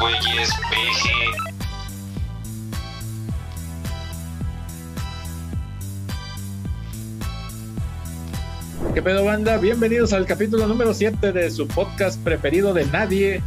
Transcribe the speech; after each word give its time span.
güeyes 0.00 0.48
BG. 0.70 1.10
¿Qué 8.94 9.02
pedo, 9.02 9.24
banda? 9.26 9.58
Bienvenidos 9.58 10.14
al 10.14 10.24
capítulo 10.24 10.66
número 10.66 10.94
7 10.94 11.32
de 11.32 11.50
su 11.50 11.68
podcast 11.68 12.18
preferido 12.22 12.72
de 12.72 12.86
nadie, 12.86 13.42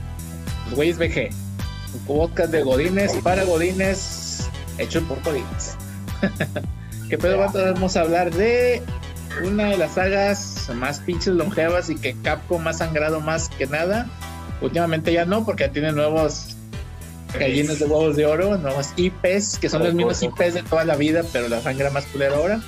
Güeyes 0.76 1.00
BG. 1.00 1.32
Un 1.96 2.00
podcast 2.06 2.52
de 2.52 2.62
Godines 2.62 3.14
para 3.24 3.46
Godines, 3.46 4.48
hecho 4.78 5.02
por 5.08 5.24
Godines. 5.24 5.76
¿Qué 7.10 7.18
pedo, 7.18 7.40
banda? 7.40 7.72
Vamos 7.72 7.98
a 7.98 8.02
hablar 8.02 8.32
de 8.32 8.84
una 9.44 9.70
de 9.70 9.78
las 9.78 9.96
sagas 9.96 10.70
más 10.76 11.00
pinches 11.00 11.34
longevas 11.34 11.90
y 11.90 11.96
que 11.96 12.16
Capcom 12.22 12.68
ha 12.68 12.74
sangrado 12.74 13.22
más 13.22 13.50
que 13.50 13.66
nada. 13.66 14.08
Últimamente 14.64 15.12
ya 15.12 15.26
no, 15.26 15.46
porque 15.46 15.68
tiene 15.68 15.92
nuevos 15.92 16.56
gallinas 17.38 17.80
de 17.80 17.86
huevos 17.86 18.16
de 18.16 18.26
oro, 18.26 18.58
nuevos 18.58 18.94
IPs, 18.96 19.60
que 19.60 19.68
son 19.68 19.84
los 19.84 19.94
mismos 19.94 20.24
IPs 20.24 20.54
de 20.54 20.64
toda 20.64 20.86
la 20.86 20.96
vida, 20.96 21.24
pero 21.34 21.50
la 21.50 21.62
sangra 21.62 21.90
más 21.90 22.06
culera 22.06 22.36
ahora. 22.36 22.62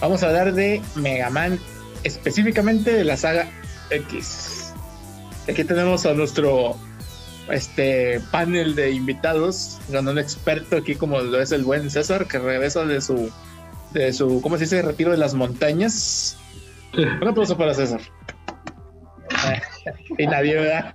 Vamos 0.00 0.22
a 0.22 0.26
hablar 0.26 0.54
de 0.54 0.80
Mega 0.96 1.28
Man 1.30 1.58
específicamente 2.02 2.92
de 2.92 3.04
la 3.04 3.16
saga 3.18 3.50
X. 3.90 4.72
Aquí 5.48 5.64
tenemos 5.64 6.06
a 6.06 6.14
nuestro 6.14 6.76
este 7.50 8.20
panel 8.30 8.74
de 8.74 8.92
invitados, 8.92 9.78
con 9.92 10.08
un 10.08 10.18
experto 10.18 10.78
aquí 10.78 10.94
como 10.94 11.20
lo 11.20 11.42
es 11.42 11.52
el 11.52 11.62
buen 11.62 11.90
César, 11.90 12.26
que 12.26 12.38
regresa 12.38 12.86
de 12.86 13.02
su, 13.02 13.30
de 13.92 14.14
su, 14.14 14.40
¿cómo 14.40 14.56
se 14.56 14.64
dice? 14.64 14.80
Retiro 14.80 15.10
de 15.10 15.18
las 15.18 15.34
montañas. 15.34 16.38
Un 16.94 17.28
aplauso 17.28 17.58
para 17.58 17.74
César. 17.74 18.00
y 20.18 20.26
nadie, 20.26 20.54
¿verdad? 20.56 20.92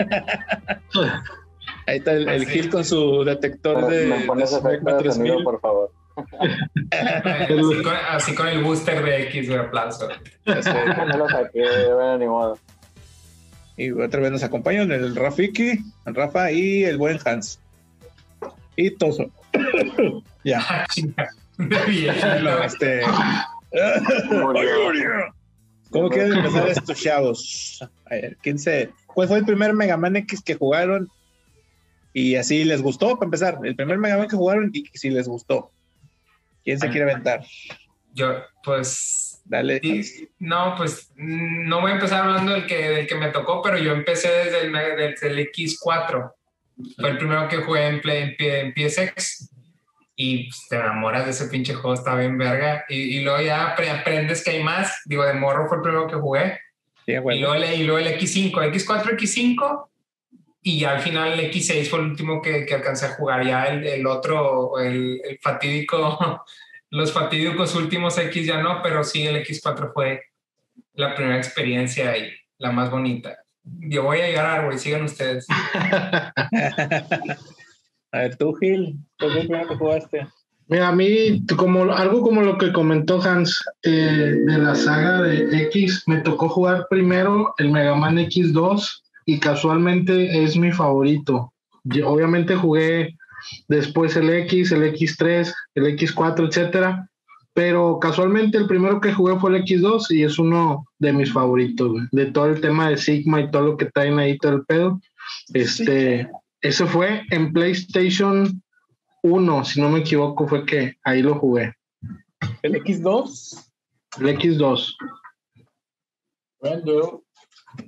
Ahí 1.88 1.98
está 1.98 2.12
el, 2.14 2.28
el 2.30 2.48
Gil 2.48 2.70
con 2.70 2.84
su 2.86 3.24
detector 3.24 3.88
de, 3.88 4.06
Me 4.06 4.20
pones 4.26 4.52
efecto 4.54 4.98
de 4.98 5.12
sonido, 5.12 5.36
3000. 5.38 5.44
por 5.44 5.60
favor. 5.62 5.92
Así 6.92 7.82
con, 7.82 7.94
así 8.10 8.36
con 8.36 8.48
el 8.50 8.62
booster 8.62 9.02
de 9.04 9.24
X 9.30 9.48
de 9.48 9.58
aplauso. 9.58 10.10
Este, 10.46 10.86
No 11.08 11.18
lo 11.18 11.30
saqué, 11.30 11.64
bueno, 11.94 12.18
ni 12.18 12.26
modo. 12.26 12.58
Y 13.78 13.92
otra 13.92 14.20
vez 14.20 14.32
nos 14.32 14.44
acompañan 14.44 14.92
el 14.92 15.16
Rafiki, 15.16 15.80
el 16.06 16.16
Rafa 16.16 16.52
y 16.52 16.84
el 16.84 16.98
buen 16.98 17.18
Hans. 17.24 17.62
Y 18.76 18.92
Toso. 18.92 19.26
ya. 20.44 20.62
Ah, 21.62 22.66
Este. 22.66 23.02
Murió. 24.32 25.34
¿Cómo 25.92 26.10
quieren 26.10 26.34
empezar 26.34 26.68
estos 26.70 27.02
chavos? 27.02 27.80
A 28.06 28.16
ver, 28.16 28.38
¿quién 28.42 28.60
se. 28.60 28.92
¿Cuál 29.08 29.28
fue 29.28 29.40
el 29.40 29.46
primer 29.46 29.74
Mega 29.74 29.98
Man 29.98 30.16
X 30.18 30.42
que 30.44 30.56
jugaron? 30.56 31.10
Y 32.14 32.36
así 32.36 32.64
les 32.64 32.82
gustó, 32.82 33.16
para 33.16 33.26
empezar. 33.26 33.60
El 33.64 33.76
primer 33.76 33.98
Mega 33.98 34.18
Man 34.18 34.28
que 34.28 34.36
jugaron 34.36 34.70
y 34.74 34.86
si 34.94 35.10
les 35.10 35.28
gustó. 35.28 35.72
¿Quién 36.64 36.80
se 36.80 36.90
quiere 36.90 37.12
aventar? 37.12 37.44
Yo, 38.14 38.36
pues. 38.64 39.42
Dale. 39.46 39.80
y- 39.82 40.30
no, 40.38 40.76
pues 40.78 41.12
no 41.16 41.82
voy 41.82 41.92
a 41.92 41.96
empezar 41.96 42.24
hablando 42.24 42.52
del 42.52 42.68
que, 42.68 42.90
del 42.90 43.08
que 43.08 43.16
me 43.16 43.30
tocó, 43.30 43.62
pero 43.64 43.80
yo 43.80 43.94
empecé 43.94 44.28
desde 44.30 44.62
el, 44.66 44.74
desde 44.74 45.28
el 45.28 45.40
X4. 45.52 46.34
Fue 46.98 47.10
el 47.10 47.18
primero 47.18 47.48
que 47.48 47.58
jugué 47.58 47.88
en, 47.88 48.02
Play, 48.02 48.36
en 48.38 48.74
PSX. 48.74 49.50
Y 50.22 50.50
te 50.68 50.76
enamoras 50.76 51.24
de 51.24 51.32
ese 51.32 51.46
pinche 51.48 51.74
juego, 51.74 51.94
está 51.94 52.14
bien 52.16 52.38
verga. 52.38 52.84
Y, 52.90 53.18
y 53.18 53.22
luego 53.24 53.40
ya 53.40 53.74
apre- 53.74 53.90
aprendes 54.02 54.44
que 54.44 54.52
hay 54.52 54.62
más. 54.62 55.00
Digo, 55.06 55.24
de 55.24 55.34
morro 55.34 55.66
fue 55.70 55.78
el 55.78 55.84
primero 55.84 56.08
que 56.08 56.16
jugué. 56.18 56.60
Sí, 57.06 57.14
Y 57.14 57.40
luego, 57.40 57.54
el, 57.56 57.80
y 57.80 57.84
luego 57.86 58.00
el 58.06 58.20
X5, 58.20 58.52
X4, 58.52 59.16
X5. 59.18 59.88
Y 60.62 60.82
ya 60.82 60.92
al 60.92 61.00
final 61.00 61.40
el 61.40 61.50
X6 61.50 61.88
fue 61.90 62.00
el 62.00 62.06
último 62.08 62.42
que, 62.42 62.66
que 62.66 62.76
alcancé 62.76 63.06
a 63.06 63.12
jugar. 63.16 63.46
Ya 63.46 63.64
el, 63.68 63.88
el 63.88 64.06
otro, 64.06 64.78
el, 64.78 65.22
el 65.24 65.40
fatídico, 65.42 66.44
los 66.90 67.14
fatídicos 67.14 67.74
últimos 67.76 68.18
X 68.18 68.46
ya 68.46 68.62
no, 68.62 68.82
pero 68.84 69.06
sí 69.06 69.26
el 69.26 69.38
X4 69.38 69.94
fue 69.94 70.22
la 70.96 71.16
primera 71.16 71.38
experiencia 71.38 72.18
y 72.18 72.30
la 72.58 72.74
más 72.74 72.92
bonita. 72.92 73.38
Yo 73.64 74.04
voy 74.04 74.20
a 74.20 74.30
llorar, 74.30 74.66
güey, 74.66 74.78
sigan 74.78 75.04
ustedes. 75.04 75.48
A 78.12 78.20
ver, 78.20 78.36
tú, 78.38 78.54
Gil. 78.56 78.98
¿Cuál 79.20 79.32
fue 79.32 79.42
el 79.42 79.48
primero 79.48 79.70
que 79.70 79.76
jugaste? 79.76 80.28
Mira, 80.68 80.90
a 80.90 80.96
mí, 80.96 81.44
como, 81.58 81.92
algo 81.92 82.22
como 82.22 82.42
lo 82.42 82.58
que 82.58 82.72
comentó 82.72 83.22
Hans 83.22 83.60
eh, 83.84 84.36
de 84.46 84.58
la 84.60 84.76
saga 84.76 85.24
de 85.24 85.64
X, 85.64 86.04
me 86.06 86.18
tocó 86.18 86.48
jugar 86.48 86.86
primero 86.90 87.56
el 87.58 87.72
Mega 87.72 87.96
Man 87.96 88.18
X2 88.18 89.02
y 89.26 89.40
casualmente 89.40 90.44
es 90.44 90.56
mi 90.56 90.72
favorito. 90.72 91.54
Yo, 91.84 92.08
obviamente 92.08 92.56
jugué 92.56 93.16
después 93.68 94.16
el 94.16 94.30
X, 94.30 94.72
el 94.72 94.84
X3, 94.94 95.52
el 95.74 95.84
X4, 95.98 96.48
etcétera, 96.48 97.10
pero 97.54 98.00
casualmente 98.00 98.58
el 98.58 98.68
primero 98.68 99.02
que 99.02 99.14
jugué 99.14 99.40
fue 99.40 99.58
el 99.58 99.64
X2 99.64 100.12
y 100.12 100.24
es 100.24 100.38
uno 100.38 100.86
de 101.00 101.14
mis 101.14 101.34
favoritos, 101.34 101.90
güey. 101.90 102.04
de 102.12 102.28
todo 102.28 102.46
el 102.46 102.62
tema 102.62 102.90
de 102.90 102.98
Sigma 102.98 103.42
y 103.42 103.50
todo 103.50 103.64
lo 103.64 103.78
que 103.78 103.86
traen 103.86 104.20
ahí, 104.20 104.38
todo 104.38 104.54
el 104.54 104.66
pedo. 104.66 105.02
Este, 105.54 106.30
ese 106.62 106.86
fue 106.86 107.24
en 107.32 107.54
PlayStation 107.54 108.62
1, 109.24 109.66
si 109.66 109.82
no 109.82 109.90
me 109.90 110.00
equivoco, 110.00 110.48
fue 110.48 110.66
que 110.66 110.96
ahí 111.04 111.22
lo 111.22 111.36
jugué. 111.36 111.74
¿El 112.62 112.74
X2? 112.76 113.72
El 114.20 114.38
X2. 114.38 114.96
Bueno. 116.62 117.24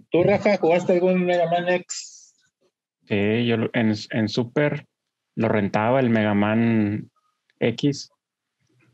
¿Tú, 0.09 0.23
Rafa, 0.23 0.57
jugaste 0.57 0.93
algún 0.93 1.25
Mega 1.25 1.49
Man 1.49 1.67
X? 1.69 2.35
Sí, 3.07 3.45
yo 3.45 3.55
en, 3.73 3.93
en 4.11 4.29
Super 4.29 4.85
lo 5.35 5.47
rentaba 5.49 5.99
el 5.99 6.09
Mega 6.09 6.33
Man 6.33 7.09
X. 7.59 8.11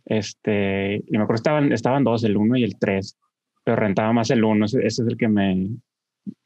Este, 0.05 0.95
y 0.95 1.17
me 1.17 1.23
acuerdo 1.23 1.35
estaban, 1.35 1.71
estaban 1.73 2.03
dos, 2.03 2.23
el 2.23 2.38
1 2.38 2.57
y 2.57 2.63
el 2.63 2.79
3, 2.79 3.17
pero 3.65 3.75
rentaba 3.75 4.13
más 4.13 4.29
el 4.29 4.44
1, 4.44 4.65
ese, 4.65 4.79
ese 4.79 5.03
es 5.03 5.07
el 5.07 5.17
que 5.17 5.27
me, 5.27 5.67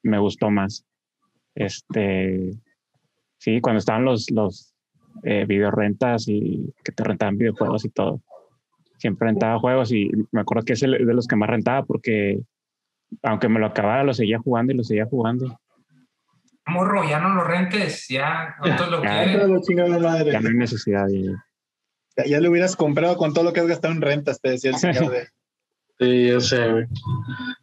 me 0.02 0.18
gustó 0.18 0.50
más. 0.50 0.84
Este, 1.54 2.52
sí, 3.42 3.60
cuando 3.60 3.80
estaban 3.80 4.06
los, 4.06 4.30
los 4.30 4.74
eh, 5.24 5.46
videorentas 5.46 6.28
y 6.28 6.72
que 6.84 6.92
te 6.92 7.04
rentaban 7.04 7.38
videojuegos 7.38 7.84
y 7.86 7.90
todo. 7.90 8.22
Siempre 8.98 9.28
rentaba 9.30 9.60
juegos 9.60 9.92
y 9.92 10.12
me 10.32 10.42
acuerdo 10.42 10.64
que 10.64 10.74
es 10.74 10.84
el- 10.84 11.06
de 11.06 11.14
los 11.14 11.26
que 11.28 11.36
más 11.36 11.50
rentaba 11.50 11.84
porque 11.84 12.40
aunque 13.24 13.50
me 13.50 13.60
lo 13.60 13.66
acabara, 13.66 14.04
lo 14.04 14.14
seguía 14.14 14.38
jugando 14.40 14.72
y 14.74 14.78
lo 14.78 14.84
seguía 14.84 15.06
jugando. 15.06 15.60
Morro, 16.68 17.04
ya 17.04 17.20
no 17.20 17.34
lo 17.34 17.44
rentes, 17.44 18.08
ya 18.08 18.56
otros 18.62 18.90
lo 18.92 19.04
Ya. 19.04 19.24
quieren. 19.24 19.40
Pero, 19.40 19.62
chingada 19.62 20.00
madre. 20.00 20.32
Ya 20.32 20.40
no 20.40 20.50
hay 20.50 20.56
necesidad 20.56 21.08
de... 21.08 21.36
Ya, 22.18 22.26
ya 22.26 22.40
lo 22.40 22.52
hubieras 22.52 22.76
comprado 22.76 23.18
con 23.18 23.34
todo 23.34 23.44
lo 23.44 23.54
que 23.54 23.60
has 23.62 23.68
gastado 23.68 23.94
en 23.94 24.02
rentas, 24.02 24.40
te 24.40 24.52
decía 24.52 24.70
el 24.72 24.78
señor 24.78 25.10
de. 25.12 25.28
Sí, 26.02 26.28
yo 26.28 26.40
sé, 26.42 26.68
güey. 26.72 26.86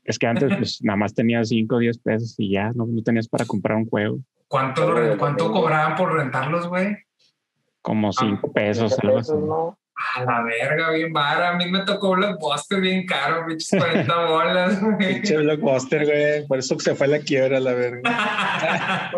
Es 0.05 0.19
que 0.19 0.27
antes 0.29 0.55
pues 0.57 0.79
nada 0.83 0.97
más 0.97 1.13
tenías 1.15 1.49
5 1.49 1.75
o 1.75 1.79
10 1.79 1.99
pesos 1.99 2.35
y 2.39 2.53
ya 2.53 2.71
no, 2.75 2.87
no 2.87 3.03
tenías 3.03 3.27
para 3.29 3.45
comprar 3.45 3.77
un 3.77 3.87
juego. 3.89 4.19
¿Cuánto, 4.47 4.87
lo 4.89 4.95
re- 4.95 5.17
¿Cuánto 5.17 5.51
cobraban 5.53 5.97
por 5.97 6.13
rentarlos, 6.15 6.69
güey? 6.69 6.97
Como 7.83 8.13
5 8.13 8.53
pesos, 8.53 8.93
Quince 8.93 9.07
algo 9.07 9.19
así. 9.19 9.33
pesos, 9.33 9.45
¿no? 9.47 9.79
A 10.17 10.23
la 10.25 10.43
verga, 10.45 10.91
bien 10.93 11.13
vara. 11.13 11.49
A 11.51 11.57
mí 11.57 11.69
me 11.69 11.81
tocó 11.81 12.13
Blockbuster 12.13 12.81
bien 12.81 13.05
caro, 13.05 13.45
pinches 13.49 13.77
40 13.77 14.27
bolas, 14.29 14.81
güey. 14.81 14.97
Pinche 14.97 15.37
blockbuster, 15.39 16.05
güey. 16.07 16.47
Por 16.47 16.59
eso 16.59 16.79
se 16.79 16.95
fue 16.95 17.09
a 17.09 17.11
la 17.11 17.19
quiebra, 17.19 17.59
la 17.59 17.73
verga. 17.75 18.03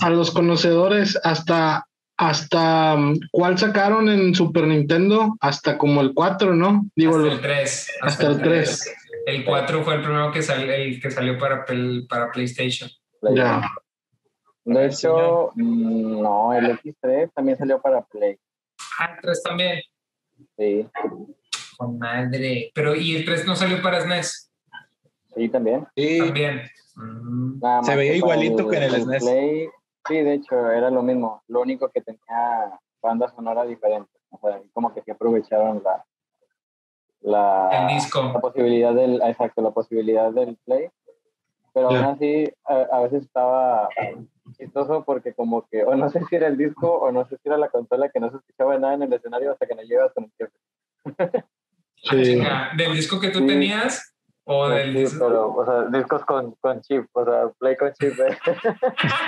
A 0.00 0.10
los 0.10 0.30
conocedores, 0.30 1.18
hasta, 1.22 1.86
hasta 2.16 2.96
mm, 2.96 3.18
cuál 3.30 3.58
sacaron 3.58 4.08
en 4.08 4.34
Super 4.34 4.64
Nintendo, 4.66 5.36
hasta 5.40 5.76
como 5.78 6.00
el 6.00 6.14
4, 6.14 6.54
¿no? 6.54 6.86
Digo, 6.96 7.12
hasta 7.16 7.24
los- 7.24 7.34
el 7.34 7.40
3. 7.40 7.90
hasta 8.02 8.26
el 8.28 8.42
3. 8.42 8.94
El 9.26 9.44
4 9.44 9.82
fue 9.84 9.94
el 9.96 10.02
primero 10.02 10.30
que, 10.32 10.40
sal- 10.42 10.70
el 10.70 11.00
que 11.00 11.10
salió 11.10 11.36
para, 11.38 11.64
para 12.08 12.30
PlayStation. 12.30 12.88
Play. 13.20 13.36
ya. 13.36 13.62
De 14.64 14.86
hecho, 14.86 15.52
mm, 15.54 16.22
no, 16.22 16.52
el 16.52 16.66
X3 16.78 17.30
también 17.34 17.56
salió 17.58 17.80
para 17.80 18.02
Play. 18.04 18.36
Ah, 18.98 19.12
el 19.14 19.20
3 19.22 19.42
también. 19.42 19.80
Sí, 20.58 20.86
Con 21.76 21.98
madre. 21.98 22.70
Pero, 22.74 22.94
¿y 22.94 23.16
el 23.16 23.24
3 23.24 23.46
no 23.46 23.54
salió 23.56 23.80
para 23.82 24.00
SNES? 24.00 24.50
sí, 25.34 25.48
también. 25.50 25.86
Sí, 25.94 26.18
También. 26.18 26.62
Mm. 26.94 27.60
Se 27.84 27.94
veía 27.94 28.14
igualito 28.16 28.68
que 28.68 28.76
en 28.78 28.82
el 28.84 29.02
SNES. 29.02 29.22
Play, 29.22 29.68
sí, 30.08 30.20
de 30.22 30.34
hecho, 30.34 30.70
era 30.70 30.90
lo 30.90 31.02
mismo. 31.02 31.42
Lo 31.48 31.60
único 31.60 31.88
que 31.90 32.00
tenía 32.00 32.78
banda 33.02 33.28
sonora 33.34 33.64
diferente. 33.64 34.10
O 34.30 34.38
sea, 34.40 34.60
como 34.72 34.92
que 34.92 35.02
se 35.02 35.12
aprovecharon 35.12 35.82
la, 35.84 36.04
la, 37.20 37.68
El 37.72 37.88
disco. 37.94 38.22
la 38.34 38.40
posibilidad 38.40 38.94
del, 38.94 39.20
exacto, 39.22 39.62
la 39.62 39.70
posibilidad 39.70 40.32
del 40.32 40.56
Play. 40.64 40.88
Pero 41.72 41.88
aún 41.90 42.04
así, 42.04 42.50
a, 42.64 42.74
a 42.90 43.00
veces 43.02 43.24
estaba 43.24 43.88
chistoso 44.56 45.04
porque 45.04 45.34
como 45.34 45.66
que, 45.68 45.84
o 45.84 45.94
no 45.94 46.08
sé 46.08 46.24
si 46.24 46.36
era 46.36 46.46
el 46.46 46.56
disco 46.56 46.90
o 46.90 47.12
no 47.12 47.26
sé 47.26 47.36
si 47.36 47.48
era 47.48 47.58
la 47.58 47.68
consola 47.68 48.08
que 48.08 48.18
no 48.18 48.30
se 48.30 48.38
escuchaba 48.38 48.78
nada 48.78 48.94
en 48.94 49.02
el 49.02 49.12
escenario 49.12 49.52
hasta 49.52 49.66
que 49.66 49.74
no 49.74 49.82
llegas 49.82 50.10
con 50.14 50.24
el 50.24 50.32
jefe. 50.38 50.58
Sí. 51.98 52.22
Chinga, 52.22 52.70
Del 52.76 52.92
disco 52.94 53.18
que 53.18 53.30
tú 53.30 53.40
Sí. 53.40 53.46
tenías, 53.46 54.14
O 54.48 54.68
del 54.68 54.92
sí, 54.92 54.98
disco. 55.00 55.26
pero, 55.26 55.54
o 55.54 55.64
sea, 55.64 55.98
discos 55.98 56.24
con, 56.24 56.54
con 56.60 56.80
chip, 56.82 57.04
o 57.12 57.24
sea, 57.24 57.48
play 57.58 57.76
con 57.76 57.92
chip. 57.94 58.12
eh. 58.20 58.38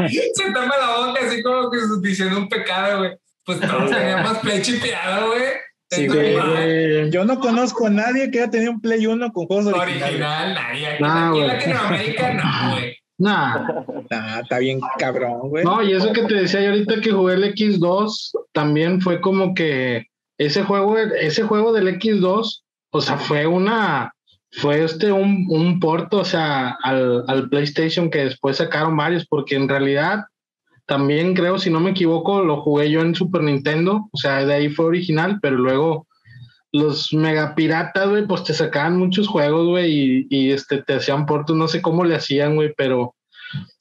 Se 0.35 0.53
tapa 0.53 0.75
la 0.79 1.07
boca 1.07 1.21
así 1.27 1.43
como 1.43 1.71
que 1.71 1.79
diciendo 2.03 2.39
un 2.39 2.49
pecado, 2.49 2.99
güey. 2.99 3.17
Pues 3.45 3.61
todos 3.61 3.91
teníamos 3.91 4.39
play 4.39 4.63
chipeado, 4.63 5.27
güey. 5.29 5.43
Sí, 5.91 6.07
güey. 6.07 7.11
Yo 7.11 7.25
no 7.25 7.41
conozco 7.41 7.87
a 7.87 7.91
nadie 7.91 8.31
que 8.31 8.43
haya 8.43 8.51
tenido 8.51 8.73
un 8.73 8.81
Play 8.81 9.07
1 9.07 9.33
con 9.33 9.47
juegos 9.47 9.67
originales. 9.67 10.05
Original, 10.05 10.55
nadie. 10.55 10.87
Aquí, 10.87 11.03
Nah, 11.03 11.29
aquí 11.31 11.39
en 11.39 11.47
güey. 11.47 11.47
Latinoamérica, 11.49 12.35
no, 12.35 12.71
güey. 12.73 12.97
nah. 13.19 13.69
Nah, 14.11 14.41
está 14.41 14.59
bien 14.59 14.81
cabrón, 14.99 15.49
güey. 15.49 15.65
No, 15.65 15.83
y 15.83 15.93
eso 15.95 16.13
que 16.13 16.23
te 16.25 16.35
decía 16.35 16.61
yo 16.61 16.71
ahorita 16.71 17.01
que 17.01 17.11
jugué 17.11 17.35
el 17.35 17.55
X2, 17.55 18.31
también 18.53 19.01
fue 19.01 19.21
como 19.23 19.55
que 19.55 20.07
ese 20.39 20.63
juego, 20.63 20.99
ese 20.99 21.43
juego 21.45 21.73
del 21.73 21.89
X2, 21.99 22.63
o 22.93 23.01
sea, 23.01 23.17
fue 23.17 23.47
una, 23.47 24.13
fue 24.53 24.83
este 24.83 25.13
un, 25.13 25.47
un 25.51 25.79
porto, 25.81 26.19
o 26.19 26.25
sea, 26.25 26.77
al, 26.83 27.25
al 27.29 27.49
PlayStation 27.49 28.11
que 28.11 28.25
después 28.25 28.57
sacaron 28.57 28.97
varios, 28.97 29.27
porque 29.27 29.57
en 29.57 29.69
realidad 29.69 30.25
también 30.87 31.35
creo, 31.35 31.59
si 31.59 31.69
no 31.71 31.81
me 31.81 31.91
equivoco, 31.91 32.43
lo 32.43 32.63
jugué 32.63 32.91
yo 32.91 33.03
en 33.03 33.15
Super 33.15 33.43
Nintendo, 33.43 34.09
o 34.11 34.17
sea, 34.17 34.47
de 34.47 34.55
ahí 34.55 34.69
fue 34.71 34.87
original, 34.87 35.39
pero 35.43 35.57
luego 35.57 36.07
los 36.73 37.13
megapiratas, 37.13 38.09
güey, 38.09 38.27
pues 38.27 38.45
te 38.45 38.55
sacaban 38.55 38.99
muchos 38.99 39.29
juegos, 39.29 39.67
güey, 39.67 40.27
y, 40.31 40.51
este, 40.51 40.83
te 40.83 40.95
hacían 40.95 41.27
portos, 41.27 41.57
no 41.57 41.69
sé 41.69 41.83
cómo 41.83 42.05
le 42.05 42.17
hacían, 42.17 42.55
güey, 42.55 42.73
pero 42.75 43.15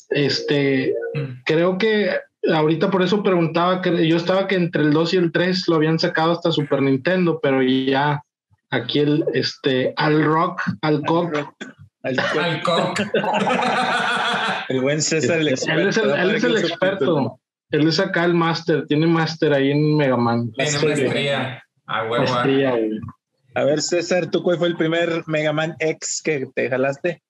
este, 0.10 0.94
creo 1.46 1.78
que 1.78 2.12
ahorita 2.54 2.92
por 2.92 3.02
eso 3.02 3.24
preguntaba 3.24 3.82
que 3.82 4.08
yo 4.08 4.18
estaba 4.18 4.48
que 4.48 4.56
entre 4.56 4.84
el 4.84 4.92
2 4.92 5.14
y 5.14 5.18
el 5.18 5.32
3 5.32 5.68
lo 5.70 5.76
habían 5.76 6.00
sacado 6.00 6.34
hasta 6.34 6.52
Super 6.52 6.82
Nintendo, 6.82 7.40
pero 7.42 7.62
ya 7.64 8.24
aquí 8.70 9.00
el 9.00 9.26
este 9.34 9.94
al 9.98 10.24
rock, 10.24 10.62
al 10.82 11.02
cock, 11.06 11.36
Al- 12.04 12.20
Al 12.20 12.64
cock. 12.64 13.00
el 14.70 14.82
buen 14.82 15.02
César, 15.02 15.40
el 15.40 15.50
experto. 15.50 15.82
él 15.82 15.88
es 15.90 15.98
el, 15.98 16.10
él 16.12 16.36
es 16.36 16.44
el 16.44 16.58
experto. 16.58 17.40
Él 17.70 17.88
es 17.88 18.00
acá 18.00 18.24
el 18.24 18.34
máster, 18.34 18.86
tiene 18.88 19.08
máster 19.08 19.52
ahí 19.54 19.72
en 19.72 19.98
Mega 19.98 20.16
Man. 20.16 20.52
Tiene 20.54 20.72
maestría. 20.86 21.64
A 21.86 22.04
huevo. 22.04 22.24
Maestría, 22.24 22.70
güey. 22.72 23.00
A 23.56 23.64
ver, 23.64 23.82
César, 23.82 24.30
¿tú 24.30 24.42
cuál 24.44 24.58
fue 24.58 24.68
el 24.68 24.78
primer 24.78 25.24
Mega 25.28 25.52
Man 25.52 25.76
X 25.80 26.22
que 26.24 26.48
te 26.54 26.70
jalaste? 26.70 27.22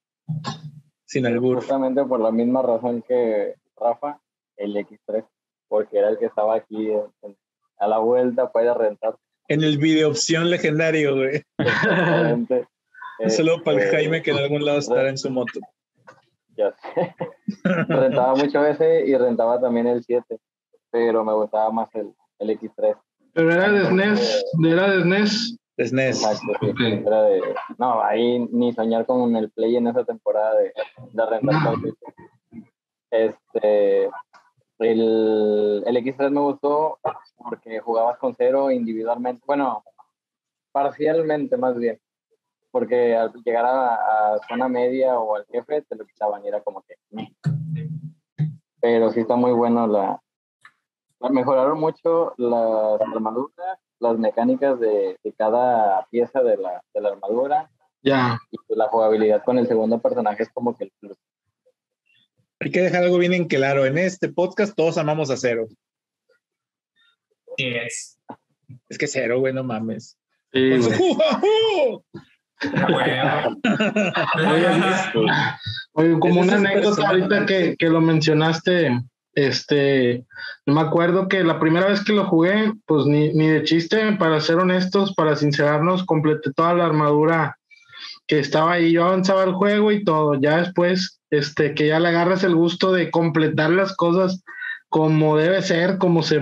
Sin 1.06 1.26
albur. 1.26 1.58
Justamente 1.58 2.04
por 2.04 2.20
la 2.20 2.32
misma 2.32 2.62
razón 2.62 3.04
que 3.08 3.56
Rafa, 3.80 4.20
el 4.58 4.76
X3, 4.76 5.26
porque 5.68 5.98
era 5.98 6.10
el 6.10 6.18
que 6.20 6.26
estaba 6.26 6.56
aquí 6.56 6.92
en- 6.92 7.02
en- 7.24 7.38
a 7.80 7.88
la 7.88 7.98
vuelta 8.00 8.52
para 8.52 8.66
ir 8.66 8.72
a 8.72 8.74
rentar. 8.76 9.16
En 9.50 9.64
el 9.64 9.78
video 9.78 10.10
opción 10.10 10.50
legendario, 10.50 11.16
güey. 11.16 11.44
Exactamente. 11.58 12.68
Un 13.20 13.30
saludo 13.32 13.64
para 13.64 13.78
el 13.78 13.84
Este, 13.84 13.96
Jaime 13.96 14.22
que 14.22 14.32
en 14.32 14.38
algún 14.38 14.64
lado 14.64 14.80
estará 14.80 15.10
en 15.10 15.18
su 15.18 15.32
moto. 15.32 15.60
Ya 16.56 16.72
sé. 16.72 17.16
rentaba 17.64 18.36
mucho 18.36 18.66
ese 18.66 19.06
y 19.06 19.16
rentaba 19.16 19.60
también 19.60 19.88
el 19.88 20.04
7, 20.04 20.38
pero 20.92 21.24
me 21.24 21.34
gustaba 21.34 21.72
más 21.72 21.90
el, 21.96 22.14
el 22.40 22.50
X3. 22.60 22.96
Pero 23.34 23.52
era 23.52 23.72
de 23.72 23.86
SNES, 23.86 24.46
era 24.64 24.90
de 24.90 24.98
E 24.98 25.02
SNES. 25.02 25.58
De 25.78 25.88
SNES. 25.88 26.24
Exacto, 26.24 26.54
sí. 26.60 27.04
Era 27.06 27.22
de, 27.24 27.42
no, 27.78 28.04
ahí 28.04 28.40
ni 28.52 28.74
soñar 28.74 29.06
con 29.06 29.36
el 29.36 29.50
play 29.52 29.78
en 29.78 29.88
esa 29.88 30.04
temporada 30.04 30.56
de, 30.56 30.74
de 31.12 31.26
rentar. 31.26 31.76
Este, 33.10 34.10
el, 34.80 35.84
el 35.86 35.98
X3 35.98 36.30
me 36.32 36.42
gustó 36.42 37.00
porque 37.38 37.80
jugabas 37.80 38.18
con 38.18 38.36
cero 38.36 38.70
individualmente, 38.72 39.44
bueno, 39.48 39.84
parcialmente 40.72 41.58
más 41.58 41.78
bien, 41.78 42.00
porque 42.72 43.16
al 43.16 43.32
llegar 43.44 43.66
a, 43.66 44.34
a 44.36 44.40
zona 44.48 44.68
media 44.68 45.18
o 45.20 45.36
al 45.36 45.46
jefe 45.48 45.82
te 45.84 45.96
lo 45.96 46.06
quitaban 46.06 46.44
y 46.46 46.48
era 46.48 46.62
como 46.62 46.84
que... 46.84 46.96
"Meh". 47.12 47.34
Pero 48.80 49.10
sí 49.12 49.22
está 49.22 49.36
muy 49.36 49.52
bueno 49.52 49.88
la... 49.88 50.22
la- 51.20 51.30
Mejoraron 51.30 51.80
mucho 51.80 52.34
las 52.38 53.02
armaduras, 53.02 53.80
las 54.00 54.18
mecánicas 54.20 54.80
de, 54.80 55.18
de 55.24 55.34
cada 55.34 56.06
pieza 56.12 56.42
de 56.44 56.58
la, 56.58 56.84
de 56.94 57.02
la 57.02 57.10
armadura 57.10 57.70
Ya. 58.04 58.38
y 58.52 58.58
la 58.76 58.88
jugabilidad 58.90 59.44
con 59.44 59.58
el 59.58 59.68
segundo 59.68 60.00
personaje 60.00 60.44
es 60.44 60.50
como 60.50 60.76
que 60.78 60.84
el 60.86 60.92
plus. 61.00 61.18
Hay 62.60 62.72
que 62.72 62.82
dejar 62.82 63.04
algo 63.04 63.18
bien 63.18 63.34
en 63.34 63.46
claro. 63.46 63.86
En 63.86 63.98
este 63.98 64.30
podcast 64.30 64.76
todos 64.76 64.98
amamos 64.98 65.30
a 65.30 65.38
Cero. 65.38 65.68
Sí 67.58 67.68
es. 67.68 68.20
Es 68.90 68.98
que 68.98 69.08
Cero, 69.08 69.40
güey, 69.40 69.54
no 69.54 69.64
mames. 69.64 70.18
Sí, 70.52 70.70
Con 70.72 70.84
su 70.84 70.90
güey. 70.90 71.00
¡Jujajú! 71.00 72.04
A 72.60 72.92
huevo. 72.92 73.58
Oye, 75.94 76.20
como 76.20 76.42
una 76.42 76.56
anécdota 76.56 77.08
ahorita 77.08 77.46
que, 77.46 77.76
que 77.78 77.90
lo 77.90 78.02
mencionaste, 78.02 79.00
este, 79.38 80.26
me 80.66 80.82
acuerdo 80.82 81.28
que 81.28 81.44
la 81.44 81.60
primera 81.60 81.88
vez 81.88 82.04
que 82.04 82.14
lo 82.14 82.26
jugué, 82.26 82.74
pues 82.88 83.06
ni, 83.06 83.32
ni 83.34 83.48
de 83.48 83.64
chiste, 83.64 84.14
para 84.14 84.42
ser 84.42 84.56
honestos, 84.58 85.14
para 85.14 85.36
sincerarnos, 85.36 86.06
completé 86.06 86.52
toda 86.54 86.74
la 86.74 86.88
armadura 86.88 87.60
que 88.26 88.40
estaba 88.40 88.74
ahí, 88.74 88.92
yo 88.92 89.06
avanzaba 89.06 89.44
el 89.44 89.54
juego 89.54 89.92
y 89.92 90.04
todo, 90.04 90.40
ya 90.42 90.58
después, 90.58 91.17
este, 91.30 91.74
que 91.74 91.88
ya 91.88 92.00
le 92.00 92.10
agarras 92.10 92.44
el 92.44 92.56
gusto 92.56 92.92
de 92.92 93.12
completar 93.12 93.70
las 93.72 93.96
cosas 93.96 94.44
como 94.90 95.38
debe 95.38 95.62
ser, 95.62 95.98
como 95.98 96.24
se, 96.24 96.42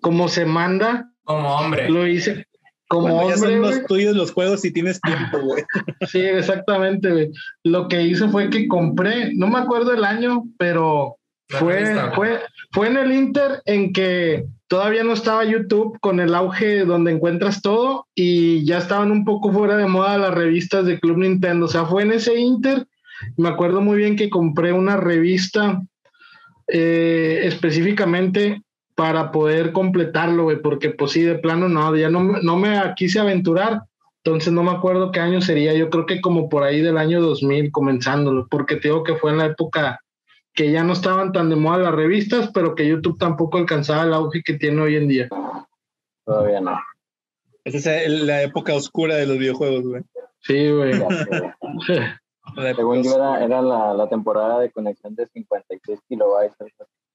como 0.00 0.28
se 0.28 0.44
manda, 0.44 1.10
Como 1.24 1.56
hombre. 1.56 1.88
lo 1.88 2.06
hice 2.06 2.46
como 2.88 3.08
Cuando 3.08 3.28
ya 3.28 3.34
hombre, 3.34 3.50
son 3.50 3.62
los 3.62 3.86
tuyos 3.86 4.16
los 4.16 4.32
juegos 4.32 4.64
y 4.64 4.72
tienes 4.72 5.00
tiempo, 5.00 5.40
güey. 5.40 5.64
Sí, 6.08 6.20
exactamente. 6.20 7.10
güey. 7.10 7.32
Lo 7.64 7.88
que 7.88 8.02
hice 8.02 8.28
fue 8.28 8.50
que 8.50 8.68
compré, 8.68 9.34
no 9.34 9.48
me 9.48 9.58
acuerdo 9.58 9.92
el 9.92 10.04
año, 10.04 10.44
pero 10.58 11.16
fue, 11.48 11.96
fue, 12.14 12.40
fue 12.72 12.88
en 12.88 12.96
el 12.96 13.12
Inter 13.12 13.62
en 13.64 13.92
que 13.92 14.46
todavía 14.68 15.04
no 15.04 15.12
estaba 15.12 15.44
YouTube 15.44 15.98
con 16.00 16.20
el 16.20 16.34
auge 16.34 16.84
donde 16.84 17.12
encuentras 17.12 17.62
todo 17.62 18.06
y 18.14 18.64
ya 18.64 18.78
estaban 18.78 19.10
un 19.10 19.24
poco 19.24 19.52
fuera 19.52 19.76
de 19.76 19.86
moda 19.86 20.18
las 20.18 20.34
revistas 20.34 20.86
de 20.86 20.98
Club 21.00 21.18
Nintendo. 21.18 21.66
O 21.66 21.68
sea, 21.68 21.86
fue 21.86 22.02
en 22.02 22.12
ese 22.12 22.38
Inter. 22.38 22.86
Me 23.36 23.48
acuerdo 23.48 23.80
muy 23.80 23.96
bien 23.98 24.16
que 24.16 24.30
compré 24.30 24.72
una 24.72 24.96
revista 24.96 25.80
eh, 26.68 27.40
específicamente 27.44 28.62
para 28.94 29.30
poder 29.30 29.72
completarlo, 29.72 30.44
güey, 30.44 30.60
porque 30.62 30.90
pues 30.90 31.12
sí, 31.12 31.22
de 31.22 31.36
plano 31.38 31.68
no, 31.68 31.94
ya 31.96 32.08
no, 32.08 32.20
me- 32.20 32.40
no 32.42 32.56
me 32.56 32.80
quise 32.96 33.18
aventurar, 33.20 33.82
entonces 34.24 34.52
no 34.52 34.62
me 34.62 34.70
acuerdo 34.70 35.12
qué 35.12 35.20
año 35.20 35.40
sería, 35.40 35.74
yo 35.74 35.90
creo 35.90 36.06
que 36.06 36.20
como 36.20 36.48
por 36.48 36.62
ahí 36.62 36.80
del 36.80 36.96
año 36.98 37.20
2000 37.20 37.70
comenzándolo, 37.70 38.46
porque 38.50 38.76
te 38.76 38.88
digo 38.88 39.04
que 39.04 39.16
fue 39.16 39.30
en 39.32 39.38
la 39.38 39.46
época 39.46 40.00
que 40.54 40.70
ya 40.72 40.82
no 40.82 40.94
estaban 40.94 41.32
tan 41.32 41.50
de 41.50 41.56
moda 41.56 41.76
las 41.78 41.94
revistas, 41.94 42.50
pero 42.54 42.74
que 42.74 42.88
YouTube 42.88 43.18
tampoco 43.18 43.58
alcanzaba 43.58 44.04
el 44.04 44.14
auge 44.14 44.42
que 44.42 44.54
tiene 44.54 44.80
hoy 44.80 44.96
en 44.96 45.08
día. 45.08 45.28
Todavía 46.24 46.60
no. 46.62 46.80
Esa 47.64 48.00
es 48.00 48.10
la 48.22 48.42
época 48.42 48.74
oscura 48.74 49.16
de 49.16 49.26
los 49.26 49.36
videojuegos, 49.38 49.82
güey. 49.84 50.02
Sí, 50.40 50.70
güey. 50.70 50.92
Según 52.76 53.02
yo 53.02 53.14
era, 53.16 53.44
era 53.44 53.60
la, 53.62 53.92
la 53.94 54.08
temporada 54.08 54.60
de 54.60 54.70
conexión 54.70 55.14
de 55.14 55.26
56 55.26 56.00
kilobytes. 56.08 56.54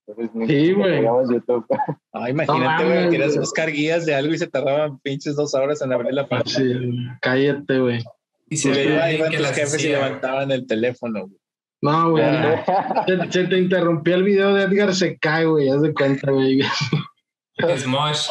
Entonces, 0.06 0.34
ni 0.34 0.46
Sí, 0.46 0.72
güey. 0.72 1.02
YouTube. 1.02 1.66
Ah, 2.12 2.28
imagínate, 2.30 2.84
güey, 2.84 3.10
querías 3.10 3.36
buscar 3.38 3.70
guías 3.70 4.04
de 4.06 4.14
algo 4.14 4.34
y 4.34 4.38
se 4.38 4.46
tardaban 4.48 4.98
pinches 5.00 5.36
dos 5.36 5.54
horas 5.54 5.80
en 5.82 5.92
abrir 5.92 6.12
la 6.14 6.26
página. 6.28 6.44
Sí, 6.48 6.96
cállate, 7.20 7.78
güey. 7.78 8.02
Y 8.50 8.56
se 8.56 8.68
Y 8.68 8.72
ve 8.72 8.84
iba- 8.84 9.04
alguien 9.04 9.20
iban 9.20 9.30
que 9.30 9.38
las 9.40 9.52
jefes 9.54 9.72
y 9.74 9.76
hacía, 9.76 9.98
levantaban 10.04 10.50
el 10.50 10.66
teléfono, 10.66 11.20
güey. 11.26 11.38
No, 11.80 12.10
güey. 12.12 12.22
Ah. 12.24 13.04
Se, 13.06 13.32
se 13.32 13.44
te 13.48 13.58
interrumpió 13.58 14.14
el 14.14 14.22
video 14.24 14.54
de 14.54 14.64
Edgar 14.64 14.94
se 14.94 15.18
cae, 15.18 15.46
güey, 15.46 15.68
haz 15.70 15.82
de 15.82 15.92
cuenta, 15.94 16.30
güey. 16.30 16.60
Smosh. 17.78 18.28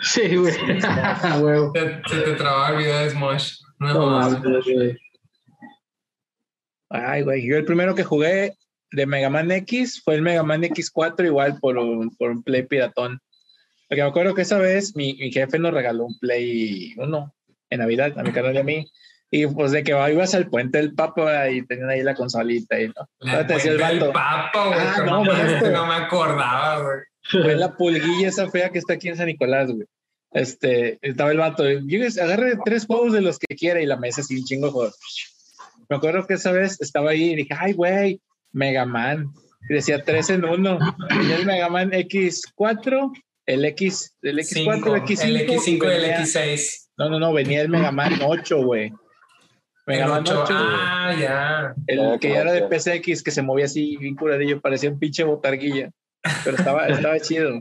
Sí, 0.00 0.36
güey. 0.36 0.52
Se, 0.54 2.00
se 2.08 2.20
te 2.22 2.32
trababa 2.32 2.70
el 2.70 2.76
video 2.78 2.98
de 2.98 3.10
Smosh. 3.10 3.54
No, 3.78 3.94
No 3.94 4.06
mames, 4.10 4.40
güey. 4.64 4.96
Ay, 7.04 7.22
güey. 7.22 7.46
Yo 7.46 7.56
el 7.56 7.64
primero 7.64 7.94
que 7.94 8.04
jugué 8.04 8.54
de 8.92 9.06
Mega 9.06 9.30
Man 9.30 9.50
X 9.50 10.02
fue 10.04 10.14
el 10.16 10.22
Mega 10.22 10.42
Man 10.42 10.62
X4, 10.62 11.26
igual 11.26 11.58
por 11.60 11.78
un, 11.78 12.14
por 12.16 12.30
un 12.30 12.42
Play 12.42 12.62
piratón. 12.64 13.20
Porque 13.88 14.02
me 14.02 14.08
acuerdo 14.08 14.34
que 14.34 14.42
esa 14.42 14.58
vez 14.58 14.96
mi, 14.96 15.14
mi 15.14 15.30
jefe 15.32 15.58
nos 15.58 15.72
regaló 15.72 16.06
un 16.06 16.18
Play 16.18 16.94
1 16.96 17.34
en 17.70 17.78
Navidad, 17.78 18.18
a 18.18 18.22
mi 18.22 18.32
canal 18.32 18.54
y 18.54 18.58
a 18.58 18.64
mí. 18.64 18.86
Y 19.30 19.46
pues 19.48 19.72
de 19.72 19.82
que 19.82 19.90
ibas 19.90 20.34
al 20.34 20.48
puente 20.48 20.78
del 20.78 20.94
Papa 20.94 21.50
y 21.50 21.66
tenían 21.66 21.90
ahí 21.90 22.02
la 22.02 22.14
consolita 22.14 22.80
y 22.80 22.88
no. 22.88 22.94
La 23.20 23.46
te 23.46 23.54
decía 23.54 23.72
el 23.72 23.78
vato. 23.78 24.12
Papa, 24.12 24.68
güey. 24.68 24.78
Ah, 24.80 25.02
no, 25.04 25.24
no, 25.24 25.24
maestro. 25.24 25.70
no 25.70 25.86
me 25.86 25.94
acordaba, 25.94 26.82
güey. 26.82 26.98
Fue 27.28 27.56
la 27.56 27.76
pulguilla 27.76 28.28
esa 28.28 28.48
fea 28.50 28.70
que 28.70 28.78
está 28.78 28.94
aquí 28.94 29.08
en 29.08 29.16
San 29.16 29.26
Nicolás, 29.26 29.70
güey. 29.70 29.86
Este, 30.32 30.98
estaba 31.02 31.30
el 31.30 31.38
vato, 31.38 31.64
agarre 31.64 32.58
tres 32.64 32.86
juegos 32.86 33.12
de 33.12 33.20
los 33.20 33.38
que 33.38 33.56
quiera 33.56 33.80
y 33.80 33.86
la 33.86 33.96
mesa 33.96 34.20
así 34.20 34.36
un 34.36 34.44
chingo 34.44 34.66
de 34.66 34.72
juegos. 34.72 34.98
Me 35.88 35.96
acuerdo 35.96 36.26
que 36.26 36.34
esa 36.34 36.52
vez 36.52 36.80
estaba 36.80 37.10
ahí 37.10 37.32
y 37.32 37.36
dije, 37.36 37.54
ay, 37.58 37.72
güey, 37.72 38.20
Mega 38.52 38.84
Man. 38.84 39.26
Y 39.68 39.74
decía 39.74 40.02
tres 40.04 40.30
en 40.30 40.44
uno. 40.44 40.78
Y 41.10 41.32
el 41.32 41.46
Mega 41.46 41.68
Man 41.68 41.90
X4, 41.92 43.12
el 43.46 43.64
X, 43.64 44.16
el 44.22 44.38
X4, 44.38 44.44
Cinco. 44.44 44.94
el 44.96 45.02
X5. 45.02 45.24
El 45.24 45.36
X5 45.48 45.66
y 45.68 45.72
el 45.72 46.00
venía- 46.02 46.20
X6. 46.20 46.88
No, 46.98 47.10
no, 47.10 47.18
no, 47.18 47.32
venía 47.32 47.60
el 47.62 47.68
Mega 47.68 47.92
Man 47.92 48.14
8, 48.24 48.62
güey. 48.64 48.92
Mega 49.86 50.04
El 50.06 50.10
Man 50.10 50.20
8. 50.22 50.42
8, 50.44 50.54
Ah, 50.56 51.14
ya. 51.20 51.74
el 51.86 52.18
que 52.18 52.30
ya 52.30 52.40
era 52.40 52.52
de. 52.52 52.62
PCX, 52.62 53.22
que 53.22 53.30
se 53.30 53.42
movía 53.42 53.66
así 53.66 53.96
bien 53.98 54.16
curadillo, 54.16 54.60
parecía 54.60 54.90
un 54.90 54.98
pinche 54.98 55.22
botarguilla. 55.24 55.90
Pero 56.44 56.56
estaba, 56.56 56.86
estaba 56.88 57.20
chido. 57.20 57.60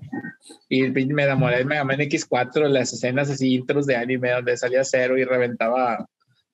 Y 0.70 0.84
me 0.90 1.24
enamoré 1.24 1.58
de 1.58 1.66
Mega 1.66 1.84
Man 1.84 2.00
X4, 2.00 2.68
las 2.70 2.94
escenas 2.94 3.30
así, 3.30 3.54
intros 3.56 3.86
de 3.86 3.96
anime, 3.98 4.32
donde 4.32 4.58
salía 4.58 4.84
cero 4.84 5.18
y 5.18 5.24
reventaba 5.26 6.08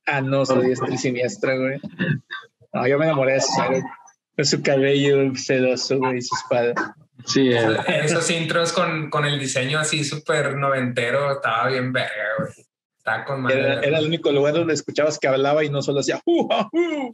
anos 0.06 0.50
a 0.50 0.60
diestra 0.60 0.94
y 0.94 0.98
siniestra, 0.98 1.56
güey. 1.58 1.80
No, 2.74 2.88
yo 2.88 2.98
me 2.98 3.06
enamoré 3.06 3.34
de 3.34 3.42
cero. 3.42 3.84
Con 4.36 4.46
su 4.46 4.62
cabello 4.64 5.36
sedoso, 5.36 5.98
güey, 5.98 6.18
y 6.18 6.22
su 6.22 6.36
espada. 6.36 6.96
Sí, 7.26 7.52
el- 7.52 7.78
Esos 7.88 8.30
intros 8.32 8.72
con, 8.74 9.10
con 9.10 9.26
el 9.26 9.40
diseño 9.40 9.78
así 9.80 10.04
súper 10.04 10.56
noventero, 10.58 11.34
estaba 11.34 11.68
bien 11.68 11.92
verga, 11.94 12.10
güey. 12.40 12.52
Estaba 12.98 13.26
con 13.26 13.42
madre. 13.42 13.60
Era, 13.60 13.80
era 13.82 14.00
el 14.00 14.06
único 14.06 14.32
lugar 14.32 14.54
donde 14.54 14.74
escuchabas 14.74 15.20
que 15.20 15.28
hablaba 15.28 15.64
y 15.64 15.70
no 15.70 15.82
solo 15.82 16.00
hacía 16.00 16.22
"Uh, 16.26 16.48
ah, 16.52 16.70
uh". 16.72 17.10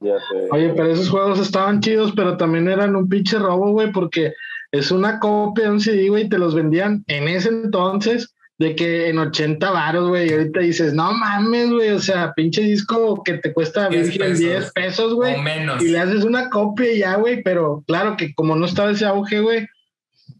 Ya 0.00 0.14
sé. 0.18 0.48
Oye, 0.52 0.72
pero 0.76 0.92
esos 0.92 1.10
juegos 1.10 1.40
estaban 1.40 1.80
chidos, 1.80 2.12
pero 2.14 2.36
también 2.36 2.68
eran 2.68 2.94
un 2.94 3.08
pinche 3.08 3.38
robo, 3.38 3.72
güey, 3.72 3.90
porque 3.90 4.32
es 4.70 4.90
una 4.92 5.18
copia 5.18 5.64
de 5.64 5.70
un 5.70 5.80
CD, 5.80 6.08
güey, 6.08 6.24
y 6.24 6.28
te 6.28 6.38
los 6.38 6.54
vendían 6.54 7.02
en 7.08 7.26
ese 7.26 7.48
entonces 7.48 8.32
de 8.58 8.74
que 8.74 9.08
en 9.08 9.18
80 9.18 9.70
varos, 9.70 10.08
güey, 10.08 10.28
y 10.28 10.32
ahorita 10.32 10.60
dices, 10.60 10.92
no 10.92 11.12
mames, 11.12 11.70
güey, 11.70 11.90
o 11.90 12.00
sea, 12.00 12.32
pinche 12.34 12.60
disco 12.62 13.22
que 13.22 13.34
te 13.34 13.52
cuesta 13.52 13.88
10 13.88 14.02
virgen 14.02 14.20
pesos. 14.20 14.38
10 14.38 14.72
pesos, 14.72 15.14
güey, 15.14 15.34
o 15.36 15.42
menos. 15.42 15.82
y 15.82 15.88
le 15.88 15.98
haces 16.00 16.24
una 16.24 16.50
copia 16.50 16.92
y 16.92 16.98
ya, 16.98 17.14
güey, 17.14 17.42
pero 17.42 17.84
claro 17.86 18.16
que 18.16 18.34
como 18.34 18.56
no 18.56 18.66
estaba 18.66 18.90
ese 18.90 19.06
auge, 19.06 19.38
güey, 19.40 19.68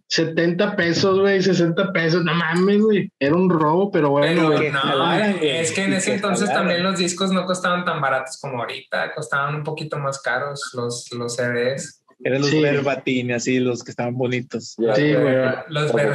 70 0.08 0.74
pesos, 0.74 1.20
güey, 1.20 1.40
60 1.40 1.92
pesos, 1.92 2.24
no 2.24 2.34
mames, 2.34 2.80
güey, 2.80 3.12
era 3.20 3.36
un 3.36 3.48
robo, 3.48 3.92
pero 3.92 4.10
bueno, 4.10 4.50
Pero 4.56 4.72
no, 4.72 4.78
jalaran, 4.80 5.36
es 5.40 5.70
que 5.70 5.84
en 5.84 5.92
ese 5.92 6.10
que 6.10 6.16
entonces 6.16 6.48
jalaran. 6.48 6.66
también 6.66 6.82
los 6.82 6.98
discos 6.98 7.30
no 7.30 7.46
costaban 7.46 7.84
tan 7.84 8.00
baratos 8.00 8.38
como 8.40 8.58
ahorita, 8.58 9.14
costaban 9.14 9.54
un 9.54 9.62
poquito 9.62 9.96
más 9.98 10.20
caros 10.20 10.72
los, 10.74 11.12
los 11.12 11.36
CDs. 11.36 12.02
Eran 12.24 12.40
los 12.40 12.50
Sí. 12.50 13.30
así, 13.32 13.60
los 13.60 13.84
que 13.84 13.92
estaban 13.92 14.16
bonitos. 14.16 14.74
Sí, 14.76 15.14
güey. 15.14 15.36
Los 15.68 15.92
Pero 15.92 16.14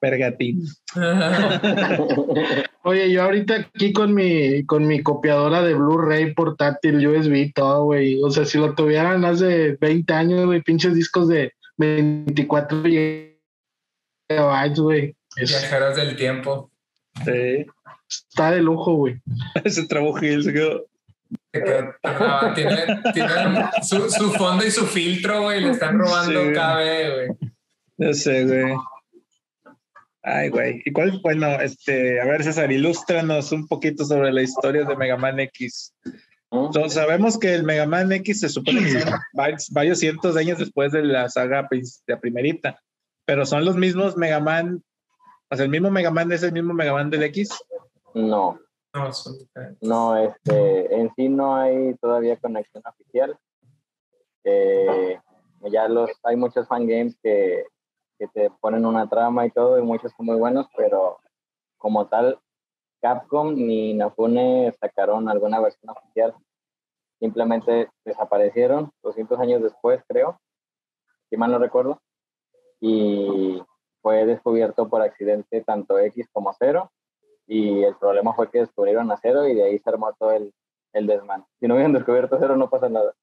Vergatín. 0.00 0.62
Oye, 2.82 3.10
yo 3.12 3.22
ahorita 3.22 3.54
aquí 3.74 3.92
con 3.92 4.14
mi, 4.14 4.64
con 4.64 4.86
mi 4.86 5.02
copiadora 5.02 5.62
de 5.62 5.74
Blu-ray 5.74 6.32
portátil, 6.34 7.06
USB, 7.06 7.52
todo, 7.54 7.84
güey. 7.84 8.20
O 8.22 8.30
sea, 8.30 8.44
si 8.44 8.58
lo 8.58 8.74
tuvieran 8.74 9.24
hace 9.24 9.76
20 9.80 10.12
años, 10.12 10.46
güey, 10.46 10.62
pinches 10.62 10.94
discos 10.94 11.28
de 11.28 11.52
24 11.76 12.82
gigabytes, 14.28 14.80
güey. 14.80 15.14
Viajeros 15.36 15.96
del 15.96 16.16
tiempo. 16.16 16.70
Sí. 17.24 17.66
está 18.08 18.52
de 18.52 18.62
lujo, 18.62 18.94
güey. 18.94 19.20
Ese 19.64 19.86
trabajo 19.86 20.18
y 20.24 20.42
se 20.42 20.52
quedó. 20.52 20.86
Se 21.52 21.62
quedó- 21.62 21.94
ah, 22.04 22.52
tiene 22.54 22.76
tiene 23.12 23.30
su, 23.82 24.08
su 24.10 24.32
fondo 24.32 24.64
y 24.66 24.70
su 24.70 24.86
filtro, 24.86 25.42
güey. 25.42 25.60
Le 25.60 25.70
están 25.70 25.98
robando 25.98 26.44
Sí. 26.46 26.52
cada 26.54 26.76
vez, 26.78 27.12
güey. 27.14 27.28
No 27.98 28.12
sé, 28.14 28.44
güey. 28.46 28.74
Ay, 30.22 30.50
güey. 30.50 30.82
¿Y 30.84 30.92
cuál? 30.92 31.18
Bueno, 31.22 31.48
este, 31.60 32.20
a 32.20 32.26
ver, 32.26 32.44
César, 32.44 32.70
ilústranos 32.70 33.52
un 33.52 33.66
poquito 33.66 34.04
sobre 34.04 34.32
la 34.32 34.42
historia 34.42 34.84
de 34.84 34.96
Mega 34.96 35.16
Man 35.16 35.40
X. 35.40 35.94
Entonces, 36.50 36.94
sabemos 36.94 37.38
que 37.38 37.54
el 37.54 37.62
Mega 37.62 37.86
Man 37.86 38.12
X 38.12 38.40
se 38.40 38.48
supone 38.48 38.80
que 38.80 38.90
son 39.00 39.12
varios, 39.32 39.70
varios 39.70 39.98
cientos 39.98 40.34
de 40.34 40.40
años 40.42 40.58
después 40.58 40.92
de 40.92 41.02
la 41.02 41.28
saga 41.28 41.66
la 42.06 42.20
primerita, 42.20 42.78
pero 43.24 43.46
son 43.46 43.64
los 43.64 43.76
mismos 43.76 44.16
Mega 44.16 44.40
Man, 44.40 44.82
o 45.50 45.56
sea, 45.56 45.64
el 45.64 45.70
mismo 45.70 45.90
Mega 45.90 46.10
Man 46.10 46.32
es 46.32 46.42
el 46.42 46.52
mismo 46.52 46.74
Mega 46.74 46.92
Man 46.92 47.10
del 47.10 47.22
X. 47.24 47.50
No, 48.14 48.58
No, 48.92 49.12
son 49.12 49.36
no, 49.80 50.16
este, 50.16 50.94
en 50.94 51.10
sí 51.14 51.28
no 51.28 51.56
hay 51.56 51.94
todavía 51.94 52.36
conexión 52.36 52.82
oficial. 52.84 53.38
Eh, 54.44 55.18
ya 55.70 55.88
los, 55.88 56.10
hay 56.24 56.36
muchos 56.36 56.66
fangames 56.66 57.16
que, 57.22 57.64
que 58.20 58.28
te 58.28 58.50
ponen 58.60 58.84
una 58.84 59.08
trama 59.08 59.46
y 59.46 59.50
todo, 59.50 59.78
y 59.78 59.82
muchos 59.82 60.12
son 60.12 60.26
muy 60.26 60.36
buenos, 60.36 60.66
pero 60.76 61.18
como 61.78 62.06
tal, 62.06 62.38
Capcom 63.00 63.54
ni 63.54 63.92
Inafune 63.92 64.72
sacaron 64.78 65.26
alguna 65.30 65.58
versión 65.58 65.90
oficial. 65.90 66.34
Simplemente 67.18 67.88
desaparecieron 68.04 68.92
200 69.02 69.40
años 69.40 69.62
después, 69.62 70.02
creo, 70.06 70.38
si 71.30 71.38
mal 71.38 71.50
no 71.50 71.58
recuerdo, 71.58 71.98
y 72.78 73.62
fue 74.02 74.26
descubierto 74.26 74.90
por 74.90 75.00
accidente 75.00 75.62
tanto 75.62 75.98
X 75.98 76.28
como 76.30 76.52
Cero, 76.58 76.92
y 77.46 77.82
el 77.82 77.96
problema 77.96 78.34
fue 78.34 78.50
que 78.50 78.60
descubrieron 78.60 79.10
a 79.10 79.16
Cero 79.16 79.48
y 79.48 79.54
de 79.54 79.64
ahí 79.64 79.78
se 79.78 79.88
armó 79.88 80.12
todo 80.18 80.32
el, 80.32 80.52
el 80.92 81.06
desmán. 81.06 81.46
Si 81.58 81.66
no 81.66 81.74
hubieran 81.74 81.94
descubierto 81.94 82.36
Cero 82.38 82.56
no 82.56 82.68
pasa 82.68 82.90
nada. 82.90 83.14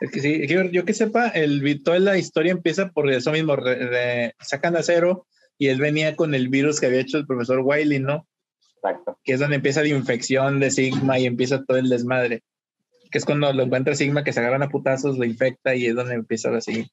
Es 0.00 0.10
que 0.10 0.20
sí, 0.20 0.46
yo, 0.46 0.62
yo 0.64 0.84
que 0.84 0.94
sepa, 0.94 1.28
el 1.28 1.82
toda 1.82 1.98
la 1.98 2.16
historia 2.18 2.52
empieza 2.52 2.88
por 2.88 3.10
eso 3.10 3.32
mismo, 3.32 3.56
re- 3.56 3.86
re- 3.86 4.34
sacan 4.40 4.76
a 4.76 4.82
Cero 4.82 5.26
y 5.58 5.68
él 5.68 5.78
venía 5.80 6.16
con 6.16 6.34
el 6.34 6.48
virus 6.48 6.80
que 6.80 6.86
había 6.86 7.00
hecho 7.00 7.18
el 7.18 7.26
profesor 7.26 7.60
Wiley, 7.62 7.98
¿no? 8.00 8.26
Exacto. 8.82 9.18
que 9.22 9.34
es 9.34 9.40
donde 9.40 9.56
empieza 9.56 9.82
la 9.82 9.88
infección 9.88 10.58
de 10.58 10.70
Sigma 10.70 11.18
y 11.18 11.26
empieza 11.26 11.62
todo 11.64 11.76
el 11.76 11.90
desmadre. 11.90 12.42
Que 13.10 13.18
es 13.18 13.26
cuando 13.26 13.52
lo 13.52 13.62
encuentra 13.64 13.94
Sigma, 13.94 14.24
que 14.24 14.32
se 14.32 14.40
agarran 14.40 14.62
a 14.62 14.70
putazos, 14.70 15.18
lo 15.18 15.24
infecta 15.26 15.74
y 15.74 15.84
es 15.86 15.94
donde 15.94 16.14
empieza 16.14 16.48
así 16.56 16.90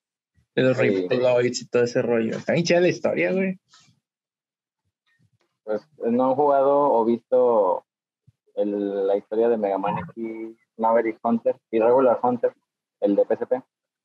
de 0.53 0.62
los 0.63 0.77
Sí. 0.77 1.07
Y 1.07 1.65
todo 1.67 1.83
ese 1.83 2.01
rollo. 2.01 2.36
Está 2.36 2.53
bien 2.53 2.65
chida 2.65 2.81
la 2.81 2.89
historia, 2.89 3.31
güey. 3.31 3.57
Pues 5.63 5.81
no 6.00 6.25
han 6.31 6.36
jugado 6.36 6.91
o 6.91 7.05
visto 7.05 7.86
el- 8.55 9.07
la 9.07 9.15
historia 9.17 9.47
de 9.50 9.57
Mega 9.57 9.77
Man 9.77 9.95
X, 10.09 10.57
Maverick 10.77 11.17
Hunter 11.24 11.55
y 11.72 11.79
Regular 11.79 12.19
Hunter, 12.22 12.53
el 13.01 13.15
de 13.15 13.24
PSP. 13.24 13.53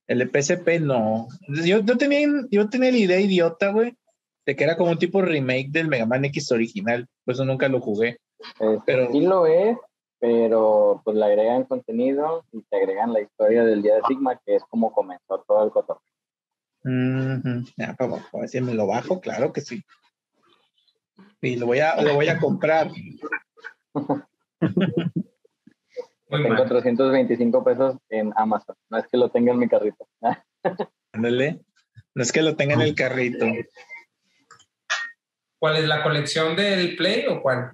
El 0.09 0.19
de 0.19 0.27
PSP 0.43 0.81
no. 0.81 1.29
Yo, 1.49 1.81
yo, 1.81 1.97
tenía, 1.97 2.27
yo 2.51 2.69
tenía 2.69 2.91
la 2.91 2.97
idea 2.99 3.21
idiota, 3.21 3.71
güey, 3.71 3.97
de 4.45 4.57
que 4.57 4.65
era 4.65 4.77
como 4.77 4.91
un 4.91 4.99
tipo 4.99 5.23
remake 5.23 5.69
del 5.71 5.89
Mega 5.89 6.07
Man 6.07 6.25
X 6.27 6.51
original. 6.53 7.07
Por 7.25 7.35
eso 7.35 7.45
nunca 7.45 7.69
lo 7.69 7.81
jugué. 7.81 8.19
Este, 8.59 8.81
Pero- 8.85 9.13
Sí 9.13 9.21
lo 9.21 9.47
es, 9.47 9.77
pero 10.19 11.01
pues 11.05 11.17
le 11.17 11.25
agregan 11.25 11.65
contenido 11.65 12.45
y 12.53 12.63
te 12.63 12.77
agregan 12.77 13.13
la 13.13 13.21
historia 13.21 13.65
del 13.65 13.83
día 13.83 13.97
de 13.97 14.03
Sigma, 14.09 14.41
que 14.45 14.57
es 14.57 14.65
como 14.65 14.93
comenzó 14.93 15.45
todo 15.47 15.65
el 15.65 15.71
cotorreo. 15.71 16.03
Ujú. 16.85 17.65
Ya, 17.77 17.95
para 17.95 18.11
abajo. 18.11 18.39
A 18.39 18.41
ver 18.41 18.49
si 18.49 18.61
me 18.61 18.75
lo 18.75 18.87
bajo, 18.89 19.21
claro 19.21 19.53
que 19.53 19.61
sí. 19.61 19.83
Y 21.41 21.57
lo 21.57 21.67
voy 21.67 21.79
a, 21.81 22.01
lo 22.03 22.15
voy 22.15 22.29
a 22.29 22.39
comprar. 22.39 22.91
Muy 26.33 26.43
Tengo 26.45 26.55
mal. 26.55 26.67
325 26.69 27.63
pesos 27.65 27.97
en 28.09 28.33
Amazon. 28.37 28.75
No 28.89 28.97
es 28.99 29.07
que 29.07 29.19
lo 29.19 29.29
tenga 29.31 29.53
en 29.53 29.59
mi 29.59 29.69
carrito. 29.69 30.09
Ándale. 31.13 31.61
No 32.15 32.23
es 32.23 32.33
que 32.33 32.41
lo 32.43 32.57
tenga 32.57 32.73
en 32.75 32.81
el 32.81 32.95
carrito. 32.95 33.45
¿Cuál 35.59 35.77
es 35.77 35.85
la 35.87 36.03
colección 36.03 36.57
del 36.57 36.97
Play 36.97 37.27
o 37.29 37.41
cuál? 37.43 37.73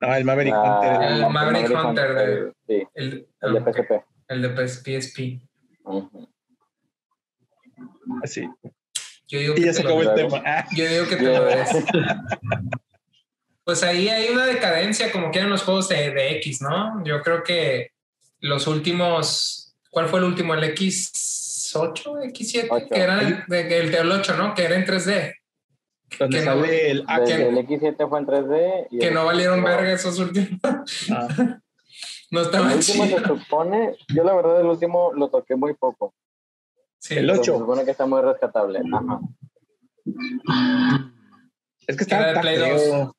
No, 0.00 0.14
el 0.14 0.24
Maverick 0.24 0.54
Ah, 0.56 0.80
Hunter. 0.80 1.02
el 1.10 1.22
el- 1.24 1.30
Maverick 1.30 1.70
Hunter 1.84 2.14
de- 2.14 2.52
Sí, 2.66 2.86
El, 2.94 3.28
el 3.42 3.52
de 3.52 3.58
ah. 3.58 3.64
PSP. 3.72 4.04
El 4.28 4.42
de 4.42 4.48
PS- 4.54 4.82
PSP. 4.82 5.40
Ujú. 5.84 6.28
Así. 8.22 8.48
Yo 9.28 9.38
digo 9.38 9.52
Y 9.54 9.56
que 9.56 9.64
ya 9.66 9.72
se 9.74 9.82
acabó 9.82 10.00
el 10.02 10.14
tema. 10.14 10.42
Ah, 10.46 10.66
Yo 10.74 10.86
digo 10.88 11.06
que 11.08 11.16
te 11.16 11.22
lo 11.24 11.44
des. 11.44 11.68
Pues 13.68 13.82
ahí 13.82 14.08
hay 14.08 14.30
una 14.30 14.46
decadencia, 14.46 15.12
como 15.12 15.30
quieren 15.30 15.50
los 15.50 15.62
juegos 15.62 15.90
de, 15.90 16.10
de 16.10 16.30
X, 16.36 16.62
¿no? 16.62 17.04
Yo 17.04 17.20
creo 17.20 17.42
que 17.42 17.90
los 18.40 18.66
últimos. 18.66 19.76
¿Cuál 19.90 20.08
fue 20.08 20.20
el 20.20 20.24
último? 20.24 20.54
¿El 20.54 20.64
X8? 20.74 22.02
¿X7? 22.32 22.68
Ocho. 22.70 22.86
Que 22.90 22.98
era 22.98 23.20
el, 23.20 23.44
de- 23.46 23.78
el 23.80 23.90
del 23.92 24.10
8, 24.10 24.36
¿no? 24.38 24.54
Que 24.54 24.64
era 24.64 24.74
en 24.74 24.86
3D. 24.86 25.34
donde 26.18 26.38
que 26.38 26.44
no- 26.46 26.64
el 26.64 27.04
ah, 27.08 27.18
que- 27.22 27.36
Desde 27.36 27.48
el 27.50 27.58
X7 27.58 28.08
fue 28.08 28.18
en 28.20 28.26
3D. 28.26 28.86
Y 28.90 28.98
Que 29.00 29.08
el 29.08 29.12
no 29.14 29.26
valieron 29.26 29.60
X8 29.60 29.64
verga 29.64 29.92
esos 29.92 30.18
últimos. 30.18 30.60
ah, 31.12 31.28
No 32.30 32.40
El 32.40 32.46
estaban 32.46 32.72
último 32.72 33.04
se 33.06 33.22
supone, 33.26 33.96
yo 34.14 34.24
la 34.24 34.34
verdad 34.34 34.60
el 34.62 34.66
último 34.66 35.12
lo 35.12 35.28
toqué 35.28 35.56
muy 35.56 35.74
poco. 35.74 36.14
Sí. 37.00 37.16
El 37.18 37.26
pero 37.26 37.40
ocho. 37.42 37.52
Se 37.52 37.58
supone 37.58 37.84
que 37.84 37.90
está 37.90 38.06
muy 38.06 38.22
rescatable. 38.22 38.80
Ajá. 38.94 39.20
Es 41.86 41.96
que 41.96 41.96
Que 41.96 42.02
está, 42.02 42.32
de 42.32 42.40
Play 42.40 42.56
feo. 42.56 43.14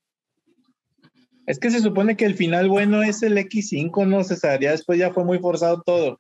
Es 1.50 1.58
que 1.58 1.72
se 1.72 1.80
supone 1.80 2.16
que 2.16 2.26
el 2.26 2.36
final 2.36 2.70
bueno 2.70 3.02
es 3.02 3.24
el 3.24 3.36
X5, 3.36 4.06
¿no, 4.06 4.24
César? 4.24 4.60
Ya 4.60 4.70
después 4.70 5.00
ya 5.00 5.12
fue 5.12 5.24
muy 5.24 5.40
forzado 5.40 5.82
todo. 5.82 6.20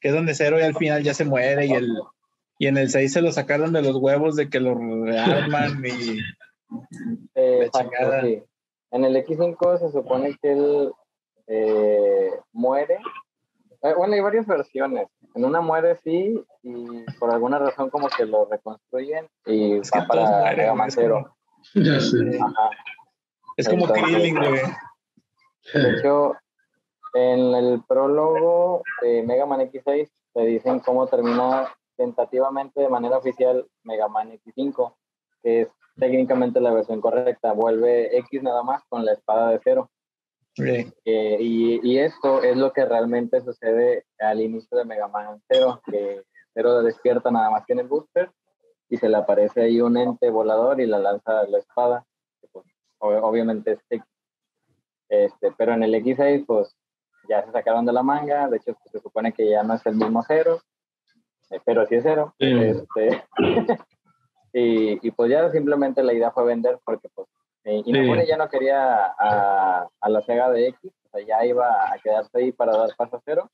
Que 0.00 0.08
es 0.08 0.14
donde 0.14 0.34
Cero 0.34 0.58
y 0.58 0.62
al 0.62 0.74
final 0.74 1.02
ya 1.02 1.12
se 1.12 1.26
muere 1.26 1.66
y 1.66 1.72
el 1.72 1.92
y 2.58 2.68
en 2.68 2.78
el 2.78 2.88
6 2.88 3.12
se 3.12 3.20
lo 3.20 3.30
sacaron 3.30 3.74
de 3.74 3.82
los 3.82 3.96
huevos 3.96 4.36
de 4.36 4.48
que 4.48 4.60
lo 4.60 4.74
rearman 4.74 5.84
y 5.84 6.18
Eh, 7.34 7.68
sí. 7.72 8.42
En 8.90 9.04
el 9.04 9.14
X5 9.16 9.80
se 9.80 9.92
supone 9.92 10.34
que 10.40 10.52
él 10.52 10.92
eh, 11.46 12.30
muere. 12.52 12.98
Eh, 13.82 13.92
bueno, 13.94 14.14
hay 14.14 14.20
varias 14.20 14.46
versiones. 14.46 15.08
En 15.34 15.44
una 15.44 15.60
muere 15.60 15.96
sí 16.02 16.42
y 16.62 17.04
por 17.18 17.30
alguna 17.30 17.58
razón 17.58 17.90
como 17.90 18.08
que 18.08 18.24
lo 18.24 18.46
reconstruyen 18.46 19.28
y 19.44 19.74
Es 19.74 19.90
va 19.94 20.06
para 20.06 20.56
Mega 20.56 20.74
Man 20.74 20.88
es 20.88 20.94
Zero. 20.94 21.36
Ya 21.74 22.00
sé. 22.00 22.38
Ajá. 22.40 22.70
Es 23.56 23.68
como 23.68 23.86
Krillin, 23.86 24.36
güey. 24.36 24.60
De 25.72 25.90
hecho, 25.92 26.34
en 27.14 27.54
el 27.54 27.82
prólogo 27.86 28.82
de 29.02 29.22
Mega 29.22 29.46
Man 29.46 29.60
X6 29.60 30.10
te 30.34 30.40
dicen 30.44 30.80
cómo 30.80 31.06
termina 31.06 31.74
tentativamente 31.96 32.80
de 32.80 32.88
manera 32.88 33.18
oficial 33.18 33.66
Mega 33.84 34.08
Man 34.08 34.32
X5, 34.32 34.94
que 35.42 35.62
es 35.62 35.68
técnicamente 35.96 36.60
la 36.60 36.72
versión 36.72 37.00
correcta. 37.00 37.52
Vuelve 37.52 38.16
X 38.18 38.42
nada 38.42 38.62
más 38.62 38.82
con 38.88 39.04
la 39.04 39.12
espada 39.12 39.50
de 39.50 39.60
cero. 39.62 39.90
Eh, 40.56 41.36
y, 41.40 41.80
y 41.82 41.98
esto 41.98 42.42
es 42.42 42.56
lo 42.56 42.72
que 42.72 42.84
realmente 42.84 43.40
sucede 43.40 44.04
al 44.18 44.40
inicio 44.40 44.78
de 44.78 44.84
Mega 44.84 45.08
Man 45.08 45.42
0, 45.48 45.80
que 45.90 46.22
Zero 46.54 46.82
despierta 46.82 47.30
nada 47.30 47.50
más 47.50 47.66
que 47.66 47.72
en 47.72 47.80
el 47.80 47.88
booster 47.88 48.30
y 48.88 48.96
se 48.96 49.08
le 49.08 49.16
aparece 49.16 49.62
ahí 49.62 49.80
un 49.80 49.96
ente 49.96 50.30
volador 50.30 50.80
y 50.80 50.86
le 50.86 50.98
lanza 50.98 51.42
la 51.48 51.58
espada. 51.58 52.06
Obviamente 53.06 53.72
es 53.72 53.80
X. 53.90 54.04
Este, 55.08 55.52
pero 55.56 55.74
en 55.74 55.82
el 55.82 55.94
X6 55.94 56.44
pues 56.46 56.74
ya 57.28 57.44
se 57.44 57.52
sacaron 57.52 57.84
de 57.86 57.92
la 57.92 58.02
manga, 58.02 58.48
de 58.48 58.56
hecho 58.56 58.74
pues, 58.74 58.92
se 58.92 59.00
supone 59.00 59.32
que 59.32 59.48
ya 59.48 59.62
no 59.62 59.74
es 59.74 59.86
el 59.86 59.94
mismo 59.96 60.22
Zero, 60.22 60.60
eh, 61.50 61.60
pero 61.64 61.86
sí 61.86 61.96
es 61.96 62.02
Zero. 62.02 62.34
Sí. 62.38 62.46
Este, 62.52 63.24
y, 64.52 65.06
y 65.06 65.10
pues 65.10 65.30
ya 65.30 65.50
simplemente 65.50 66.02
la 66.02 66.12
idea 66.12 66.30
fue 66.30 66.44
vender 66.44 66.78
porque 66.84 67.08
pues 67.14 67.28
eh, 67.64 67.82
Inafune 67.86 68.22
Sí. 68.22 68.28
ya 68.28 68.36
no 68.36 68.48
quería 68.48 69.06
a, 69.18 69.88
a 70.00 70.08
la 70.08 70.20
Sega 70.22 70.50
de 70.50 70.68
X, 70.68 70.92
o 71.06 71.08
sea, 71.10 71.26
ya 71.26 71.44
iba 71.46 71.66
a 71.66 71.98
quedarse 72.02 72.38
ahí 72.38 72.52
para 72.52 72.76
dar 72.76 72.90
paso 72.96 73.16
a 73.16 73.22
cero, 73.24 73.50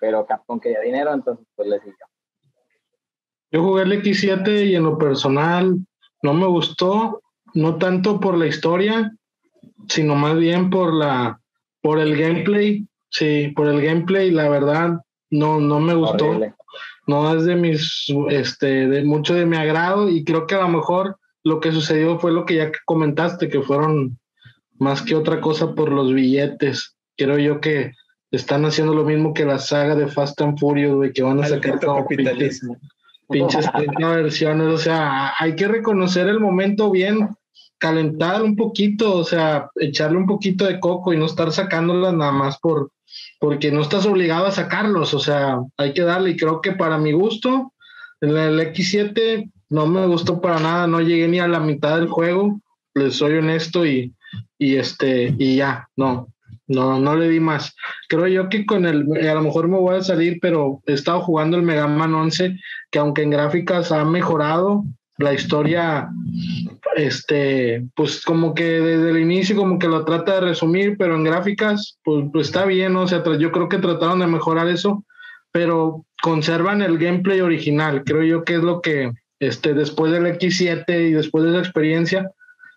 pero 0.00 0.26
Capcom 0.26 0.60
quería 0.60 0.80
dinero, 0.80 1.12
entonces 1.12 1.44
pues 1.56 1.68
le 1.68 1.78
siguió. 1.80 2.06
Yo 3.50 3.62
jugué 3.62 3.82
el 3.82 3.92
X7 4.02 4.66
y 4.66 4.76
en 4.76 4.84
lo 4.84 4.98
personal 4.98 5.76
no 6.22 6.34
me 6.34 6.46
gustó, 6.46 7.20
no 7.54 7.76
tanto 7.76 8.20
por 8.20 8.36
la 8.36 8.46
historia, 8.46 9.12
sino 9.88 10.14
más 10.14 10.36
bien 10.36 10.70
por 10.70 10.94
la 10.94 11.40
por 11.80 11.98
el 11.98 12.16
gameplay. 12.16 12.86
Sí, 13.10 13.52
por 13.56 13.68
el 13.68 13.80
gameplay, 13.80 14.30
la 14.30 14.48
verdad, 14.48 15.00
no, 15.30 15.60
no 15.60 15.80
me 15.80 15.94
gustó. 15.94 16.26
Horrible. 16.26 16.54
no 17.06 17.34
es 17.34 17.44
de 17.44 17.56
mis, 17.56 18.06
este, 18.28 18.88
de 18.88 19.04
mucho 19.04 19.34
de 19.34 19.46
mi 19.46 19.56
agrado 19.56 20.10
y 20.10 20.24
creo 20.24 20.46
que 20.46 20.54
a 20.54 20.62
lo 20.62 20.68
mejor 20.68 21.16
lo 21.44 21.60
que 21.60 21.72
sucedió 21.72 22.18
fue 22.18 22.32
lo 22.32 22.44
que 22.44 22.56
ya 22.56 22.70
comentaste, 22.84 23.48
que 23.48 23.62
fueron 23.62 24.18
más 24.78 25.02
que 25.02 25.14
otra 25.14 25.40
cosa 25.40 25.74
por 25.74 25.90
los 25.90 26.12
billetes. 26.12 26.96
Creo 27.16 27.38
yo 27.38 27.60
que 27.60 27.92
están 28.30 28.64
haciendo 28.64 28.94
lo 28.94 29.04
mismo 29.04 29.32
que 29.32 29.44
la 29.44 29.58
saga 29.58 29.94
de 29.94 30.08
Fast 30.08 30.40
and 30.42 30.58
Furious, 30.58 30.94
güey, 30.94 31.12
que 31.12 31.22
van 31.22 31.42
a 31.42 31.46
sacar 31.46 31.78
pinches, 31.80 31.88
capitalismo. 31.88 32.76
pinches 33.28 33.72
30 33.72 34.08
versiones. 34.16 34.66
O 34.68 34.78
sea, 34.78 35.32
hay 35.38 35.56
que 35.56 35.68
reconocer 35.68 36.28
el 36.28 36.40
momento 36.40 36.90
bien, 36.90 37.30
calentar 37.78 38.42
un 38.42 38.56
poquito, 38.56 39.16
o 39.16 39.24
sea, 39.24 39.70
echarle 39.76 40.18
un 40.18 40.26
poquito 40.26 40.64
de 40.64 40.80
coco 40.80 41.12
y 41.12 41.16
no 41.16 41.26
estar 41.26 41.52
sacándolas 41.52 42.14
nada 42.14 42.32
más 42.32 42.58
por, 42.58 42.90
porque 43.38 43.70
no 43.70 43.82
estás 43.82 44.04
obligado 44.06 44.46
a 44.46 44.50
sacarlos, 44.50 45.14
o 45.14 45.20
sea, 45.20 45.60
hay 45.76 45.94
que 45.94 46.02
darle 46.02 46.30
y 46.30 46.36
creo 46.36 46.60
que 46.60 46.72
para 46.72 46.98
mi 46.98 47.12
gusto, 47.12 47.72
en 48.20 48.36
el 48.36 48.58
X7 48.58 49.50
no 49.70 49.86
me 49.86 50.06
gustó 50.06 50.40
para 50.40 50.58
nada, 50.58 50.86
no 50.86 51.00
llegué 51.00 51.28
ni 51.28 51.38
a 51.38 51.48
la 51.48 51.60
mitad 51.60 51.96
del 51.96 52.08
juego, 52.08 52.60
les 52.94 53.14
soy 53.16 53.34
honesto 53.34 53.86
y, 53.86 54.12
y 54.58 54.76
este, 54.76 55.34
y 55.38 55.56
ya, 55.56 55.88
no, 55.96 56.28
no, 56.66 56.98
no 56.98 57.16
le 57.16 57.28
di 57.28 57.40
más. 57.40 57.74
Creo 58.08 58.26
yo 58.26 58.48
que 58.48 58.66
con 58.66 58.86
el, 58.86 59.06
a 59.26 59.34
lo 59.34 59.42
mejor 59.42 59.68
me 59.68 59.78
voy 59.78 59.96
a 59.96 60.02
salir, 60.02 60.38
pero 60.40 60.82
he 60.86 60.94
estado 60.94 61.20
jugando 61.20 61.56
el 61.56 61.62
Mega 61.62 61.86
Man 61.86 62.14
11, 62.14 62.58
que 62.90 62.98
aunque 62.98 63.22
en 63.22 63.30
gráficas 63.30 63.92
ha 63.92 64.04
mejorado, 64.04 64.84
la 65.18 65.34
historia, 65.34 66.08
este, 66.96 67.86
pues 67.94 68.24
como 68.24 68.54
que 68.54 68.64
desde 68.80 69.10
el 69.10 69.18
inicio 69.18 69.56
como 69.56 69.78
que 69.78 69.88
lo 69.88 70.04
trata 70.04 70.34
de 70.34 70.40
resumir, 70.40 70.96
pero 70.98 71.16
en 71.16 71.24
gráficas, 71.24 71.98
pues, 72.04 72.24
pues 72.32 72.46
está 72.48 72.64
bien, 72.64 72.92
¿no? 72.94 73.02
o 73.02 73.06
sea, 73.08 73.22
yo 73.38 73.52
creo 73.52 73.68
que 73.68 73.78
trataron 73.78 74.20
de 74.20 74.26
mejorar 74.26 74.68
eso, 74.68 75.04
pero 75.52 76.04
conservan 76.22 76.82
el 76.82 76.98
gameplay 76.98 77.40
original, 77.40 78.04
creo 78.04 78.22
yo 78.22 78.44
que 78.44 78.54
es 78.54 78.62
lo 78.62 78.80
que, 78.80 79.12
este, 79.40 79.74
después 79.74 80.12
del 80.12 80.26
X7 80.26 81.08
y 81.08 81.12
después 81.12 81.44
de 81.44 81.50
esa 81.50 81.60
experiencia, 81.60 82.30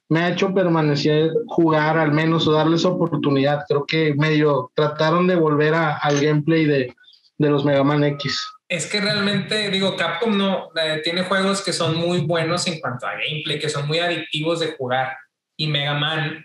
me 0.10 0.19
ha 0.19 0.30
hecho 0.30 0.54
permanecer, 0.54 1.32
jugar 1.47 1.97
al 1.97 2.12
menos 2.12 2.47
o 2.47 2.51
darles 2.51 2.84
oportunidad, 2.86 3.63
creo 3.67 3.86
que 3.86 4.13
medio 4.15 4.69
trataron 4.75 5.25
de 5.27 5.36
volver 5.36 5.73
a- 5.73 5.95
al 5.97 6.19
gameplay 6.19 6.65
de, 6.65 6.93
de 7.38 7.49
los 7.49 7.63
Mega 7.63 7.84
Man 7.84 8.04
X. 8.04 8.45
Es 8.71 8.86
que 8.86 9.01
realmente, 9.01 9.69
digo, 9.69 9.97
Capcom 9.97 10.38
no 10.38 10.69
eh, 10.81 11.01
tiene 11.03 11.23
juegos 11.23 11.62
que 11.62 11.73
son 11.73 11.97
muy 11.97 12.21
buenos 12.21 12.65
en 12.67 12.79
cuanto 12.79 13.05
a 13.05 13.15
gameplay, 13.15 13.60
que 13.60 13.67
son 13.67 13.86
muy 13.86 13.99
adictivos 13.99 14.62
de 14.62 14.71
jugar. 14.77 15.17
Y 15.57 15.67
Mega 15.67 15.93
Man, 15.93 16.41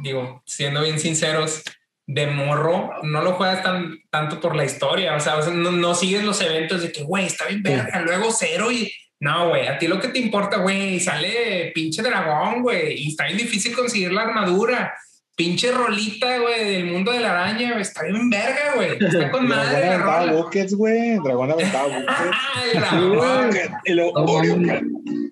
digo, 0.00 0.40
siendo 0.46 0.82
bien 0.82 1.00
sinceros, 1.00 1.64
de 2.06 2.28
morro 2.28 2.92
no 3.02 3.22
lo 3.22 3.32
juegas 3.32 3.64
tan, 3.64 3.98
tanto 4.08 4.40
por 4.40 4.54
la 4.54 4.64
historia. 4.64 5.16
O 5.16 5.20
sea, 5.20 5.34
no 5.50 5.94
sigues 5.96 6.22
los 6.22 6.40
eventos 6.42 6.80
de 6.80 6.92
que, 6.92 7.02
güey, 7.02 7.26
está 7.26 7.46
bien 7.46 7.64
verga, 7.64 8.00
luego 8.02 8.30
cero 8.30 8.70
y. 8.70 8.92
No, 9.18 9.48
güey, 9.48 9.66
a 9.66 9.76
ti 9.76 9.88
lo 9.88 9.98
que 9.98 10.08
te 10.08 10.20
importa, 10.20 10.58
güey, 10.58 11.00
sale 11.00 11.72
pinche 11.74 12.02
dragón, 12.02 12.62
güey, 12.62 13.02
y 13.02 13.08
está 13.08 13.24
bien 13.24 13.38
difícil 13.38 13.74
conseguir 13.74 14.12
la 14.12 14.22
armadura. 14.22 14.94
Pinche 15.36 15.72
rolita, 15.72 16.38
güey, 16.38 16.64
del 16.64 16.84
mundo 16.86 17.10
de 17.10 17.20
la 17.20 17.30
araña, 17.32 17.70
güey, 17.70 17.82
está 17.82 18.04
bien 18.04 18.30
verga, 18.30 18.74
güey. 18.76 18.92
Está 19.04 19.30
con 19.32 19.48
Dragón 19.48 19.48
madre 19.48 19.80
la 19.80 19.94
aventaba 19.94 20.20
rola. 20.20 20.32
buckets, 20.32 20.74
güey. 20.74 21.18
Dragón 21.24 21.50
aventaba 21.50 21.86
buckets. 21.88 22.74
Dragón. 22.74 23.16
Mames. 23.18 24.82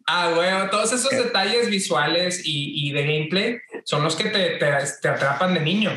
Ah, 0.06 0.30
güey, 0.34 0.50
todos 0.70 0.92
esos 0.92 1.10
detalles 1.10 1.70
visuales 1.70 2.42
y, 2.44 2.88
y 2.88 2.92
de 2.92 3.02
gameplay 3.02 3.58
son 3.84 4.02
los 4.02 4.16
que 4.16 4.24
te, 4.30 4.56
te, 4.56 4.66
te 5.00 5.08
atrapan 5.08 5.54
de 5.54 5.60
niño. 5.60 5.90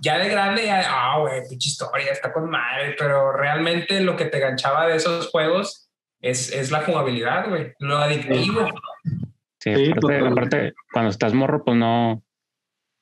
Ya 0.00 0.18
de 0.18 0.28
grande, 0.28 0.64
ya, 0.66 0.82
ah, 0.88 1.18
güey, 1.20 1.42
pinche 1.48 1.68
historia, 1.68 2.10
está 2.10 2.32
con 2.32 2.50
madre, 2.50 2.96
pero 2.98 3.32
realmente 3.32 4.00
lo 4.00 4.16
que 4.16 4.24
te 4.24 4.40
ganchaba 4.40 4.88
de 4.88 4.96
esos 4.96 5.28
juegos 5.28 5.88
es, 6.20 6.50
es 6.52 6.72
la 6.72 6.80
jugabilidad, 6.82 7.48
güey, 7.48 7.72
lo 7.78 7.98
adictivo. 7.98 8.66
Sí, 9.60 9.72
Sí, 9.76 9.84
aparte, 9.92 10.00
totalmente. 10.00 10.32
aparte, 10.32 10.72
cuando 10.92 11.10
estás 11.12 11.32
morro, 11.34 11.64
pues 11.64 11.76
no. 11.76 12.20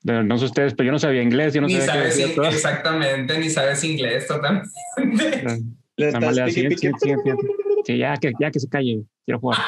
No 0.03 0.39
sé 0.39 0.47
ustedes, 0.47 0.75
pero 0.75 0.87
yo 0.87 0.93
no 0.93 0.99
sabía 0.99 1.23
inglés, 1.23 1.53
yo 1.53 1.61
no 1.61 1.67
ni 1.67 1.75
sabía 1.75 1.87
qué 1.87 1.93
sabes 1.99 2.17
decía 2.17 2.27
in- 2.29 2.35
todo. 2.35 2.47
exactamente, 2.47 3.39
ni 3.39 3.51
sabes 3.51 3.85
inglés 3.85 4.27
totalmente. 4.27 4.71
Le 5.97 6.07
Nada 6.13 6.21
más 6.21 6.35
le 6.35 6.41
da, 6.41 6.47
estás 6.49 6.55
piqui, 6.55 6.55
"Sigue, 6.55 6.69
piqui, 6.71 6.81
sigue, 6.81 6.95
sigue, 7.01 7.17
sigue". 7.23 7.37
Sí, 7.85 7.99
ya 7.99 8.17
que, 8.17 8.33
ya 8.41 8.51
que 8.51 8.61
se 8.61 8.69
calle, 8.71 9.03
quiero 9.27 9.41
jugar. 9.41 9.59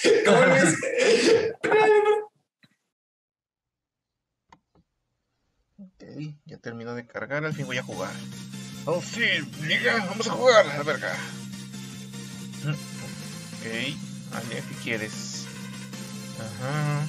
Este, 0.00 0.24
¿Cómo 0.24 0.40
ves? 0.40 0.76
Ok, 5.78 6.04
ya 6.46 6.56
terminó 6.58 6.94
de 6.94 7.06
cargar, 7.06 7.44
al 7.44 7.52
fin 7.52 7.66
voy 7.66 7.76
a 7.76 7.82
jugar. 7.82 8.10
Oh, 8.86 9.02
sí, 9.02 9.20
liga, 9.66 10.04
vamos 10.08 10.26
a 10.26 10.30
jugar, 10.32 10.66
a 10.66 10.78
la 10.78 10.82
verga. 10.82 11.12
Ok, 12.64 13.66
Ale, 14.32 14.54
¿qué 14.68 14.74
quieres? 14.82 15.46
Ajá. 16.38 17.04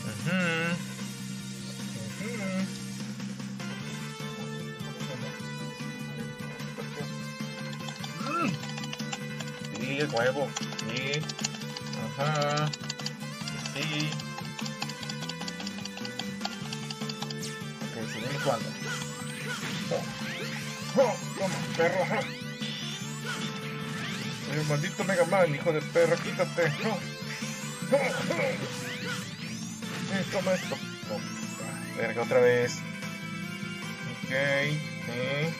Ujú. 0.00 0.93
Sí, 9.84 9.98
el 10.00 10.10
huevo, 10.10 10.48
sí. 10.88 11.20
Ajá. 12.18 12.70
Sí. 13.74 14.10
Ok, 17.82 17.94
seguimos 18.12 18.42
jugando. 18.42 18.68
Oh, 19.90 21.02
oh, 21.02 21.14
toma, 21.38 21.54
perro. 21.76 22.02
ajá. 22.02 22.20
Eh, 24.52 24.64
maldito 24.68 25.04
Mega 25.04 25.24
Man, 25.26 25.54
hijo 25.54 25.72
de 25.72 25.82
perra, 25.82 26.16
quítate. 26.16 26.72
Oh, 26.86 26.98
oh, 27.92 27.96
oh. 27.96 28.42
Eh, 30.14 30.24
toma 30.32 30.54
esto. 30.54 30.78
Oh, 31.10 31.20
verga, 31.98 32.22
otra 32.22 32.40
vez. 32.40 32.78
Ok. 34.24 34.30
Eh. 34.30 35.52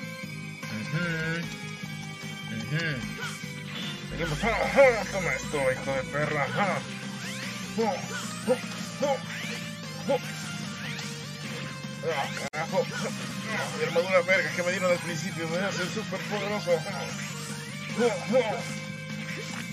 Ujú. 0.80 1.64
Ujú. 2.56 3.43
Seguimos. 4.14 4.38
Ah, 4.44 4.56
ah, 4.76 5.04
toma 5.10 5.32
esto, 5.32 5.58
hijo 5.72 5.92
de 5.92 6.02
perra. 6.12 6.46
ah. 6.56 6.78
Oh. 7.76 7.92
Ah, 12.06 12.26
carajo. 12.52 12.86
Ah, 12.86 13.66
mi 13.76 13.84
armadura 13.84 14.20
verga 14.20 14.50
que 14.54 14.62
me 14.62 14.70
dieron 14.70 14.92
al 14.92 14.98
principio 14.98 15.48
me 15.48 15.58
hace 15.58 15.84
súper 15.86 16.20
poderoso. 16.30 16.70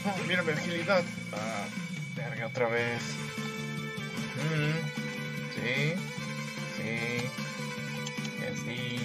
Ah, 0.06 0.16
mira 0.28 0.42
mi 0.42 0.54
agilidad. 0.54 1.04
Ah, 1.34 1.68
verga 2.16 2.48
otra 2.48 2.68
vez. 2.68 3.04
Mm, 4.42 4.74
sí, 5.54 5.94
sí, 6.78 7.30
y. 8.72 9.02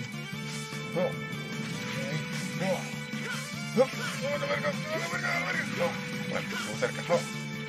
Oh, 3.79 4.39
la 4.39 4.47
verga, 4.47 4.73
la 4.73 5.09
verga, 5.09 5.29
verga. 5.47 5.65
Oh, 5.85 6.31
bueno, 6.31 6.49
cerca. 6.81 7.03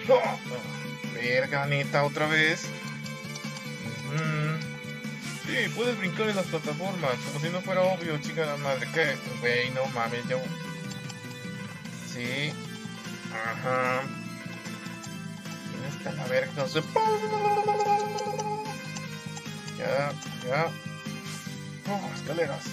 Oh. 0.10 1.12
Verga, 1.14 1.66
neta, 1.66 2.04
otra 2.06 2.28
vez. 2.28 2.68
Mm, 4.14 4.60
sí, 5.46 5.70
puedes 5.76 5.98
brincar 5.98 6.30
en 6.30 6.38
las 6.38 6.46
plataformas, 6.46 7.12
como 7.26 7.40
si 7.42 7.50
no 7.50 7.62
fuera 7.62 7.82
obvio, 7.82 8.18
chica 8.20 8.46
la 8.46 8.56
madre. 8.56 8.88
¿Qué? 8.94 9.18
Güey, 9.42 9.70
no 9.72 9.86
mames, 9.88 10.26
yo. 10.30 10.40
Sí. 12.14 12.54
Ajá. 13.34 14.04
¿Quién 15.72 15.86
está 15.98 16.12
la 16.14 16.28
verga? 16.28 16.52
No 16.56 16.68
sé. 16.68 16.82
Ya, 19.78 20.12
ya. 20.48 20.68
Oh, 21.90 22.12
escaleras. 22.16 22.64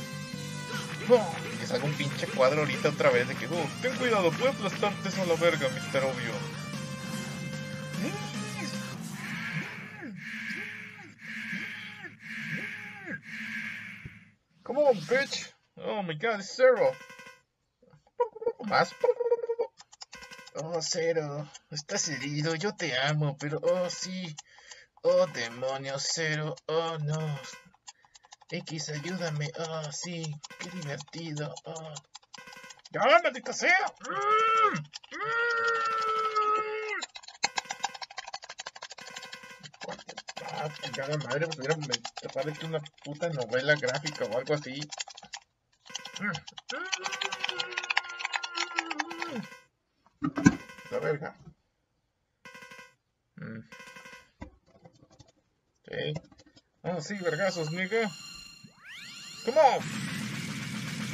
Oh, 1.09 1.35
que 1.65 1.69
salga 1.69 1.87
un 1.87 1.95
pinche 1.95 2.27
cuadro 2.27 2.61
ahorita 2.61 2.91
otra 2.91 3.11
vez 3.11 3.27
de 3.27 3.35
que, 3.35 3.47
oh, 3.47 3.69
ten 3.81 3.97
cuidado, 3.97 4.31
puede 4.33 4.51
aplastarte 4.51 5.09
eso 5.09 5.23
a 5.23 5.27
la 5.27 5.35
verga, 5.37 5.67
Mr. 5.71 6.05
Obvio. 6.05 6.33
Come 14.63 14.83
on, 14.83 14.97
bitch. 15.07 15.55
Oh 15.77 16.03
my 16.03 16.15
god, 16.15 16.41
it's 16.41 16.55
Zero. 16.55 16.93
Más. 18.67 18.93
Oh, 20.57 20.83
Zero. 20.83 21.49
Estás 21.71 22.09
herido, 22.09 22.55
yo 22.57 22.75
te 22.75 22.95
amo, 22.99 23.37
pero 23.39 23.59
oh 23.63 23.89
sí. 23.89 24.37
Oh, 25.03 25.27
demonios, 25.29 26.11
Zero. 26.15 26.55
Oh, 26.67 26.99
no. 26.99 27.39
X, 28.51 28.91
ayúdame. 28.91 29.51
Oh, 29.59 29.93
sí. 29.93 30.23
Qué 30.59 30.71
divertido. 30.71 31.55
Oh. 31.65 31.95
¡Ya, 32.91 33.01
maldita 33.23 33.53
sea! 33.53 33.93
Mm, 34.01 34.77
mm. 34.77 35.75
Ah, 40.47 40.69
chingada 40.81 41.17
madre, 41.19 41.47
pues 41.47 41.59
hubiera 41.59 41.75
de 42.45 42.53
que 42.53 42.67
una 42.67 42.81
puta 43.03 43.29
novela 43.31 43.75
gráfica 43.75 44.25
o 44.27 44.39
algo 44.39 44.55
así. 44.55 44.81
La 50.91 50.99
verga. 51.01 51.37
Mm. 53.37 53.59
Ok. 55.83 56.25
Ah, 56.85 57.01
sí, 57.01 57.15
vergazos, 57.19 57.73
nigga. 57.73 58.09
Come 59.45 59.59
on. 59.59 59.81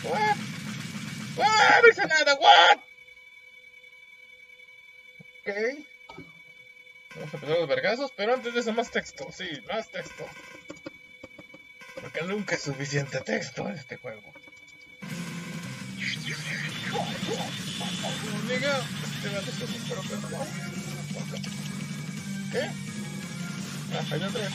What? 0.07 0.37
What? 1.37 1.85
Hice 1.85 2.07
nada, 2.07 2.37
what? 2.39 2.79
Ok. 5.41 5.49
Vamos 7.17 7.35
a 7.35 7.37
empezar 7.37 7.59
los 7.59 7.69
vergazos, 7.69 8.13
pero 8.17 8.35
antes 8.35 8.55
de 8.55 8.61
eso 8.61 8.73
más 8.73 8.91
texto, 8.93 9.27
sí, 9.33 9.49
más 9.69 9.89
texto. 9.91 10.25
Porque 12.01 12.23
nunca 12.23 12.55
es 12.55 12.63
suficiente 12.63 13.21
texto 13.21 13.69
en 13.69 13.75
este 13.75 13.97
juego. 13.97 14.33
¿Qué? 22.53 22.71
Ah, 23.93 24.05
hay 24.13 24.23
otra 24.23 24.51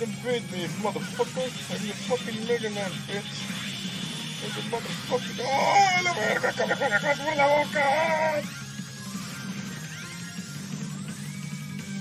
You 0.00 0.06
beat 0.24 0.42
me, 0.50 0.66
motherfucker. 0.82 1.46
I'm 1.70 1.86
your 1.86 1.94
fucking 1.94 2.74
Man, 2.74 2.90
bitch. 3.06 3.30
I'm 4.42 4.50
your 4.50 4.66
motherfucking... 4.74 5.38
¡Oh, 5.40 6.02
la 6.02 6.12
verga! 6.14 6.52
¡Que 6.52 6.66
me 6.66 6.74
dejas 6.74 7.18
por 7.20 7.36
la 7.36 7.46
boca! 7.46 7.84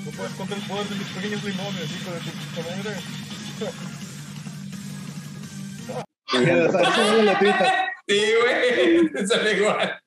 No 0.05 0.11
puedes 0.11 0.33
contra 0.33 0.55
el 0.57 0.63
poder 0.63 0.87
de 0.89 0.95
mis 0.95 1.07
pequeños 1.09 1.43
limones, 1.43 1.91
hijo 1.91 2.11
de 2.11 2.19
tu 2.19 2.31
puta 2.31 2.61
madre. 2.69 2.93
Sí, 8.07 8.19
güey. 8.41 9.27
Sale 9.27 9.53
igual. 9.53 10.02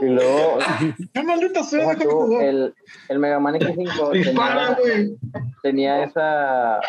Y 0.00 0.06
luego, 0.06 0.58
¡Qué 1.14 1.22
maldita 1.22 1.62
sea! 1.62 1.94
tú, 1.96 2.40
el, 2.40 2.74
el 3.08 3.18
Mega 3.18 3.38
Man 3.38 3.54
X5 3.56 4.12
Dispara, 4.12 4.76
tenía, 4.76 5.16
tenía 5.62 6.04
esa 6.04 6.80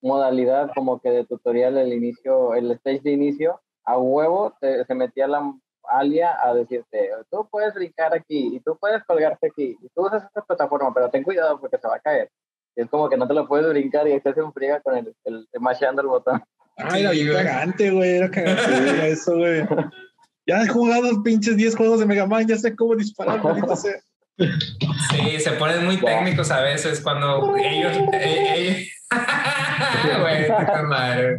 modalidad 0.00 0.70
como 0.74 1.00
que 1.00 1.10
de 1.10 1.24
tutorial 1.24 1.76
el 1.78 1.92
inicio, 1.92 2.54
el 2.54 2.70
stage 2.72 3.00
de 3.02 3.12
inicio, 3.12 3.60
a 3.84 3.98
huevo 3.98 4.54
te- 4.60 4.84
se 4.84 4.94
metía 4.94 5.26
la 5.28 5.52
alia 5.88 6.36
a 6.42 6.54
decirte, 6.54 7.10
tú 7.30 7.46
puedes 7.50 7.74
brincar 7.74 8.14
aquí 8.14 8.50
y 8.56 8.60
tú 8.60 8.76
puedes 8.80 9.02
colgarte 9.04 9.48
aquí 9.48 9.76
y 9.80 9.88
tú 9.94 10.06
usas 10.06 10.24
esta 10.24 10.42
plataforma, 10.42 10.92
pero 10.94 11.10
ten 11.10 11.22
cuidado 11.22 11.58
porque 11.60 11.78
se 11.78 11.88
va 11.88 11.96
a 11.96 12.00
caer. 12.00 12.30
Y 12.74 12.82
es 12.82 12.88
como 12.88 13.08
que 13.08 13.16
no 13.16 13.26
te 13.28 13.34
lo 13.34 13.46
puedes 13.46 13.68
brincar 13.68 14.08
y 14.08 14.12
hace 14.14 14.40
un 14.42 14.52
friega 14.52 14.80
con 14.80 14.96
el, 14.96 15.14
el, 15.24 15.46
el 15.52 15.60
el 15.98 16.06
botón. 16.06 16.42
Ay, 16.76 17.02
era 17.02 17.10
bien 17.10 17.32
cagante, 17.32 17.90
güey. 17.90 18.16
Era 18.16 18.30
cagante 18.30 19.08
eso, 19.10 19.36
güey. 19.36 19.62
Ya 20.46 20.62
he 20.62 20.68
jugado 20.68 21.22
pinches 21.22 21.56
10 21.56 21.76
juegos 21.76 22.00
de 22.00 22.06
Mega 22.06 22.26
Man, 22.26 22.46
ya 22.46 22.56
sé 22.56 22.74
cómo 22.74 22.96
disparar, 22.96 23.42
maldito 23.42 23.76
sea. 23.76 24.00
Sí, 24.38 25.38
se 25.38 25.52
ponen 25.52 25.84
muy 25.84 25.98
técnicos 25.98 26.50
a 26.50 26.60
veces 26.62 27.00
cuando 27.00 27.54
ellos. 27.56 27.96
eh, 28.14 28.86
Güey, 30.20 30.46
puta 30.46 30.82
madre. 30.84 31.36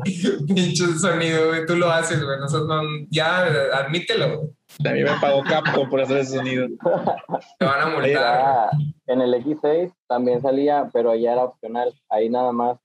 Pinche 0.48 0.86
sonido, 0.98 1.48
güey. 1.48 1.66
Tú 1.66 1.76
lo 1.76 1.90
haces, 1.92 2.24
güey. 2.24 2.40
Nosotros 2.40 2.68
no. 2.68 2.82
Ya, 3.10 3.46
admítelo. 3.74 4.38
güey. 4.38 4.50
A 4.86 4.92
mí 4.94 5.04
me 5.04 5.20
pagó 5.20 5.44
Capcom 5.44 5.90
por 5.90 6.02
hacer 6.02 6.18
ese 6.18 6.38
sonido. 6.38 6.68
Te 7.60 7.66
van 7.66 7.82
a 7.82 7.86
multar. 7.88 8.14
Ya, 8.14 8.70
en 9.08 9.22
el 9.22 9.34
X6 9.34 9.92
también 10.08 10.42
salía, 10.42 10.90
pero 10.94 11.14
ya 11.16 11.34
era 11.34 11.44
opcional. 11.44 11.94
Ahí 12.10 12.30
nada 12.30 12.52
más 12.52 12.78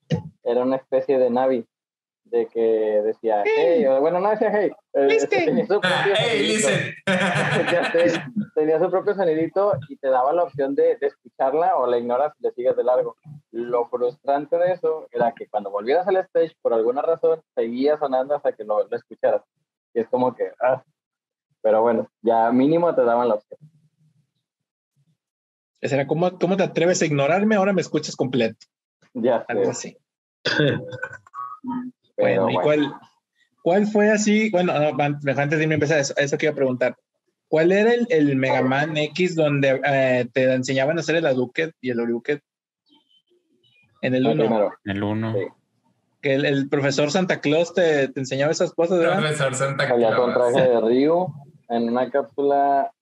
era 0.43 0.63
una 0.63 0.77
especie 0.77 1.19
de 1.19 1.31
Navi 1.31 1.65
de 2.31 2.47
que 2.47 2.61
decía 3.05 3.43
hey, 3.45 3.85
o 3.87 4.01
bueno, 4.01 4.21
no 4.21 4.31
decía 4.31 4.51
hey, 4.53 4.71
eh, 4.95 5.19
tenía 5.31 5.67
su 5.67 5.75
Ah, 5.75 5.81
propio 5.81 6.15
hey. 6.19 6.59
Ya 7.73 7.93
sé, 7.93 8.23
tenía 8.55 8.79
su 8.79 8.91
propio 8.91 9.15
sonidito 9.15 9.73
y 9.89 9.97
te 9.97 10.09
daba 10.09 10.33
la 10.33 10.45
opción 10.45 10.75
de, 10.75 10.97
de 10.97 11.07
escucharla 11.07 11.77
o 11.77 11.87
la 11.87 11.99
ignoras 11.99 12.33
y 12.39 12.43
le 12.45 12.53
sigues 12.53 12.77
de 12.77 12.85
largo. 12.85 13.17
Lo 13.51 13.87
frustrante 13.89 14.57
de 14.57 14.73
eso 14.73 15.09
era 15.11 15.33
que 15.33 15.47
cuando 15.49 15.71
volvieras 15.71 16.07
al 16.09 16.17
stage, 16.19 16.55
por 16.63 16.73
alguna 16.75 17.03
razón, 17.03 17.41
seguía 17.55 17.99
sonando 17.99 18.35
hasta 18.35 18.53
que 18.53 18.65
lo, 18.65 18.87
lo 18.87 18.97
escucharas. 18.97 19.43
Y 19.95 20.01
es 20.01 20.09
como 20.09 20.35
que, 20.35 20.51
ah. 20.63 20.83
Pero 21.61 21.83
bueno, 21.83 22.09
ya 22.23 22.51
mínimo 22.53 22.95
te 22.95 23.03
daban 23.05 23.29
la 23.29 23.35
opción. 23.35 23.59
Ese 25.81 25.95
era, 25.95 26.07
¿cómo, 26.07 26.39
¿cómo 26.39 26.57
te 26.57 26.63
atreves 26.63 27.03
a 27.03 27.07
ignorarme? 27.07 27.57
Ahora 27.57 27.73
me 27.73 27.81
escuchas 27.81 28.17
completo. 28.17 28.67
Ya 29.15 29.45
Algo 29.49 29.65
sé. 29.67 29.71
así. 29.71 29.99
Pero 32.19 32.43
Bueno, 32.47 32.51
¿y 32.51 32.55
bueno. 32.55 32.63
cuál, 32.63 33.01
cuál 33.63 33.87
fue 33.87 34.11
así? 34.11 34.51
Bueno, 34.51 34.73
no, 34.79 35.03
an- 35.03 35.19
antes 35.25 35.59
de 35.59 35.63
irme 35.63 35.75
a 35.75 35.77
empezar, 35.77 35.99
eso, 36.01 36.13
eso 36.17 36.37
que 36.37 36.47
iba 36.47 36.53
a 36.53 36.57
preguntar. 36.57 36.97
¿Cuál 37.49 37.73
era 37.73 37.95
el, 37.95 38.07
el 38.11 38.37
Mega 38.37 38.61
Man 38.61 38.95
X 38.99 39.35
donde 39.35 39.81
eh, 39.87 40.29
te 40.35 40.53
enseñaban 40.53 40.99
a 40.99 41.01
hacer 41.01 41.17
el 41.17 41.25
Hadouken 41.27 41.73
y 41.81 41.89
el 41.91 42.01
Oriuken? 42.01 42.41
En 44.03 44.15
el 44.15 44.27
El 44.27 44.33
1. 44.33 44.43
primero. 44.45 44.73
El 44.85 45.03
uno. 45.03 45.33
Sí. 45.33 45.41
Que 46.21 46.35
el, 46.35 46.45
el 46.45 46.69
profesor 46.69 47.11
Santa 47.11 47.41
Claus 47.41 47.73
te, 47.73 48.09
te 48.09 48.21
enseñaba 48.21 48.53
esas 48.53 48.73
cosas, 48.73 48.99
¿verdad? 48.99 49.19
Profesor 49.21 49.55
Santa 49.55 49.89
Salía 49.89 50.15
con 50.15 50.33
Claus. 50.35 50.53
traje 50.53 50.69
de 50.69 50.81
Ryu 50.81 51.27
en 51.71 51.89
una 51.89 52.11
cápsula 52.11 52.93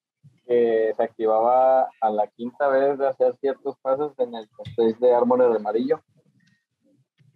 que 0.46 0.92
se 0.96 1.02
activaba 1.02 1.88
a 2.00 2.10
la 2.10 2.26
quinta 2.28 2.68
vez 2.68 2.98
de 2.98 3.08
hacer 3.08 3.34
ciertos 3.40 3.76
pasos 3.82 4.12
en 4.18 4.34
el 4.34 4.48
stage 4.66 4.94
de 5.00 5.12
Armor 5.14 5.50
de 5.50 5.56
amarillo. 5.56 6.00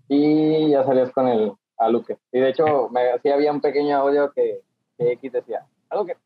Y 0.09 0.71
ya 0.71 0.85
salías 0.85 1.11
con 1.13 1.29
el 1.29 1.53
Aluque. 1.81 2.19
Y 2.31 2.39
de 2.41 2.51
hecho, 2.51 2.89
me, 2.91 3.19
sí 3.23 3.31
había 3.31 3.51
un 3.51 3.61
pequeño 3.61 3.97
audio 3.97 4.31
que, 4.33 4.61
que 4.99 5.13
X 5.13 5.33
decía, 5.33 5.63
Aluque. 5.89 6.17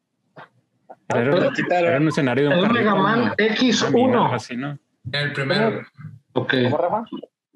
Era, 1.09 1.25
Lo 1.25 1.37
era 1.89 1.99
un 2.01 2.09
escenario 2.09 2.51
de 2.51 2.63
un 2.63 2.73
Mega 2.73 2.95
Man 2.95 3.19
¿no? 3.21 3.25
Una 3.25 3.35
mina, 3.37 3.55
algo 3.87 4.29
X1. 4.29 4.35
así, 4.35 4.57
¿no? 4.57 4.79
El 5.13 5.33
primero. 5.33 5.83
Ok. 6.33 6.55
¿Cómo, 6.65 6.77
Rafa? 6.79 7.05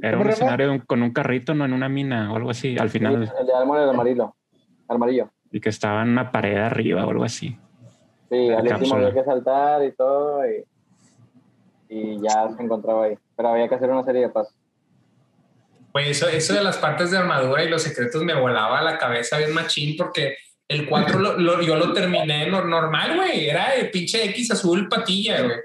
Era 0.01 0.13
¿Cómo, 0.13 0.25
un 0.25 0.31
escenario 0.31 0.67
de 0.69 0.73
un- 0.75 0.79
con 0.81 1.03
un 1.03 1.13
carrito, 1.13 1.55
no 1.55 1.65
en 1.65 1.73
una 1.73 1.89
mina 1.89 2.33
o 2.33 2.37
algo 2.37 2.51
así, 2.51 2.77
al 2.79 2.89
Sí, 2.91 2.99
final, 2.99 3.15
el 3.15 3.47
de 3.47 3.53
de 3.53 3.91
amarillo. 3.91 4.35
Amarillo. 4.87 5.31
y 5.51 5.61
que 5.61 5.69
estaba 5.71 6.03
en 6.03 6.11
una 6.11 6.31
pared 6.31 6.57
arriba 6.59 7.05
o 7.05 7.11
algo 7.11 7.25
así. 7.25 7.59
Sí, 8.31 8.51
al 8.51 8.63
último 8.69 8.95
había 8.97 9.13
que 9.13 9.25
saltar 9.25 9.83
y 9.85 9.93
todo. 9.93 10.43
Y, 10.47 10.65
y 11.89 12.21
ya 12.21 12.49
se 12.55 12.63
encontraba 12.63 13.05
ahí. 13.07 13.19
Pero 13.35 13.49
había 13.49 13.69
que 13.69 13.75
hacer 13.75 13.91
una 13.91 14.05
serie 14.05 14.23
de 14.23 14.29
pasos. 14.29 14.55
Güey, 15.93 16.11
eso, 16.11 16.29
eso 16.29 16.55
de 16.55 16.63
las 16.63 16.77
partes 16.77 17.11
de 17.11 17.19
armadura 17.19 17.65
y 17.65 17.69
los 17.69 17.83
secretos 17.83 18.23
me 18.23 18.35
volaba 18.35 18.79
a 18.79 18.83
la 18.83 18.99
cabeza 18.99 19.39
bien 19.39 19.53
machín 19.53 19.97
porque 19.97 20.37
el 20.69 20.87
4 20.87 21.19
lo- 21.19 21.39
lo- 21.39 21.63
yo 21.63 21.77
lo 21.77 21.93
terminé 21.93 22.47
no- 22.47 22.65
normal, 22.65 23.17
güey. 23.17 23.49
Era 23.49 23.75
el 23.75 23.91
pinche 23.91 24.23
X 24.27 24.51
azul 24.53 24.89
patilla, 24.89 25.41
güey. 25.43 25.57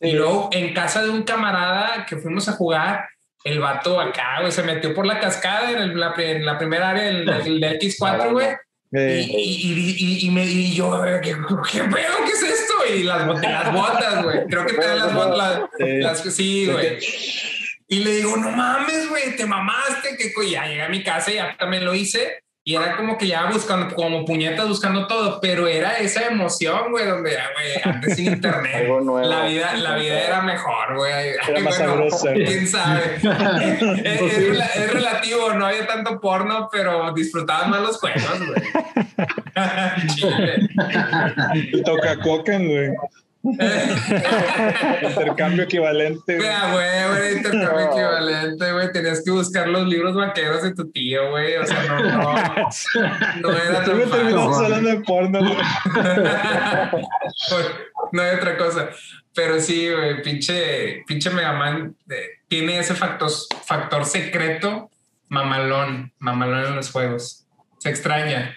Y 0.00 0.12
luego 0.12 0.48
en 0.52 0.72
casa 0.74 1.02
de 1.02 1.10
un 1.10 1.22
camarada 1.22 2.04
que 2.06 2.16
fuimos 2.16 2.48
a 2.48 2.52
jugar, 2.52 3.06
el 3.44 3.60
vato 3.60 4.00
acá, 4.00 4.38
güey, 4.40 4.50
se 4.50 4.62
metió 4.62 4.92
por 4.94 5.06
la 5.06 5.20
cascada 5.20 5.70
en, 5.70 5.78
el- 5.78 6.00
la, 6.00 6.14
en 6.18 6.44
la 6.44 6.58
primera 6.58 6.90
área 6.90 7.04
del, 7.04 7.26
del- 7.26 7.60
del 7.60 7.78
X4, 7.78 8.30
güey. 8.32 8.48
Y, 8.92 8.98
y, 8.98 9.96
y, 9.98 10.26
y, 10.26 10.30
me, 10.30 10.44
y 10.44 10.74
yo, 10.74 11.02
¿qué, 11.22 11.36
¿qué 11.70 11.80
pedo? 11.84 12.14
¿Qué 12.24 12.32
es 12.32 12.42
esto? 12.42 12.74
Y 12.94 13.02
las, 13.02 13.26
las 13.42 13.72
botas, 13.72 14.22
güey. 14.24 14.46
Creo 14.48 14.64
que 14.64 14.72
te 14.78 14.94
las 14.94 15.12
botas. 15.12 15.60
Las, 15.78 16.20
sí, 16.34 16.66
güey. 16.70 16.98
Y 17.88 18.02
le 18.02 18.10
digo, 18.16 18.36
no 18.36 18.50
mames, 18.50 19.08
güey, 19.08 19.36
te 19.36 19.46
mamaste. 19.46 20.16
Que 20.16 20.32
co-". 20.32 20.42
Y 20.42 20.52
ya 20.52 20.66
llegué 20.66 20.82
a 20.82 20.88
mi 20.88 21.02
casa 21.02 21.30
y 21.30 21.34
ya 21.34 21.56
también 21.58 21.84
lo 21.84 21.94
hice. 21.94 22.40
Y 22.68 22.74
era 22.74 22.96
como 22.96 23.16
que 23.16 23.28
ya 23.28 23.44
buscando, 23.48 23.94
como 23.94 24.24
puñetas 24.24 24.66
buscando 24.66 25.06
todo, 25.06 25.40
pero 25.40 25.68
era 25.68 25.98
esa 25.98 26.26
emoción, 26.26 26.90
güey, 26.90 27.06
donde, 27.06 27.30
güey, 27.30 27.80
antes 27.84 28.16
sin 28.16 28.26
internet, 28.32 28.88
la 29.22 29.44
vida, 29.44 29.74
la 29.76 29.94
vida 29.94 30.20
era 30.20 30.42
mejor, 30.42 30.96
güey. 30.96 31.28
Era 31.48 31.60
más 31.60 31.76
sabrosa, 31.76 32.32
güey. 32.32 32.44
quién 32.44 32.66
sabe. 32.66 33.02
es, 33.22 34.20
es 34.20 34.48
rela- 34.50 34.70
es 34.74 34.92
relativo, 34.92 35.52
no 35.54 35.66
había 35.66 35.86
tanto 35.86 36.20
porno, 36.20 36.68
pero 36.72 37.12
disfrutaban 37.14 37.70
más 37.70 37.82
los 37.82 38.00
juegos, 38.00 38.22
güey. 38.44 38.62
Toca 41.84 42.16
coca, 42.18 42.58
güey. 42.58 42.90
Intercambio 45.02 45.64
equivalente. 45.64 46.36
Güey, 46.36 46.48
güey. 46.72 47.36
intercambio 47.36 47.86
equivalente, 47.92 48.72
güey. 48.72 48.92
Tenías 48.92 49.22
que 49.24 49.30
buscar 49.30 49.68
los 49.68 49.86
libros 49.86 50.14
vaqueros 50.14 50.62
de 50.62 50.74
tu 50.74 50.90
tío, 50.90 51.30
güey. 51.30 51.56
O 51.56 51.66
sea, 51.66 51.82
no, 51.84 51.98
no, 51.98 52.34
no 53.42 53.52
era 53.52 53.84
Tú 53.84 53.90
tan 53.90 53.98
me 53.98 54.06
terminamos 54.06 54.58
hablando 54.58 54.88
de 54.88 55.00
porno, 55.00 55.38
güey. 55.38 55.56
no 58.12 58.22
hay 58.22 58.34
otra 58.36 58.56
cosa. 58.56 58.88
Pero 59.34 59.60
sí, 59.60 59.90
güey, 59.92 60.22
pinche, 60.22 61.04
pinche 61.06 61.30
Mega 61.30 61.52
Man 61.52 61.94
eh, 62.08 62.40
tiene 62.48 62.78
ese 62.78 62.94
factor, 62.94 63.30
factor 63.64 64.04
secreto 64.04 64.90
mamalón, 65.28 66.12
mamalón 66.18 66.64
en 66.66 66.76
los 66.76 66.90
juegos. 66.90 67.46
Se 67.78 67.90
extraña. 67.90 68.56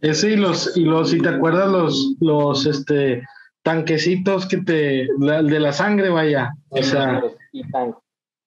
Ese 0.00 0.32
y 0.32 0.36
los, 0.36 0.76
y 0.76 0.84
los, 0.84 1.10
si 1.10 1.20
te 1.20 1.28
acuerdas, 1.28 1.70
los, 1.70 2.14
los 2.20 2.66
este 2.66 3.22
tanquecitos 3.66 4.46
que 4.46 4.58
te, 4.58 5.08
la- 5.18 5.42
de 5.42 5.58
la 5.58 5.72
sangre, 5.72 6.08
vaya. 6.08 6.52
O 6.68 6.80
sea, 6.82 7.20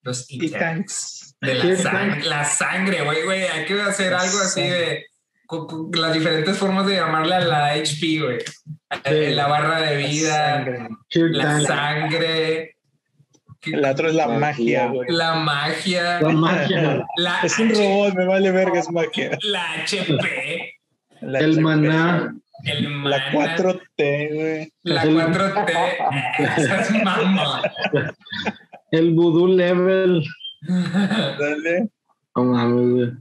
Los 0.03 0.25
E-Tanks. 0.29 1.35
De 1.41 1.61
Sí, 1.61 1.67
la, 1.83 1.91
sang- 1.91 2.23
la 2.23 2.43
sangre, 2.45 3.03
güey, 3.03 3.23
güey. 3.25 3.43
Hay 3.43 3.65
que 3.65 3.81
hacer 3.81 4.11
La 4.13 4.19
algo 4.21 4.39
así 4.39 4.61
sangre. 4.61 4.77
de 4.79 5.99
las 5.99 6.13
diferentes 6.13 6.57
formas 6.57 6.85
de 6.87 6.95
llamarle 6.95 7.35
a 7.35 7.39
la 7.41 7.65
HP, 7.73 8.19
güey. 8.21 8.37
Eh, 9.03 9.31
La 9.35 9.47
barra 9.47 9.81
de 9.81 9.97
vida, 9.97 10.55
Sangre. 10.55 10.87
Here 11.09 11.29
la 11.31 11.59
sangre, 11.61 12.75
El 13.61 13.85
otro 13.85 14.07
es 14.09 14.15
la 14.15 14.27
magia, 14.29 14.87
güey. 14.87 15.09
la 15.11 15.35
magia, 15.35 16.21
la 16.21 16.29
magia, 16.29 17.05
la, 17.17 17.39
Es 17.43 17.59
un 17.59 17.69
robot, 17.75 18.13
me 18.15 18.25
vale 18.25 18.51
verga, 18.51 18.79
es 18.79 18.89
magia. 18.89 19.37
la 19.43 19.73
HP, 19.83 20.79
La 21.21 21.39
el 21.39 21.51
HP, 21.51 21.61
maná, 21.61 22.33
el 22.65 22.83
La 23.03 23.17
mana, 23.33 23.55
4T, 23.57 24.33
güey. 24.33 24.73
la 24.83 25.03
El- 25.03 25.15
4T. 25.15 25.73
Esa 26.57 26.81
es 26.81 27.03
mamá. 27.03 27.61
el 28.91 29.13
voodoo 29.13 29.47
level. 29.47 30.23
Dale. 30.67 31.89
No 32.35 32.43
mames, 32.43 32.89
güey. 32.91 33.11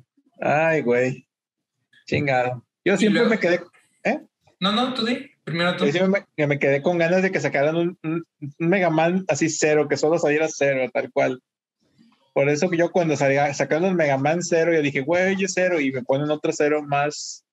Ay, 0.41 0.83
güey. 0.83 1.27
Chingado. 2.07 2.65
Yo 2.85 2.97
siempre 2.97 3.21
luego- 3.21 3.35
me 3.35 3.41
quedé, 3.41 3.61
No, 4.61 4.73
no, 4.73 4.95
tú 4.95 5.05
di. 5.05 5.31
Primero 5.45 5.77
tú. 5.77 5.87
yo 5.87 5.93
siempre 5.93 6.25
me, 6.37 6.47
me 6.47 6.59
quedé 6.59 6.83
con 6.83 6.99
ganas 6.99 7.23
de 7.23 7.31
que 7.33 7.41
sacaran 7.41 7.75
un, 7.77 7.99
un, 8.03 8.25
Mega 8.59 8.91
Man 8.91 9.25
así 9.29 9.49
cero, 9.49 9.89
que 9.89 9.97
solo 9.97 10.19
saliera 10.19 10.47
cero, 10.49 10.91
tal 10.93 11.11
cual. 11.13 11.41
Por 12.35 12.49
eso 12.51 12.69
que 12.69 12.77
yo 12.77 12.91
cuando 12.93 13.17
salía, 13.17 13.53
sacaron 13.55 13.87
el 13.87 13.95
Mega 13.95 14.19
Man 14.19 14.43
cero, 14.43 14.73
yo 14.75 14.83
dije, 14.83 15.01
güey, 15.01 15.43
es 15.43 15.55
cero, 15.55 15.81
y 15.81 15.91
me 15.91 16.03
ponen 16.03 16.31
otro 16.31 16.53
cero 16.53 16.83
más, 16.87 17.45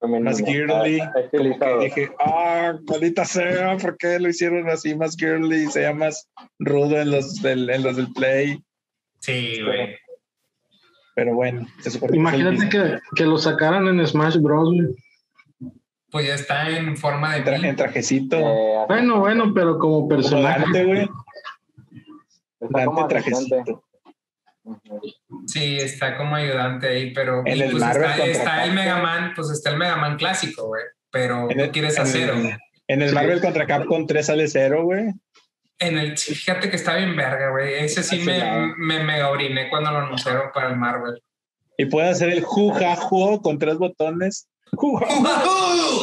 femenino. 0.00 0.30
más 0.30 0.38
girly. 0.42 1.00
Ah, 1.00 1.10
Como 1.12 1.12
que 1.12 1.20
estilizado. 1.36 1.80
dije, 1.80 2.10
ah, 2.18 2.72
maldita 2.88 3.24
sea, 3.24 3.76
¿por 3.76 3.96
qué 3.96 4.18
lo 4.18 4.28
hicieron 4.28 4.68
así 4.68 4.94
más 4.94 5.16
girly? 5.16 5.66
Se 5.66 5.82
llama 5.82 6.06
más 6.06 6.28
rudo 6.58 6.98
en 7.00 7.10
los 7.10 7.40
del, 7.42 7.68
en 7.70 7.82
los 7.82 7.96
del 7.96 8.12
Play. 8.12 8.62
Sí, 9.20 9.60
güey. 9.64 9.96
Pero 11.14 11.34
bueno, 11.34 11.66
se 11.80 11.90
supone 11.90 12.16
Imagínate 12.16 12.68
que, 12.70 12.98
que 13.14 13.24
lo 13.26 13.36
sacaran 13.36 13.86
en 13.88 14.06
Smash 14.06 14.38
Bros. 14.38 14.70
Pues 16.10 16.26
ya 16.26 16.34
está 16.34 16.68
en 16.70 16.96
forma 16.96 17.34
de 17.36 17.44
tra- 17.44 17.64
en 17.68 17.76
trajecito. 17.76 18.36
Eh, 18.38 18.84
Bueno, 18.88 19.20
bueno, 19.20 19.52
pero 19.54 19.78
como 19.78 20.08
personaje. 20.08 20.60
Dante, 20.62 20.84
güey. 20.84 21.08
Dante 22.60 23.02
trajecito. 23.08 23.84
Sí, 25.46 25.78
está 25.78 26.16
como 26.16 26.36
ayudante 26.36 26.88
ahí, 26.88 27.12
pero 27.12 27.42
En 27.46 27.56
y 27.56 27.62
el 27.62 27.70
pues 27.70 27.82
Marvel 27.82 28.10
está, 28.30 28.64
el. 28.64 28.72
Mega 28.72 28.98
Man, 28.98 29.32
pues 29.34 29.50
está 29.50 29.70
el 29.70 29.76
Mega 29.78 29.96
Man 29.96 30.16
clásico, 30.16 30.66
güey. 30.68 30.82
Pero 31.10 31.50
En 31.50 31.60
el- 31.60 31.70
quieres 31.70 31.96
en 31.96 32.02
hacer 32.02 32.30
el- 32.30 32.56
En 32.88 33.02
el 33.02 33.12
Marvel 33.14 33.40
contra 33.40 33.66
Capcom 33.66 34.06
3 34.06 34.26
sale 34.26 34.48
cero, 34.48 34.84
güey. 34.84 35.12
En 35.78 35.96
el, 35.98 36.16
fíjate 36.18 36.68
que 36.68 36.76
está 36.76 36.96
bien 36.96 37.16
verga, 37.16 37.50
güey. 37.50 37.74
Ese 37.84 38.02
sí 38.02 38.16
Ese 38.20 38.24
me, 38.26 38.74
me 38.76 39.02
mega 39.02 39.30
oriné 39.30 39.70
cuando 39.70 39.90
lo 39.90 39.98
anunciaron 39.98 40.50
para 40.52 40.68
el 40.68 40.76
Marvel. 40.76 41.22
Y 41.78 41.86
puede 41.86 42.10
hacer 42.10 42.28
el 42.28 42.42
jujajo 42.42 43.40
con 43.40 43.58
tres 43.58 43.78
botones. 43.78 44.46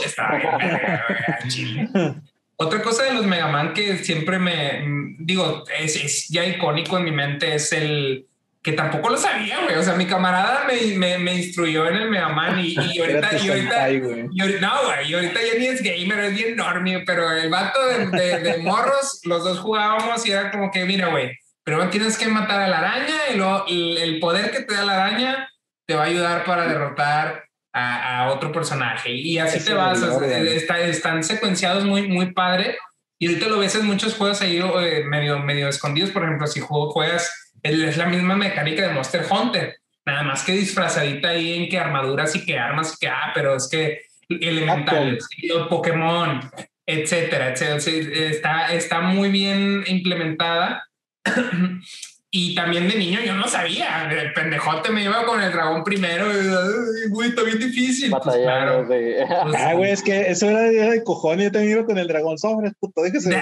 Está 0.06 0.36
bien 0.38 0.52
verga, 0.58 1.06
güey, 1.08 1.50
chile. 1.50 1.90
Otra 2.60 2.82
cosa 2.82 3.04
de 3.04 3.14
los 3.14 3.26
Mega 3.28 3.48
Man 3.50 3.74
que 3.74 3.98
siempre 4.00 4.40
me 4.40 4.84
digo, 5.20 5.64
es, 5.80 5.96
es 6.04 6.28
ya 6.30 6.44
icónico 6.44 6.98
en 6.98 7.04
mi 7.04 7.12
mente, 7.12 7.54
es 7.54 7.72
el 7.72 8.26
que 8.68 8.74
tampoco 8.74 9.08
lo 9.10 9.16
sabía, 9.18 9.64
güey. 9.64 9.78
O 9.78 9.82
sea, 9.82 9.94
mi 9.94 10.06
camarada 10.06 10.66
me, 10.68 10.98
me, 10.98 11.18
me 11.20 11.36
instruyó 11.36 11.88
en 11.88 11.96
el 11.96 12.10
Mega 12.10 12.28
Man 12.28 12.60
y, 12.60 12.74
y 12.74 12.76
ahorita, 13.00 13.30
y 13.38 13.48
ahorita, 13.48 13.54
senpai, 13.54 14.00
güey. 14.02 14.26
y 14.30 14.42
ahorita- 14.42 14.60
no, 14.60 14.84
güey, 14.84 15.10
y 15.10 15.14
ahorita 15.14 15.40
ya 15.42 15.58
ni 15.58 15.68
es 15.68 15.82
gamer, 15.82 16.20
es 16.26 16.34
bien 16.34 16.58
normie, 16.58 17.00
pero 17.06 17.32
el 17.32 17.50
vato 17.50 17.80
de, 17.88 18.08
de- 18.08 18.40
de 18.40 18.58
morros, 18.64 19.22
los 19.24 19.42
dos 19.46 19.60
jugábamos 19.60 20.26
y 20.28 20.32
era 20.34 20.52
como 20.52 20.70
que, 20.70 20.84
mira, 20.84 21.08
güey, 21.08 21.32
primero 21.64 21.90
tienes 21.90 22.18
que 22.18 22.28
matar 22.28 22.60
a 22.62 22.68
la 22.68 22.80
araña 22.80 23.16
y 23.34 23.38
luego 23.38 23.64
el, 23.70 23.98
el 24.00 24.20
poder 24.20 24.52
que 24.52 24.64
te 24.64 24.74
da 24.76 24.84
la 24.84 25.06
araña 25.06 25.48
te 25.88 25.96
va 25.96 26.04
a 26.04 26.08
ayudar 26.08 26.44
para 26.44 26.68
derrotar 26.68 27.46
a, 27.74 28.24
a 28.26 28.32
otro 28.34 28.52
personaje. 28.52 29.12
Y 29.12 29.38
así 29.38 29.64
te 29.64 29.74
vas, 29.74 30.02
el 30.04 30.10
orden. 30.10 30.46
está- 30.48 30.82
están 30.82 31.24
secuenciados 31.24 31.86
muy, 31.86 32.10
muy 32.10 32.34
padre. 32.34 32.78
Y 33.18 33.28
ahorita 33.28 33.48
lo 33.48 33.60
ves 33.60 33.76
en 33.76 33.86
muchos 33.86 34.14
juegos 34.16 34.42
ahí 34.42 34.58
eh, 34.58 35.04
medio, 35.06 35.40
medio 35.40 35.70
escondidos. 35.70 36.12
Por 36.12 36.24
ejemplo, 36.26 36.46
si 36.48 36.60
juego, 36.60 36.92
juegas, 36.92 37.32
es 37.68 37.98
la 37.98 38.06
misma 38.06 38.36
mecánica 38.36 38.88
de 38.88 38.94
Monster 38.94 39.26
Hunter. 39.30 39.78
Nada 40.06 40.24
más 40.24 40.44
que 40.44 40.54
disfrazadita 40.54 41.30
ahí 41.30 41.54
en 41.54 41.70
que 41.70 41.78
armaduras 41.78 42.36
y 42.36 42.46
que 42.46 42.58
armas 42.58 42.94
y 42.94 43.00
que, 43.00 43.08
ah, 43.08 43.32
pero 43.34 43.56
es 43.56 43.68
que 43.70 44.02
elementales, 44.30 45.28
y 45.38 45.48
los 45.48 45.68
Pokémon, 45.68 46.40
etcétera, 46.86 47.50
etcétera. 47.50 48.30
Está, 48.30 48.74
está 48.74 49.02
muy 49.02 49.30
bien 49.30 49.84
implementada. 49.88 50.86
Y 52.30 52.54
también 52.56 52.90
de 52.90 52.96
niño 52.98 53.20
yo 53.26 53.34
no 53.36 53.48
sabía. 53.48 54.10
El 54.12 54.34
pendejote 54.34 54.92
me 54.92 55.02
iba 55.04 55.26
con 55.26 55.42
el 55.42 55.50
dragón 55.52 55.84
primero. 55.86 56.26
y, 56.30 56.46
"Ay, 56.46 57.10
Güey, 57.10 57.30
está 57.30 57.42
bien 57.44 57.58
difícil. 57.58 58.12
Pues 58.12 58.36
claro. 58.36 58.86
de- 58.86 59.26
Pues, 59.44 59.56
Ah, 59.58 59.74
güey, 59.74 59.92
es 59.92 60.04
que 60.04 60.30
eso 60.30 60.50
era, 60.50 60.60
de 60.64 61.04
cojones. 61.06 61.46
Yo 61.46 61.52
también 61.54 61.78
iba 61.78 61.86
con 61.86 61.98
el 61.98 62.08
dragón 62.08 62.38
sobre, 62.38 62.72
puto. 62.82 63.02
Déjese. 63.04 63.30
Nah, 63.30 63.40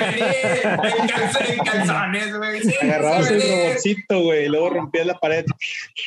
venir. 0.00 0.24
En, 0.64 1.08
calz- 1.08 1.50
en 1.50 1.58
calzones, 1.64 2.36
güey. 2.36 2.62
Sí, 2.62 2.74
Agarrabas 2.82 3.30
el 3.30 3.40
robotcito, 3.42 4.20
güey, 4.22 4.44
y 4.44 4.48
luego 4.48 4.68
rompías 4.70 5.06
la 5.06 5.18
pared 5.18 5.46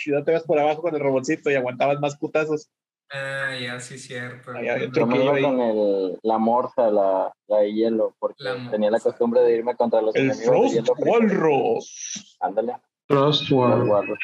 y 0.06 0.12
no 0.12 0.24
te 0.24 0.32
vas 0.34 0.44
por 0.44 0.60
abajo 0.60 0.84
con 0.84 0.94
el 0.96 1.02
robotcito 1.02 1.50
y 1.50 1.56
aguantabas 1.56 2.00
más 2.00 2.16
putazos. 2.16 2.70
Ah, 3.14 3.54
ya, 3.60 3.80
sí, 3.80 3.98
cierto. 3.98 4.54
Yo 4.94 5.06
me 5.06 5.24
iba 5.24 5.40
con 5.42 5.60
el, 5.60 6.20
la 6.24 6.38
morsa, 6.38 6.90
la, 6.90 7.34
la 7.48 7.58
de 7.58 7.74
hielo, 7.74 8.16
porque 8.20 8.44
La 8.44 8.72
tenía 8.72 8.90
la 8.90 9.00
costumbre 9.00 9.42
de 9.42 9.56
irme 9.58 9.76
contra 9.76 10.02
los 10.02 10.16
El 10.16 10.32
enemigos 10.32 10.74
de 10.74 10.82
Frost. 10.84 11.00
Walrus. 11.06 12.38
Ándale. 12.40 12.78
Frost 13.08 13.50
guardos. 13.50 14.18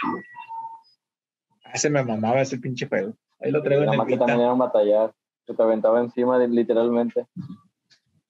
Ah, 1.65 1.71
Ese 1.73 1.89
me 1.89 2.01
mamaba 2.03 2.41
ese 2.41 2.57
pinche 2.57 2.87
juego. 2.87 3.13
Ahí 3.41 3.51
lo 3.51 3.61
traigo 3.61 3.81
en 3.83 3.87
Nada 3.87 3.93
el 3.95 3.97
más 3.97 4.07
que 4.07 4.17
también 4.17 4.39
era 4.41 4.53
un 4.53 4.59
batallar. 4.59 5.13
Se 5.45 5.53
te 5.53 5.61
aventaba 5.63 5.99
encima, 5.99 6.39
de- 6.39 6.47
literalmente. 6.47 7.27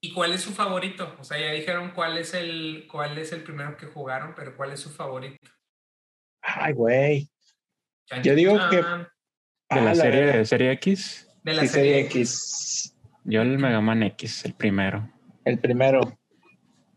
¿Y 0.00 0.12
cuál 0.12 0.32
es 0.32 0.42
su 0.42 0.52
favorito? 0.52 1.14
O 1.20 1.24
sea, 1.24 1.38
ya 1.38 1.50
dijeron 1.52 1.92
cuál 1.94 2.18
es 2.18 2.34
el 2.34 2.86
cuál 2.90 3.16
es 3.18 3.32
el 3.32 3.42
primero 3.42 3.76
que 3.76 3.86
jugaron, 3.86 4.32
pero 4.36 4.56
¿cuál 4.56 4.72
es 4.72 4.80
su 4.80 4.90
favorito? 4.90 5.38
Ay, 6.42 6.72
güey. 6.72 7.28
Yo 8.22 8.34
digo 8.34 8.56
chan, 8.58 8.70
que- 8.70 8.84
De 9.70 9.80
Ah, 9.80 9.84
la 9.84 9.94
serie, 9.94 10.24
verdad. 10.24 10.44
serie 10.44 10.72
X, 10.72 11.28
de 11.44 11.52
la 11.54 11.62
Sí, 11.62 11.68
serie 11.68 11.90
serie 11.92 12.06
X. 12.06 12.16
X. 12.20 12.94
yo 13.24 13.42
el 13.42 13.58
Mega 13.58 13.80
Man 13.82 14.02
X, 14.02 14.44
el 14.46 14.54
primero. 14.54 15.08
El 15.44 15.58
primero. 15.58 16.00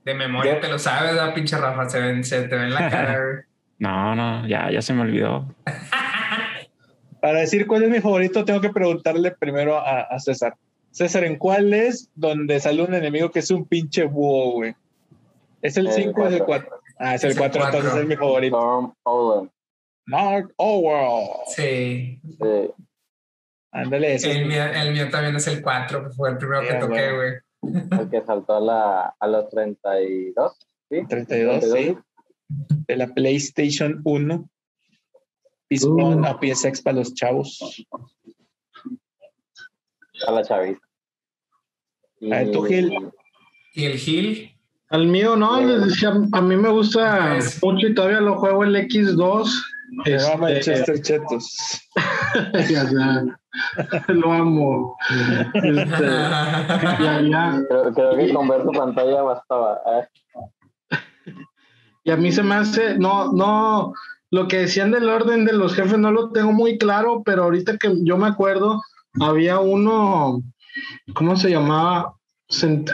De 0.06 0.14
memoria 0.14 0.56
Yo- 0.56 0.60
te 0.62 0.70
lo 0.70 0.80
sabes, 0.80 1.14
la 1.16 1.34
pinche 1.34 1.58
Rafa, 1.58 1.90
se, 1.90 2.00
ven, 2.00 2.24
se 2.24 2.48
te 2.48 2.56
ve 2.56 2.64
en 2.64 2.74
la 2.74 2.90
cara. 2.90 3.20
güey. 3.20 3.44
No, 3.80 4.16
no, 4.16 4.48
ya, 4.48 4.72
ya 4.72 4.82
se 4.82 4.94
me 4.94 5.02
olvidó. 5.02 5.54
Para 7.22 7.40
decir 7.40 7.68
cuál 7.68 7.84
es 7.84 7.90
mi 7.90 8.00
favorito, 8.00 8.46
tengo 8.46 8.62
que 8.62 8.70
preguntarle 8.70 9.32
primero 9.32 9.78
a, 9.78 10.02
a 10.02 10.20
César. 10.20 10.56
César, 10.92 11.24
¿en 11.24 11.38
cuál 11.38 11.74
es 11.74 12.10
donde 12.16 12.60
sale 12.60 12.82
un 12.84 12.94
enemigo 12.94 13.32
que 13.32 13.40
es 13.40 13.52
un 13.52 13.66
pinche 13.66 14.04
búho, 14.06 14.54
güey? 14.54 14.76
¿Es 15.62 15.78
el 15.78 15.88
El 15.88 15.94
5 15.94 16.22
o 16.22 16.28
es 16.28 16.34
el 16.34 16.44
cuatro. 16.44 16.68
4? 16.70 16.82
Ah, 17.00 17.16
es 17.16 17.24
Es 17.24 17.26
el 17.26 17.32
el 17.32 17.38
4, 17.38 17.66
entonces 17.66 17.96
es 17.96 18.06
mi 18.08 18.16
favorito. 18.16 18.58
Storm 18.58 18.94
Olin. 19.04 19.52
Mark 20.06 20.54
Overall. 20.58 21.30
Sí. 21.48 22.20
Sí. 22.24 22.70
Ándale, 23.72 24.16
ese. 24.16 24.32
El 24.32 24.48
mío, 24.48 24.64
el 24.66 24.92
mío 24.94 25.10
también 25.10 25.36
es 25.36 25.48
el 25.48 25.62
4, 25.62 26.04
que 26.04 26.10
fue 26.12 26.30
el 26.32 26.38
primero 26.38 26.62
que 26.62 26.68
Ya, 26.68 26.80
toqué, 26.80 27.12
güey. 27.14 27.34
El 28.02 28.10
que 28.10 28.22
saltó 28.26 28.58
a, 28.58 28.60
la, 28.60 29.16
a 29.20 29.28
los 29.28 29.50
32. 29.50 30.58
¿sí? 30.90 31.06
32, 31.08 31.72
sí. 31.72 31.98
De 32.88 32.96
la 32.98 33.08
PlayStation 33.14 34.02
1. 34.04 34.50
PS1 35.70 36.20
Uh. 36.20 36.26
a 36.26 36.38
PSX 36.42 36.82
para 36.82 36.98
los 36.98 37.14
chavos. 37.14 37.86
A 40.28 40.32
la 40.32 40.44
chaviza. 40.44 40.80
A 42.24 42.26
ver, 42.26 42.52
tú, 42.52 42.64
Gil. 42.64 42.92
Y 43.74 43.86
el 43.86 43.98
Gil, 43.98 44.52
Al 44.90 45.08
mío 45.08 45.38
no, 45.38 45.62
les 45.62 45.86
decía, 45.86 46.10
a 46.34 46.42
mí 46.42 46.58
me 46.58 46.68
gusta 46.70 47.38
Es- 47.38 47.64
mucho 47.64 47.88
y 47.88 47.96
todavía 47.96 48.20
lo 48.20 48.38
juego 48.38 48.64
el 48.66 48.76
X2. 48.76 49.50
Va 50.00 50.04
Este, 50.06 50.38
Manchester 50.38 51.02
Chetos. 51.02 51.82
ya, 52.70 52.90
ya, 52.90 53.24
lo 54.08 54.32
amo. 54.32 54.98
Este, 55.54 56.06
ya, 56.06 57.22
ya. 57.22 57.62
Creo, 57.68 57.94
creo 57.94 58.16
que 58.18 58.34
con 58.34 58.48
ver 58.48 58.64
tu 58.64 58.72
pantalla 58.72 59.22
bastaba. 59.22 59.80
¿eh? 59.88 60.98
Y 62.04 62.12
a 62.12 62.18
mí 62.18 62.32
se 62.32 62.42
me 62.44 62.56
hace, 62.56 62.98
no, 62.98 63.32
no, 63.34 63.94
lo 64.32 64.48
que 64.48 64.60
decían 64.60 64.92
del 64.92 65.10
orden 65.10 65.46
de 65.46 65.54
los 65.54 65.76
jefes 65.76 66.00
no 66.00 66.12
lo 66.12 66.32
tengo 66.32 66.52
muy 66.52 66.78
claro, 66.78 67.22
pero 67.24 67.44
ahorita 67.44 67.78
que 67.78 67.94
yo 68.04 68.18
me 68.18 68.28
acuerdo, 68.28 68.82
había 69.20 69.60
uno, 69.60 70.42
¿cómo 71.14 71.36
se 71.36 71.50
llamaba? 71.52 72.16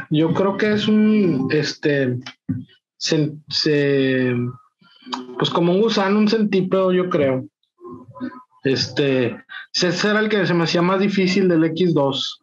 Yo 0.10 0.34
creo 0.34 0.58
que 0.58 0.74
es 0.74 0.88
un, 0.88 1.48
este, 1.52 2.18
cen- 3.00 3.42
se, 3.50 4.36
pues 5.38 5.50
como 5.50 5.74
un 5.74 5.82
gusano, 5.82 6.20
un 6.20 6.28
centípedo, 6.28 6.92
yo 6.92 7.10
creo. 7.10 7.46
Este, 8.64 9.44
ese 9.74 10.10
era 10.10 10.20
el 10.20 10.30
que 10.30 10.46
se 10.46 10.54
me 10.54 10.64
hacía 10.64 10.82
más 10.82 11.00
difícil 11.00 11.48
del 11.48 11.64
X2. 11.64 12.40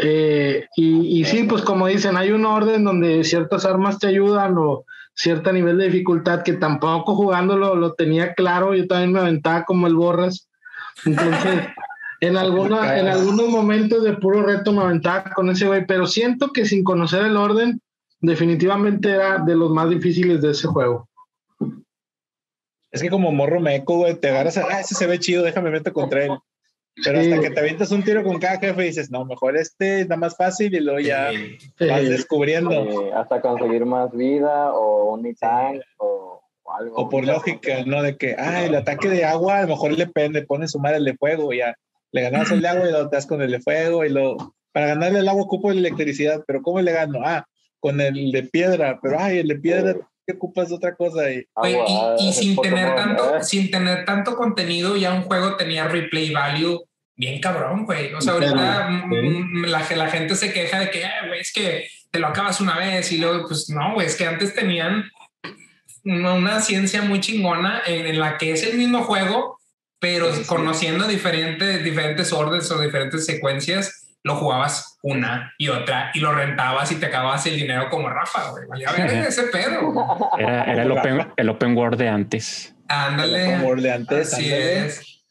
Eh, 0.00 0.66
y, 0.76 1.20
y 1.20 1.24
sí, 1.24 1.44
pues 1.44 1.62
como 1.62 1.86
dicen, 1.86 2.16
hay 2.16 2.30
un 2.30 2.46
orden 2.46 2.84
donde 2.84 3.24
ciertas 3.24 3.64
armas 3.64 3.98
te 3.98 4.06
ayudan 4.06 4.56
o 4.56 4.84
cierto 5.18 5.52
nivel 5.52 5.78
de 5.78 5.86
dificultad 5.86 6.42
que 6.42 6.52
tampoco 6.52 7.16
jugándolo 7.16 7.74
lo 7.74 7.94
tenía 7.94 8.34
claro, 8.34 8.74
yo 8.74 8.86
también 8.86 9.12
me 9.12 9.20
aventaba 9.20 9.64
como 9.64 9.88
el 9.88 9.96
borras. 9.96 10.48
Entonces, 11.04 11.64
en, 12.20 12.36
alguna, 12.36 12.98
en 12.98 13.08
algunos 13.08 13.48
momentos 13.48 14.04
de 14.04 14.12
puro 14.14 14.42
reto 14.42 14.72
me 14.72 14.82
aventaba 14.82 15.24
con 15.34 15.50
ese 15.50 15.66
güey, 15.66 15.84
pero 15.86 16.06
siento 16.06 16.52
que 16.52 16.64
sin 16.64 16.84
conocer 16.84 17.24
el 17.24 17.36
orden, 17.36 17.80
definitivamente 18.20 19.10
era 19.10 19.38
de 19.38 19.54
los 19.54 19.70
más 19.70 19.90
difíciles 19.90 20.40
de 20.42 20.50
ese 20.50 20.68
juego. 20.68 21.08
Es 22.90 23.02
que 23.02 23.10
como 23.10 23.32
morro 23.32 23.60
meco, 23.60 23.98
güey, 23.98 24.14
te 24.14 24.28
agarras 24.30 24.56
a, 24.56 24.66
ah, 24.70 24.80
ese 24.80 24.94
se 24.94 25.06
ve 25.06 25.18
chido, 25.18 25.42
déjame 25.44 25.70
meter 25.70 25.92
contra 25.92 26.24
él. 26.24 26.30
Pero 27.04 27.22
Sí. 27.22 27.30
hasta 27.30 27.42
que 27.42 27.50
te 27.54 27.60
avientas 27.60 27.92
un 27.92 28.02
tiro 28.02 28.24
con 28.24 28.38
cada 28.40 28.58
jefe 28.58 28.82
dices, 28.82 29.10
no, 29.10 29.24
mejor 29.24 29.56
este 29.56 30.00
está 30.00 30.16
más 30.16 30.36
fácil 30.36 30.74
y 30.74 30.80
luego 30.80 30.98
ya 30.98 31.30
vas 31.78 32.08
descubriendo. 32.08 33.14
Hasta 33.14 33.40
conseguir 33.40 33.84
más 33.84 34.10
vida 34.12 34.72
o 34.72 35.14
un 35.14 35.34
tank 35.36 35.80
o, 35.98 36.40
o 36.64 36.72
algo. 36.72 36.96
O 36.96 37.08
por 37.08 37.24
lógica, 37.24 37.84
¿no? 37.86 38.02
De 38.02 38.16
que, 38.16 38.34
ah, 38.36 38.64
el 38.64 38.74
ataque 38.74 39.08
de 39.08 39.24
agua, 39.24 39.58
a 39.58 39.62
lo 39.62 39.68
mejor 39.68 39.92
le, 39.92 40.10
le 40.30 40.42
pones 40.42 40.72
su 40.72 40.80
madre 40.80 40.96
el 40.96 41.04
de 41.04 41.16
fuego 41.16 41.52
y 41.52 41.58
ya. 41.58 41.74
Le 42.10 42.22
ganas 42.22 42.50
el 42.50 42.62
de 42.62 42.68
agua 42.68 42.88
y 42.88 42.92
lo 42.92 43.04
das 43.08 43.26
con 43.26 43.42
el 43.42 43.50
de 43.52 43.60
fuego 43.60 44.04
y 44.04 44.08
lo... 44.08 44.36
Para 44.72 44.88
ganarle 44.88 45.20
el 45.20 45.28
agua 45.28 45.42
ocupo 45.42 45.70
la 45.70 45.78
electricidad, 45.78 46.42
pero 46.46 46.62
¿cómo 46.62 46.80
le 46.80 46.92
gano? 46.92 47.20
Ah, 47.22 47.46
con 47.80 48.00
el 48.00 48.32
de 48.32 48.42
piedra, 48.44 48.98
pero 49.02 49.18
ay, 49.20 49.38
el 49.38 49.48
de 49.48 49.56
piedra, 49.56 49.94
¿qué 50.26 50.34
ocupas 50.34 50.68
de 50.68 50.74
otra 50.76 50.94
cosa? 50.94 51.30
Y, 51.30 51.44
Oye, 51.54 51.80
Agua, 51.80 52.16
y, 52.18 52.24
y 52.26 52.28
eh, 52.28 52.32
sin 52.32 52.56
tener 52.60 52.94
tanto, 52.94 53.36
¿eh? 53.36 53.42
sin 53.44 53.70
tener 53.70 54.04
tanto 54.04 54.36
contenido, 54.36 54.96
ya 54.96 55.12
un 55.14 55.22
juego 55.22 55.56
tenía 55.56 55.86
replay 55.88 56.32
value 56.32 56.80
bien 57.16 57.40
cabrón, 57.40 57.84
güey. 57.84 58.12
O 58.14 58.20
sea, 58.20 58.34
ahorita 58.34 58.88
la, 59.66 59.86
la 59.96 60.08
gente 60.10 60.36
se 60.36 60.52
queja 60.52 60.78
de 60.80 60.90
que, 60.90 61.04
"Ah, 61.04 61.26
güey, 61.26 61.40
es 61.40 61.52
que 61.52 61.88
te 62.10 62.18
lo 62.20 62.28
acabas 62.28 62.60
una 62.60 62.76
vez 62.78 63.10
y 63.12 63.18
luego, 63.18 63.46
pues 63.48 63.68
no, 63.70 63.94
güey, 63.94 64.06
es 64.06 64.16
que 64.16 64.26
antes 64.26 64.54
tenían 64.54 65.04
una, 66.04 66.34
una 66.34 66.60
ciencia 66.60 67.02
muy 67.02 67.20
chingona 67.20 67.82
en, 67.86 68.06
en 68.06 68.20
la 68.20 68.38
que 68.38 68.52
es 68.52 68.62
el 68.62 68.78
mismo 68.78 69.02
juego, 69.02 69.58
pero 70.00 70.32
Sí, 70.32 70.42
sí. 70.42 70.46
conociendo 70.46 71.06
diferentes, 71.08 71.82
diferentes 71.82 72.32
órdenes 72.32 72.70
o 72.70 72.80
diferentes 72.80 73.26
secuencias, 73.26 74.07
lo 74.24 74.36
jugabas 74.36 74.98
una 75.02 75.54
y 75.58 75.68
otra 75.68 76.10
y 76.14 76.20
lo 76.20 76.32
rentabas 76.32 76.90
y 76.92 76.96
te 76.96 77.06
acababas 77.06 77.46
el 77.46 77.56
dinero 77.56 77.88
como 77.88 78.08
Rafa, 78.08 78.50
güey. 78.50 78.66
Valía 78.66 78.92
ver 78.92 79.26
ese 79.26 79.44
pedo. 79.44 79.92
Era, 80.38 80.64
era 80.64 80.82
el, 80.82 80.90
open, 80.92 81.32
el 81.36 81.48
open 81.48 81.76
world 81.76 81.98
de 81.98 82.08
antes. 82.08 82.74
Ándale. 82.88 83.54
el 83.54 83.82
de 83.82 83.92
antes, 83.92 84.34
Así 84.34 84.44
ándale. 84.52 84.86
es. 84.86 85.24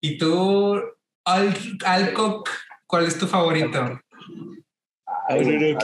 ¿Y 0.00 0.18
tú, 0.18 0.80
Al 1.24 1.54
Alcock, 1.84 2.48
cuál 2.86 3.06
es 3.06 3.18
tu 3.18 3.26
favorito? 3.26 4.00
Ay, 5.28 5.78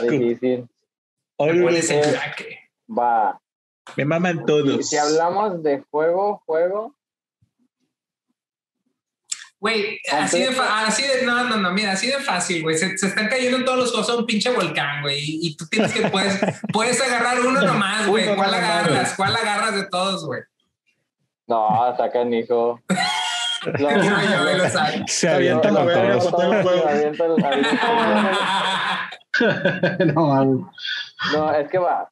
¿Cuál 1.37 1.77
es 1.77 1.91
el 1.91 2.05
jaque? 2.05 2.71
Va. 2.89 3.41
Me 3.97 4.05
maman 4.05 4.45
todos. 4.47 4.89
Si 4.89 4.97
hablamos 4.97 5.63
de 5.63 5.83
juego, 5.91 6.43
juego, 6.47 6.95
Güey, 9.63 10.01
así 10.11 10.41
de, 10.41 10.49
así 10.59 11.05
de, 11.07 11.25
no, 11.25 11.45
no, 11.45 11.57
no, 11.57 11.71
mira, 11.71 11.93
así 11.93 12.09
de 12.09 12.15
fácil, 12.15 12.65
güey. 12.65 12.77
Se, 12.77 12.99
se 12.99 13.07
están 13.07 13.29
cayendo 13.29 13.59
en 13.59 13.65
todos 13.65 13.95
los 13.95 14.11
a 14.11 14.17
un 14.17 14.27
pinche 14.27 14.51
volcán, 14.51 15.03
güey. 15.03 15.21
Y, 15.21 15.39
y 15.47 15.57
tú 15.57 15.69
tienes 15.69 15.93
que, 15.93 16.09
puedes, 16.09 16.37
puedes 16.73 17.01
agarrar 17.01 17.39
uno 17.41 17.63
nomás, 17.63 18.09
güey. 18.09 18.35
¿Cuál 18.35 18.53
agarras? 18.53 19.15
¿Cuál 19.15 19.37
agarras 19.37 19.77
de 19.77 19.85
todos, 19.87 20.27
güey? 20.27 20.41
no, 21.47 21.97
sacan 21.97 22.35
hijo. 22.35 22.81
No, 23.79 23.79
Yo, 23.79 23.91
yo, 23.91 24.03
yo 24.03 24.57
lo 24.57 24.69
saco. 24.69 25.05
Se 25.07 25.29
avienta 25.29 25.69
con 25.69 25.87
todo 25.87 26.55
no. 30.07 30.73
No, 31.33 31.55
es 31.55 31.71
que 31.71 31.79
va. 31.79 32.11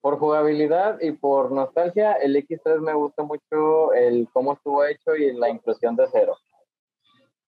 Por 0.00 0.20
jugabilidad 0.20 1.00
y 1.00 1.10
por 1.10 1.50
nostalgia, 1.50 2.12
el 2.12 2.36
X3 2.36 2.78
me 2.78 2.94
gusta 2.94 3.24
mucho 3.24 3.92
el 3.92 4.28
cómo 4.32 4.52
estuvo 4.52 4.84
hecho 4.84 5.16
y 5.16 5.32
la 5.32 5.48
inclusión 5.48 5.96
de 5.96 6.06
cero. 6.12 6.36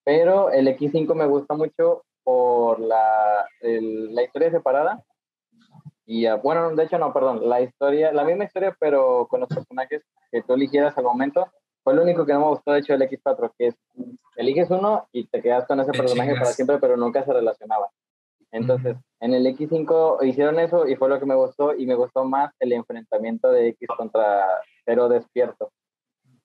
Pero 0.05 0.51
el 0.51 0.69
X5 0.69 1.15
me 1.15 1.27
gusta 1.27 1.55
mucho 1.55 2.05
por 2.23 2.81
la, 2.81 3.47
el- 3.61 4.15
la 4.15 4.23
historia 4.23 4.51
separada. 4.51 5.03
Y 6.07 6.27
ah, 6.27 6.37
bueno, 6.37 6.75
de 6.75 6.85
hecho 6.85 6.99
no, 6.99 7.13
perdón, 7.13 7.49
la 7.49 7.61
historia, 7.63 8.13
la 8.13 8.25
misma 8.25 8.45
historia, 8.45 8.77
pero 8.79 9.27
con 9.29 9.41
los 9.41 9.49
personajes 9.49 10.03
que 10.31 10.43
tú 10.43 10.55
eligieras 10.55 10.97
al 10.99 11.05
momento. 11.05 11.47
Fue 11.83 11.95
lo 11.95 12.03
único 12.03 12.25
que 12.25 12.33
no 12.33 12.41
me 12.41 12.47
gustó, 12.49 12.73
de 12.73 12.79
hecho, 12.81 12.97
del 12.97 13.03
X4, 13.09 13.53
que 13.59 13.67
es, 13.69 13.75
eliges 14.37 14.71
uno 14.71 15.07
y 15.13 15.27
te 15.27 15.43
quedas 15.43 15.67
con 15.67 15.81
ese 15.81 15.93
personaje 15.93 16.31
chingas. 16.31 16.43
para 16.43 16.55
siempre, 16.55 16.79
pero 16.79 16.97
nunca 16.97 17.23
se 17.25 17.33
relacionaba. 17.33 17.91
Entonces, 18.53 18.97
en 19.21 19.35
el 19.35 19.47
X5 19.47 20.23
hicieron 20.25 20.59
eso 20.61 20.87
y 20.87 20.97
fue 20.97 21.09
lo 21.11 21.19
que 21.19 21.27
me 21.27 21.35
gustó 21.35 21.75
y 21.75 21.87
me 21.87 21.95
gustó 21.95 22.25
más 22.25 22.53
el 22.59 22.73
enfrentamiento 22.73 23.51
de 23.51 23.69
X 23.69 23.89
contra 23.99 24.47
Cero 24.87 25.09
Despierto. 25.09 25.73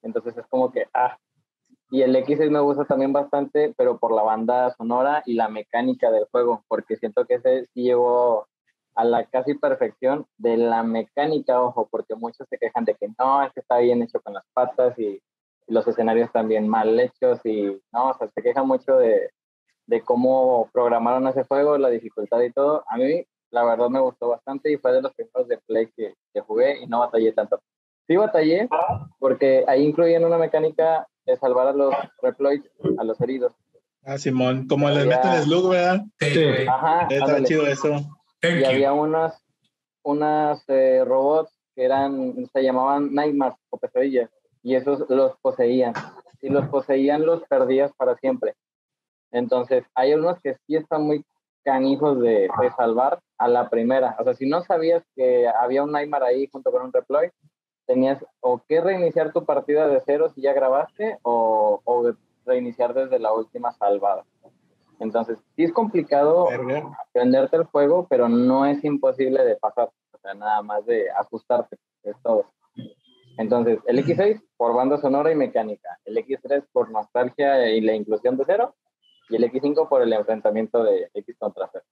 Entonces 0.02 0.38
es 0.38 0.46
como 0.48 0.72
que, 0.72 0.88
ah, 0.94 1.18
y 1.92 2.02
el 2.04 2.16
X6 2.16 2.50
me 2.52 2.60
gusta 2.60 2.86
también 2.86 3.14
bastante, 3.14 3.74
pero 3.78 3.98
por 3.98 4.14
la 4.14 4.22
banda 4.22 4.74
sonora 4.76 5.24
y 5.26 5.34
la 5.34 5.50
mecánica 5.50 6.12
del 6.12 6.26
juego, 6.32 6.64
porque 6.68 6.98
siento 6.98 7.26
que 7.26 7.36
ese 7.36 7.66
sí 7.74 7.84
llegó 7.84 8.48
a 8.96 9.04
la 9.06 9.26
casi 9.26 9.56
perfección 9.56 10.26
de 10.38 10.58
la 10.58 10.84
mecánica, 10.84 11.62
ojo, 11.62 11.88
porque 11.90 12.16
muchos 12.16 12.48
se 12.50 12.58
quejan 12.58 12.86
de 12.86 12.96
que 12.96 13.08
no, 13.18 13.44
es 13.44 13.54
que 13.54 13.62
está 13.62 13.78
bien 13.78 14.04
hecho 14.04 14.20
con 14.22 14.34
las 14.34 14.44
patas 14.54 14.98
y, 15.00 15.22
y 15.68 15.74
los 15.74 15.88
escenarios 15.88 16.28
están 16.28 16.48
bien 16.48 16.68
mal 16.68 17.00
hechos 17.00 17.40
y 17.46 17.82
no, 17.92 18.10
o 18.10 18.14
sea, 18.18 18.30
se 18.30 18.42
quejan 18.42 18.68
mucho 18.68 18.98
de, 18.98 19.32
de 19.88 20.02
cómo 20.02 20.70
programaron 20.72 21.28
ese 21.28 21.44
juego, 21.46 21.78
la 21.78 21.90
dificultad 21.90 22.42
y 22.42 22.52
todo. 22.52 22.84
A 22.88 22.98
mí, 22.98 23.24
la 23.50 23.64
verdad, 23.64 23.90
me 23.90 24.00
gustó 24.00 24.30
bastante 24.30 24.72
y 24.72 24.78
fue 24.78 24.92
de 24.94 25.02
los 25.02 25.14
primeros 25.14 25.48
de 25.48 25.58
Play 25.58 25.92
que, 25.96 26.14
que 26.32 26.42
jugué 26.42 26.84
y 26.84 26.86
no 26.86 27.00
batallé 27.00 27.32
tanto. 27.32 27.60
Sí 28.08 28.16
batallé 28.16 28.68
porque 29.20 29.64
ahí 29.68 29.86
incluían 29.86 30.26
una 30.26 30.38
mecánica 30.38 31.08
de 31.30 31.38
salvar 31.38 31.68
a 31.68 31.74
los 31.74 31.94
reploids, 32.22 32.70
a 32.98 33.04
los 33.04 33.20
heridos. 33.22 33.54
Ah, 34.04 34.18
Simón, 34.18 34.68
como 34.68 34.90
les 34.90 35.06
meten 35.06 35.44
slug, 35.44 35.70
¿verdad? 35.70 36.02
Sí. 36.20 36.46
Ajá, 36.68 37.08
Está 37.10 37.44
chido 37.44 37.68
eso. 37.68 37.90
Thank 38.42 38.56
y 38.56 38.60
you. 38.62 38.66
había 38.68 38.94
unas, 38.94 39.44
unas 40.04 40.64
eh, 40.68 41.04
robots 41.06 41.52
que 41.76 41.84
eran, 41.84 42.48
se 42.52 42.64
llamaban 42.64 43.14
Nightmares 43.14 43.58
o 43.70 43.78
pesadillas, 43.78 44.30
y 44.64 44.76
esos 44.76 45.06
los 45.10 45.38
poseían. 45.42 45.94
Si 46.40 46.50
los 46.50 46.68
poseían, 46.70 47.26
los 47.26 47.44
perdías 47.44 47.92
para 47.98 48.16
siempre. 48.16 48.56
Entonces, 49.32 49.84
hay 49.94 50.14
unos 50.14 50.40
que 50.42 50.56
sí 50.66 50.76
están 50.76 51.04
muy 51.04 51.24
canijos 51.64 52.20
de, 52.22 52.50
de 52.62 52.72
salvar 52.78 53.20
a 53.38 53.48
la 53.48 53.70
primera. 53.70 54.16
O 54.20 54.24
sea, 54.24 54.34
si 54.34 54.48
no 54.48 54.64
sabías 54.64 55.04
que 55.16 55.48
había 55.48 55.84
un 55.84 55.92
Nightmare 55.92 56.26
ahí 56.26 56.50
junto 56.52 56.72
con 56.72 56.84
un 56.84 56.94
Reploid, 56.94 57.30
tenías 57.90 58.24
o 58.40 58.62
que 58.68 58.80
reiniciar 58.82 59.34
tu 59.34 59.46
partida 59.46 59.88
de 59.88 60.00
cero 60.06 60.30
si 60.36 60.42
ya 60.42 60.54
grabaste, 60.54 61.18
o, 61.24 61.82
o 61.84 62.14
reiniciar 62.46 62.94
desde 62.94 63.18
la 63.18 63.34
última 63.34 63.74
salvada. 63.74 64.26
Entonces, 65.00 65.40
sí 65.56 65.64
es 65.64 65.74
complicado 65.74 66.46
aprenderte 67.10 67.58
el 67.58 67.64
juego, 67.64 68.06
pero 68.08 68.30
no 68.30 68.68
es 68.68 68.84
imposible 68.84 69.44
de 69.44 69.56
pasar. 69.56 69.90
O 70.14 70.18
sea, 70.22 70.36
nada 70.36 70.62
más 70.62 70.86
de 70.86 71.10
ajustarte, 71.10 71.78
es 72.04 72.16
todo. 72.22 72.46
Entonces, 73.40 73.80
el 73.88 74.06
X6 74.06 74.40
por 74.56 74.76
banda 74.76 75.00
sonora 75.02 75.32
y 75.32 75.36
mecánica, 75.36 75.98
el 76.06 76.16
X3 76.18 76.66
por 76.72 76.92
nostalgia 76.92 77.72
y 77.72 77.82
la 77.82 77.96
inclusión 77.96 78.38
de 78.38 78.44
cero, 78.46 78.76
y 79.30 79.36
el 79.38 79.44
X5 79.46 79.90
por 79.90 80.04
el 80.04 80.14
enfrentamiento 80.14 80.84
de 80.84 81.10
X 81.16 81.36
contra 81.40 81.68
cero. 81.72 81.86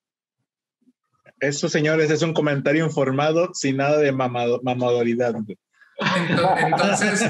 Eso, 1.40 1.70
señores, 1.70 2.12
es 2.12 2.22
un 2.22 2.34
comentario 2.34 2.86
informado 2.86 3.50
sin 3.54 3.78
nada 3.78 3.98
de 3.98 4.12
mamado- 4.12 4.60
mamadoridad. 4.62 5.34
Entonces, 6.60 7.30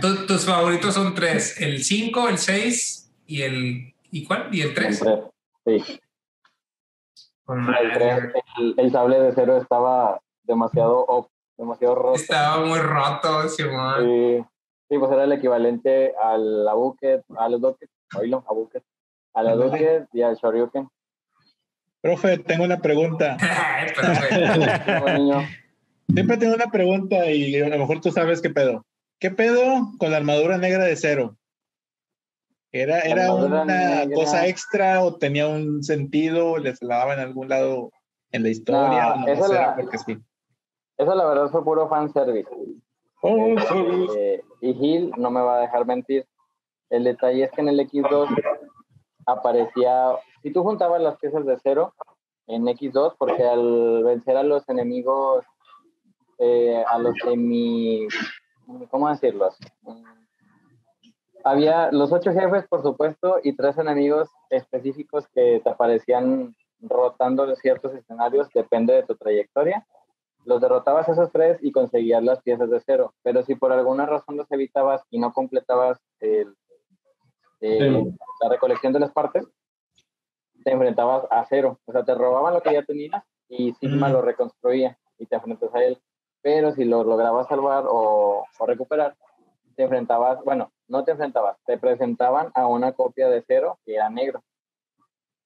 tu- 0.00 0.26
tus 0.26 0.44
favoritos 0.46 0.94
son 0.94 1.14
tres: 1.14 1.60
el 1.60 1.82
5, 1.82 2.28
el 2.28 2.38
6 2.38 3.12
y 3.26 3.42
el. 3.42 3.94
¿Y 4.10 4.24
cuál? 4.26 4.48
¿Y 4.52 4.60
el 4.62 4.74
3? 4.74 5.02
El 5.02 5.08
tres, 5.64 5.84
Sí, 5.86 6.00
el, 7.48 7.92
tres, 7.94 8.24
el, 8.58 8.74
el 8.78 8.92
sable 8.92 9.18
de 9.20 9.32
cero 9.34 9.56
estaba 9.56 10.20
demasiado 10.42 10.98
op, 11.06 11.28
demasiado 11.56 11.94
roto. 11.94 12.14
Estaba 12.16 12.64
muy 12.64 12.78
roto, 12.78 13.48
Simón. 13.48 14.04
Sí, 14.04 14.44
sí, 14.88 14.98
pues 14.98 15.10
era 15.12 15.24
el 15.24 15.32
equivalente 15.32 16.12
al 16.22 16.66
Abuket, 16.68 17.22
a 17.36 17.48
los 17.48 17.60
Docket, 17.60 17.88
oílo, 18.16 18.44
Abuket, 18.48 18.82
a 19.34 19.42
la 19.42 19.54
Docket 19.54 20.08
y 20.12 20.22
al 20.22 20.36
Shoryuken. 20.36 20.88
Profe, 22.00 22.38
tengo 22.38 22.64
una 22.64 22.78
pregunta. 22.80 23.36
Perfecto. 24.00 25.42
Siempre 26.14 26.36
tengo 26.36 26.54
una 26.54 26.70
pregunta 26.70 27.30
y 27.30 27.58
a 27.60 27.68
lo 27.68 27.78
mejor 27.78 28.00
tú 28.00 28.10
sabes 28.10 28.42
qué 28.42 28.50
pedo. 28.50 28.84
¿Qué 29.18 29.30
pedo 29.30 29.92
con 29.98 30.10
la 30.10 30.18
armadura 30.18 30.58
negra 30.58 30.84
de 30.84 30.96
cero? 30.96 31.36
¿Era, 32.70 33.00
era 33.00 33.32
una 33.32 33.64
negra. 33.64 34.14
cosa 34.14 34.46
extra 34.46 35.02
o 35.02 35.16
tenía 35.16 35.46
un 35.48 35.82
sentido? 35.82 36.58
¿Les 36.58 36.82
la 36.82 36.98
daba 36.98 37.14
en 37.14 37.20
algún 37.20 37.48
lado 37.48 37.90
en 38.30 38.42
la 38.42 38.48
historia? 38.48 39.16
No, 39.16 39.26
esa 39.28 39.48
la- 39.48 39.76
porque 39.76 39.98
sí. 39.98 40.18
Eso 40.98 41.14
la 41.14 41.26
verdad 41.26 41.50
fue 41.50 41.64
puro 41.64 41.88
fanservice. 41.88 42.48
Oh. 43.22 43.54
Eh, 44.16 44.42
y 44.60 44.74
Gil 44.74 45.12
no 45.16 45.30
me 45.30 45.40
va 45.40 45.58
a 45.58 45.60
dejar 45.60 45.86
mentir. 45.86 46.26
El 46.90 47.04
detalle 47.04 47.44
es 47.44 47.50
que 47.52 47.60
en 47.60 47.68
el 47.68 47.80
X2 47.80 48.28
aparecía, 49.26 50.16
si 50.42 50.52
tú 50.52 50.62
juntabas 50.62 51.00
las 51.00 51.16
piezas 51.18 51.46
de 51.46 51.56
cero 51.62 51.94
en 52.48 52.64
X2, 52.64 53.14
porque 53.18 53.44
al 53.44 54.02
vencer 54.04 54.36
a 54.36 54.42
los 54.42 54.68
enemigos, 54.68 55.44
eh, 56.38 56.84
a 56.88 56.98
los 56.98 57.14
semi, 57.22 58.06
¿cómo 58.90 59.08
decirlos? 59.08 59.56
Había 61.44 61.90
los 61.90 62.12
ocho 62.12 62.32
jefes, 62.32 62.66
por 62.68 62.82
supuesto, 62.82 63.38
y 63.42 63.56
tres 63.56 63.76
enemigos 63.78 64.28
específicos 64.50 65.26
que 65.34 65.60
te 65.62 65.70
aparecían 65.70 66.54
rotando 66.80 67.54
ciertos 67.56 67.94
escenarios, 67.94 68.48
depende 68.54 68.94
de 68.94 69.02
tu 69.04 69.14
trayectoria 69.16 69.86
los 70.44 70.60
derrotabas 70.60 71.08
esos 71.08 71.30
tres 71.30 71.58
y 71.62 71.70
conseguías 71.70 72.20
las 72.20 72.42
piezas 72.42 72.68
de 72.68 72.80
cero. 72.84 73.14
Pero 73.22 73.44
si 73.44 73.54
por 73.54 73.70
alguna 73.70 74.06
razón 74.06 74.36
los 74.36 74.50
evitabas 74.50 75.00
y 75.08 75.20
no 75.20 75.32
completabas 75.32 76.00
el- 76.18 76.56
el- 77.60 78.04
Sí. 78.10 78.16
la 78.40 78.48
recolección 78.48 78.92
de 78.92 78.98
las 78.98 79.12
partes, 79.12 79.46
te 80.64 80.72
enfrentabas 80.72 81.28
a 81.30 81.44
cero. 81.48 81.78
O 81.86 81.92
sea, 81.92 82.04
te 82.04 82.16
robaban 82.16 82.54
lo 82.54 82.60
que 82.60 82.72
ya 82.72 82.82
tenías 82.82 83.22
y 83.48 83.72
Sigma 83.74 84.08
Mm. 84.08 84.12
lo 84.14 84.22
reconstruía 84.22 84.98
y 85.16 85.26
te 85.26 85.36
enfrentas 85.36 85.72
a 85.76 85.84
él. 85.84 86.02
Pero 86.42 86.72
si 86.72 86.84
lo 86.84 87.04
lograbas 87.04 87.46
salvar 87.48 87.84
o, 87.88 88.44
o 88.58 88.66
recuperar, 88.66 89.14
te 89.76 89.84
enfrentabas, 89.84 90.42
bueno, 90.44 90.70
no 90.88 91.04
te 91.04 91.12
enfrentabas, 91.12 91.56
te 91.64 91.78
presentaban 91.78 92.50
a 92.54 92.66
una 92.66 92.92
copia 92.92 93.28
de 93.28 93.42
cero 93.46 93.78
que 93.84 93.94
era 93.94 94.10
negro. 94.10 94.42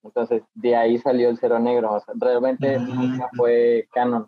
Entonces, 0.02 0.42
de 0.54 0.76
ahí 0.76 0.98
salió 0.98 1.28
el 1.28 1.38
cero 1.38 1.58
negro. 1.58 1.92
O 1.94 2.00
sea, 2.00 2.14
realmente 2.16 2.78
Mm. 2.78 2.94
nunca 2.94 3.28
fue 3.36 3.88
canon. 3.92 4.26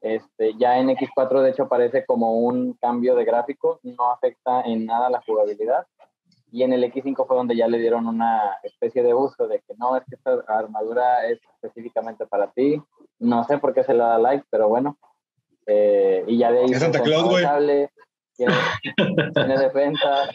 Este, 0.00 0.54
ya 0.58 0.78
en 0.78 0.90
X4 0.90 1.40
de 1.40 1.50
hecho 1.50 1.62
aparece 1.64 2.04
como 2.04 2.38
un 2.40 2.74
cambio 2.74 3.14
de 3.14 3.24
gráfico, 3.24 3.80
no 3.82 4.10
afecta 4.10 4.60
en 4.62 4.84
nada 4.84 5.08
la 5.08 5.22
jugabilidad. 5.26 5.86
Y 6.52 6.62
en 6.62 6.72
el 6.72 6.84
X5 6.84 7.26
fue 7.26 7.36
donde 7.36 7.56
ya 7.56 7.66
le 7.66 7.78
dieron 7.78 8.06
una 8.06 8.58
especie 8.62 9.02
de 9.02 9.14
uso 9.14 9.48
de 9.48 9.60
que 9.60 9.74
no, 9.76 9.96
es 9.96 10.04
que 10.04 10.16
esta 10.16 10.44
armadura 10.46 11.26
es 11.26 11.40
específicamente 11.54 12.26
para 12.26 12.50
ti. 12.52 12.80
No 13.18 13.42
sé 13.44 13.58
por 13.58 13.72
qué 13.72 13.82
se 13.82 13.94
le 13.94 14.00
da 14.00 14.18
like, 14.18 14.44
pero 14.50 14.68
bueno. 14.68 14.96
Eh, 15.66 16.24
y 16.26 16.38
ya 16.38 16.52
de 16.52 16.60
ahí 16.60 16.70
Es 16.70 16.78
Santa 16.80 17.00
Claus, 17.02 17.24
güey. 17.24 17.44
tiene, 18.36 18.52
tiene 19.34 19.58
defensa, 19.58 20.30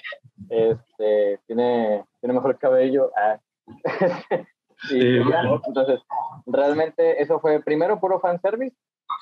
este, 0.50 1.40
tiene, 1.48 2.04
tiene 2.20 2.34
mejor 2.34 2.58
cabello. 2.58 3.12
ah. 3.18 3.38
y 4.90 5.00
Sí. 5.00 5.20
ya, 5.30 5.42
entonces, 5.68 6.00
realmente 6.46 7.22
eso 7.22 7.40
fue 7.42 7.62
primero 7.62 8.00
puro 8.00 8.20
fanservice 8.22 8.76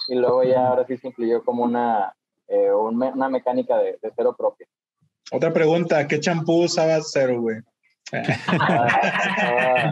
y 0.07 0.13
luego 0.15 0.43
ya 0.43 0.67
ahora 0.67 0.85
sí 0.85 0.97
se 0.97 1.07
incluyó 1.07 1.43
como 1.43 1.63
una, 1.63 2.13
eh, 2.47 2.71
una 2.71 3.27
mecánica 3.27 3.77
de, 3.79 3.97
de 4.01 4.11
cero 4.15 4.35
propia. 4.37 4.67
Otra 5.31 5.51
pregunta, 5.51 6.07
¿qué 6.07 6.19
champú 6.19 6.63
usaba 6.63 6.99
cero, 7.01 7.41
güey? 7.41 7.57
Ah, 8.47 9.91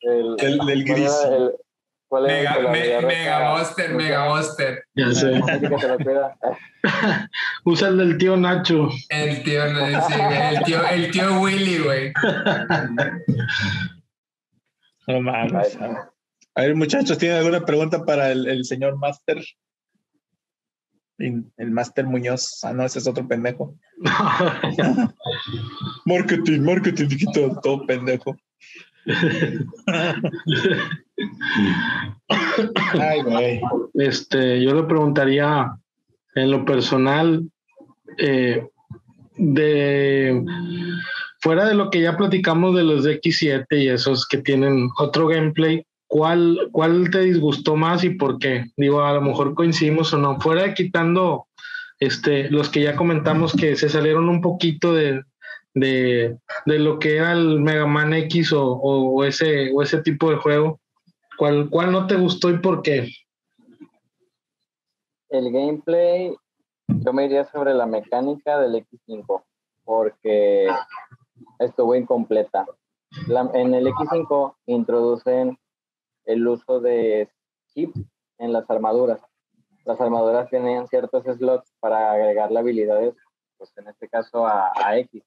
el, 0.00 0.36
Del- 0.36 0.36
del 0.36 0.58
¿cuál 0.58 0.84
gris. 0.84 1.24
el- 1.30 1.54
¿Cuál 2.08 2.30
el 2.30 2.36
Mega, 2.44 2.58
me- 2.70 3.00
mega 3.06 3.58
Buster, 3.58 3.94
Mega 3.94 4.28
Buster. 4.28 4.84
Ya 4.94 5.12
sé. 5.12 5.32
Lo 5.32 5.98
cuida. 5.98 6.36
Usa 7.64 7.88
el 7.88 7.98
del 7.98 8.16
tío 8.18 8.36
Nacho. 8.36 8.88
El 9.08 9.42
tío, 9.42 9.62
sí, 10.06 10.14
el 10.20 10.62
tío, 10.64 10.86
el 10.86 11.10
tío 11.10 11.40
Willy, 11.40 11.78
güey. 11.78 12.12
No 15.08 15.20
mames. 15.20 15.78
A 16.56 16.62
ver, 16.62 16.74
muchachos, 16.74 17.16
¿tienen 17.18 17.38
alguna 17.38 17.64
pregunta 17.64 18.04
para 18.04 18.32
el, 18.32 18.48
el 18.48 18.64
señor 18.64 18.98
Master? 18.98 19.38
El 21.18 21.44
el 21.56 21.70
Master 21.70 22.04
Muñoz. 22.06 22.58
Ah, 22.64 22.72
no, 22.72 22.84
ese 22.84 22.98
es 22.98 23.06
otro 23.06 23.26
pendejo. 23.28 23.76
Marketing, 26.06 26.60
marketing 26.60 27.08
digital, 27.08 27.58
todo 27.62 27.86
pendejo. 27.86 28.36
Este, 33.94 34.62
yo 34.62 34.74
le 34.74 34.82
preguntaría 34.84 35.72
en 36.34 36.50
lo 36.50 36.64
personal, 36.64 37.48
eh, 38.18 38.66
de 39.36 40.42
fuera 41.40 41.66
de 41.66 41.74
lo 41.74 41.90
que 41.90 42.00
ya 42.00 42.16
platicamos 42.16 42.74
de 42.74 42.82
los 42.82 43.04
de 43.04 43.20
X7 43.20 43.66
y 43.70 43.88
esos 43.88 44.26
que 44.26 44.38
tienen 44.38 44.88
otro 44.98 45.28
gameplay, 45.28 45.84
¿cuál, 46.06 46.68
cuál 46.72 47.10
te 47.10 47.20
disgustó 47.20 47.76
más 47.76 48.02
y 48.04 48.10
por 48.10 48.38
qué? 48.38 48.66
Digo, 48.76 49.04
a 49.04 49.12
lo 49.12 49.20
mejor 49.20 49.54
coincidimos 49.54 50.12
o 50.12 50.18
no. 50.18 50.40
Fuera 50.40 50.62
de 50.62 50.74
quitando 50.74 51.46
este, 52.00 52.50
los 52.50 52.68
que 52.68 52.82
ya 52.82 52.96
comentamos 52.96 53.52
que 53.52 53.76
se 53.76 53.88
salieron 53.88 54.28
un 54.28 54.40
poquito 54.40 54.92
de, 54.92 55.22
de, 55.76 56.38
de 56.64 56.78
lo 56.78 56.98
que 56.98 57.16
era 57.18 57.32
el 57.32 57.60
Mega 57.60 57.86
Man 57.86 58.14
X 58.14 58.50
o, 58.54 58.64
o- 58.72 59.24
ese, 59.24 59.70
o 59.74 59.82
ese 59.82 60.00
tipo 60.00 60.30
de 60.30 60.36
juego, 60.38 60.80
¿cuál, 61.38 61.68
¿cuál 61.68 61.92
no 61.92 62.06
te 62.06 62.16
gustó 62.16 62.48
y 62.50 62.58
por 62.58 62.80
qué? 62.82 63.08
El 65.28 65.52
gameplay, 65.52 66.34
yo 66.88 67.12
me 67.12 67.26
iría 67.26 67.44
sobre 67.44 67.74
la 67.74 67.84
mecánica 67.84 68.58
del 68.58 68.74
X5, 68.86 69.44
porque 69.84 70.66
estuvo 71.58 71.94
incompleta. 71.94 72.64
La- 73.28 73.50
en 73.52 73.74
el 73.74 73.86
X5 73.86 74.54
introducen 74.66 75.58
el 76.24 76.48
uso 76.48 76.80
de 76.80 77.28
chip 77.74 77.94
en 78.38 78.52
las 78.54 78.68
armaduras. 78.70 79.20
Las 79.84 80.00
armaduras 80.00 80.48
tenían 80.48 80.88
ciertos 80.88 81.24
slots 81.24 81.70
para 81.80 82.12
agregarle 82.12 82.58
habilidades, 82.60 83.14
pues 83.58 83.70
en 83.76 83.88
este 83.88 84.08
caso 84.08 84.46
a, 84.46 84.72
a 84.74 84.98
X. 84.98 85.22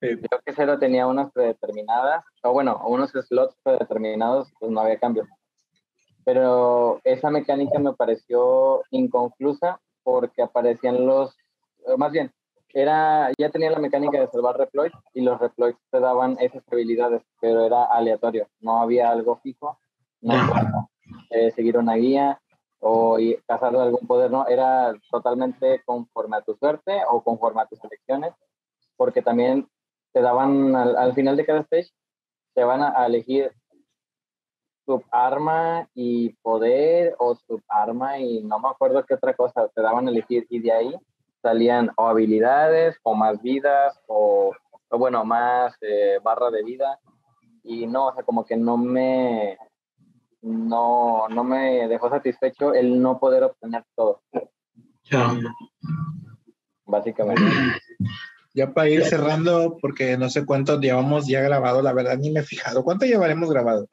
Sí. 0.00 0.16
Creo 0.16 0.40
que 0.44 0.52
Cero 0.54 0.78
tenía 0.78 1.06
unas 1.06 1.30
predeterminadas, 1.32 2.24
o 2.42 2.52
bueno, 2.52 2.80
unos 2.86 3.10
slots 3.10 3.54
predeterminados, 3.62 4.50
pues 4.58 4.72
no 4.72 4.80
había 4.80 4.98
cambio. 4.98 5.26
Pero 6.24 7.00
esa 7.04 7.30
mecánica 7.30 7.78
me 7.78 7.92
pareció 7.92 8.82
inconclusa 8.90 9.80
porque 10.02 10.42
aparecían 10.42 11.06
los, 11.06 11.36
más 11.98 12.12
bien, 12.12 12.32
era, 12.72 13.30
ya 13.38 13.50
tenía 13.50 13.70
la 13.70 13.78
mecánica 13.78 14.20
de 14.20 14.28
salvar 14.28 14.56
reploids 14.56 14.96
y 15.12 15.22
los 15.22 15.38
reploids 15.40 15.78
te 15.90 16.00
daban 16.00 16.36
esas 16.40 16.62
habilidades, 16.70 17.22
pero 17.40 17.64
era 17.64 17.84
aleatorio, 17.84 18.48
no 18.60 18.80
había 18.80 19.10
algo 19.10 19.40
fijo, 19.42 19.78
no 20.20 20.34
eh, 21.30 21.50
seguir 21.50 21.76
una 21.76 21.94
guía 21.94 22.40
o 22.78 23.18
cazar 23.46 23.74
algún 23.76 24.06
poder, 24.06 24.30
no, 24.30 24.46
era 24.46 24.94
totalmente 25.10 25.82
conforme 25.84 26.36
a 26.36 26.42
tu 26.42 26.54
suerte 26.54 27.02
o 27.10 27.22
conforme 27.22 27.62
a 27.62 27.66
tus 27.66 27.82
elecciones, 27.84 28.32
porque 28.96 29.20
también 29.20 29.68
te 30.12 30.20
daban 30.20 30.74
al, 30.76 30.96
al 30.96 31.14
final 31.14 31.36
de 31.36 31.46
cada 31.46 31.60
stage, 31.60 31.90
te 32.54 32.64
van 32.64 32.82
a, 32.82 32.92
a 33.00 33.06
elegir 33.06 33.52
subarma 34.84 35.88
y 35.94 36.30
poder 36.42 37.14
o 37.18 37.34
subarma 37.36 38.18
y 38.18 38.42
no 38.42 38.58
me 38.58 38.68
acuerdo 38.68 39.04
qué 39.04 39.14
otra 39.14 39.34
cosa 39.34 39.68
te 39.68 39.82
daban 39.82 40.08
a 40.08 40.10
elegir 40.10 40.46
y 40.50 40.58
de 40.60 40.72
ahí 40.72 40.94
salían 41.42 41.90
o 41.96 42.06
habilidades 42.08 42.96
o 43.02 43.14
más 43.14 43.40
vidas 43.40 43.98
o, 44.08 44.52
o 44.88 44.98
bueno 44.98 45.24
más 45.24 45.74
eh, 45.82 46.18
barra 46.22 46.50
de 46.50 46.64
vida 46.64 46.98
y 47.62 47.86
no 47.86 48.06
o 48.08 48.14
sea 48.14 48.24
como 48.24 48.44
que 48.44 48.56
no 48.56 48.76
me 48.76 49.58
no 50.42 51.28
no 51.28 51.44
me 51.44 51.86
dejó 51.86 52.08
satisfecho 52.08 52.74
el 52.74 53.00
no 53.00 53.18
poder 53.20 53.44
obtener 53.44 53.84
todo 53.94 54.22
Ya. 55.04 55.30
básicamente. 56.84 57.42
Ya 58.54 58.72
para 58.72 58.88
ir 58.88 59.04
cerrando, 59.04 59.78
porque 59.80 60.16
no 60.18 60.28
sé 60.28 60.44
cuánto 60.44 60.80
llevamos 60.80 61.26
ya 61.28 61.40
grabado, 61.40 61.82
la 61.82 61.92
verdad 61.92 62.18
ni 62.18 62.30
me 62.30 62.40
he 62.40 62.42
fijado. 62.42 62.82
¿Cuánto 62.82 63.06
llevaremos 63.06 63.50
grabado? 63.50 63.86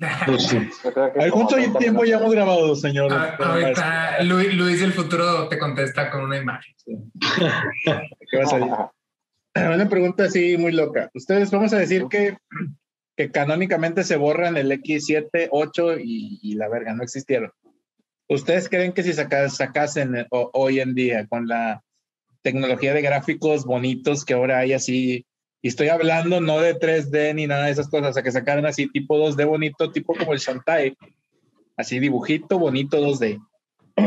Ah, 0.00 0.22
Pues 0.26 0.44
sí. 0.46 0.56
¿Cuánto 1.30 1.54
30 1.56 1.78
tiempo 1.78 2.02
minutos. 2.02 2.06
llevamos 2.06 2.32
grabado, 2.32 2.76
señor? 2.76 3.12
Ah, 3.12 3.36
ahorita 3.38 4.22
Luis, 4.22 4.54
Luis 4.54 4.80
del 4.80 4.92
futuro 4.92 5.48
te 5.48 5.58
contesta 5.58 6.10
con 6.10 6.22
una 6.22 6.36
imagen. 6.36 6.74
¿Qué 8.30 8.36
va 8.38 8.42
a 8.44 8.46
salir? 8.46 8.72
Una 9.54 9.88
pregunta 9.88 10.24
así 10.24 10.56
muy 10.56 10.72
loca. 10.72 11.10
Ustedes 11.14 11.50
vamos 11.50 11.72
a 11.74 11.78
decir 11.78 12.06
que, 12.08 12.36
que 13.16 13.30
canónicamente 13.30 14.04
se 14.04 14.16
borran 14.16 14.56
el 14.56 14.70
X7, 14.72 15.48
8 15.50 15.98
y, 15.98 16.38
y 16.42 16.54
la 16.54 16.68
verga, 16.68 16.94
no 16.94 17.02
existieron. 17.02 17.50
¿Ustedes 18.28 18.68
creen 18.68 18.92
que 18.92 19.02
si 19.02 19.12
saca- 19.12 19.50
sacasen 19.50 20.16
eh, 20.16 20.26
ho- 20.30 20.50
hoy 20.54 20.80
en 20.80 20.94
día 20.94 21.26
con 21.26 21.46
la 21.48 21.82
tecnología 22.42 22.92
de 22.94 23.02
gráficos 23.02 23.64
bonitos 23.64 24.24
que 24.24 24.34
ahora 24.34 24.58
hay 24.58 24.72
así, 24.72 25.24
y 25.62 25.68
estoy 25.68 25.88
hablando 25.88 26.40
no 26.40 26.58
de 26.60 26.74
3D 26.78 27.34
ni 27.34 27.46
nada 27.46 27.66
de 27.66 27.72
esas 27.72 27.88
cosas, 27.88 28.10
o 28.10 28.12
sea, 28.14 28.22
que 28.22 28.32
sacaran 28.32 28.66
así 28.66 28.88
tipo 28.88 29.16
2D 29.16 29.46
bonito, 29.46 29.90
tipo 29.92 30.14
como 30.14 30.32
el 30.32 30.38
Shantae, 30.40 30.96
así 31.76 31.98
dibujito 32.00 32.58
bonito 32.58 32.98
2D, 33.00 33.38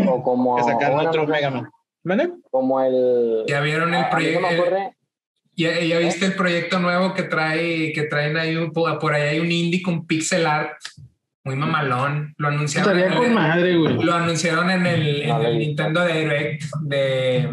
O 0.07 0.21
como, 0.23 0.57
que 0.57 0.63
sacaran 0.63 0.95
bueno, 0.95 1.09
otro 1.09 1.27
Mega 1.27 1.49
Man. 1.51 1.69
¿Vale? 2.03 2.29
como 2.51 2.81
el... 2.81 3.45
Ya 3.47 3.61
vieron 3.61 3.89
el 3.93 3.95
a- 4.03 4.09
a 4.09 4.15
mí 4.17 4.25
se 4.25 4.31
proyecto. 4.33 4.41
me 4.41 4.59
ocurre- 4.59 4.91
¿Ya, 5.57 5.79
ya 5.79 5.99
viste 5.99 6.25
el 6.25 6.33
proyecto 6.35 6.79
nuevo 6.79 7.13
que 7.13 7.23
trae, 7.23 7.93
que 7.93 8.03
traen 8.03 8.35
ahí 8.37 8.55
un- 8.57 8.71
por 8.73 9.13
ahí 9.13 9.21
hay 9.29 9.39
un 9.39 9.49
indie 9.51 9.81
con 9.81 10.05
pixel 10.05 10.45
art 10.45 10.73
muy 11.45 11.55
mamalón. 11.55 12.33
Lo 12.37 12.49
anunciaron, 12.49 12.91
en 12.91 12.97
Estaría 12.97 13.17
con 13.17 13.27
el, 13.27 13.33
madre, 13.33 13.75
güey. 13.77 13.93
lo 14.03 14.13
anunciaron 14.13 14.69
en 14.69 14.85
el, 14.85 15.21
en 15.21 15.41
el. 15.41 15.57
Nintendo 15.57 16.05
Direct 16.05 16.63
de, 16.81 17.49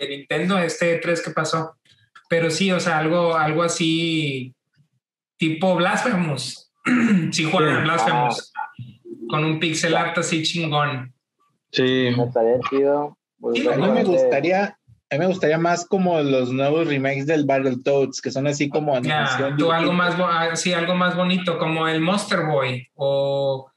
de 0.00 0.08
Nintendo, 0.08 0.58
este 0.58 0.96
3 0.96 1.22
que 1.22 1.30
pasó. 1.30 1.76
Pero 2.28 2.50
sí, 2.50 2.72
o 2.72 2.80
sea, 2.80 2.98
algo, 2.98 3.36
algo 3.36 3.62
así 3.62 4.54
tipo 5.36 5.74
Blasphemous. 5.76 6.72
sí, 7.32 7.44
juegan 7.44 7.76
Sí. 7.78 7.82
Blasphemous. 7.82 8.52
Con 9.28 9.44
un 9.44 9.60
pixel 9.60 9.94
art 9.94 10.16
así 10.18 10.42
chingón. 10.42 11.12
Sí. 11.72 12.08
Me 12.16 12.24
estaría 12.24 12.58
chido. 12.68 13.16
pues, 13.38 13.58
Sí, 13.60 13.68
A 13.68 13.76
mí 13.76 13.88
me 13.88 14.04
gustaría, 14.04 14.64
a 14.64 15.14
mí 15.14 15.18
me 15.18 15.26
gustaría 15.26 15.58
más 15.58 15.86
como 15.86 16.20
los 16.20 16.52
nuevos 16.52 16.86
remakes 16.88 17.26
del 17.26 17.44
Battletoads, 17.46 18.20
que 18.20 18.30
son 18.30 18.46
así 18.46 18.68
como 18.68 18.96
animación. 18.96 19.56
tú 19.56 19.70
algo 19.70 19.92
más, 19.92 20.14
ah, 20.18 20.56
sí, 20.56 20.72
algo 20.72 20.94
más 20.94 21.16
bonito, 21.16 21.58
como 21.58 21.86
el 21.88 22.00
Monster 22.00 22.46
Boy 22.46 22.88
o 22.94 23.70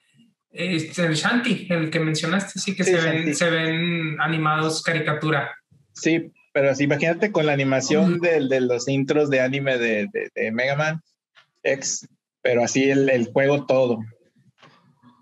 este, 0.52 1.06
el 1.06 1.16
Shanty, 1.16 1.68
el 1.70 1.90
que 1.90 2.00
mencionaste, 2.00 2.60
sí 2.60 2.76
que 2.76 2.84
Sí, 2.84 2.92
se, 2.92 3.02
ven, 3.02 3.36
se 3.36 3.50
ven 3.50 4.22
animados 4.22 4.84
caricatura. 4.84 5.52
Sí, 6.04 6.32
pero 6.54 6.70
así, 6.72 6.84
imagínate 6.84 7.32
con 7.32 7.45
la 7.45 7.54
animación 7.54 8.20
del- 8.20 8.49
de, 8.49 8.60
los 8.62 8.88
intros 8.89 9.30
de 9.30 9.39
anime 9.41 9.78
de, 9.78 10.08
de, 10.12 10.30
de 10.36 10.51
Mega 10.51 10.76
Man 10.76 11.01
X, 11.64 12.08
pero 12.41 12.64
así 12.64 12.89
el, 12.89 13.10
el 13.10 13.32
juego 13.32 13.66
todo. 13.66 13.99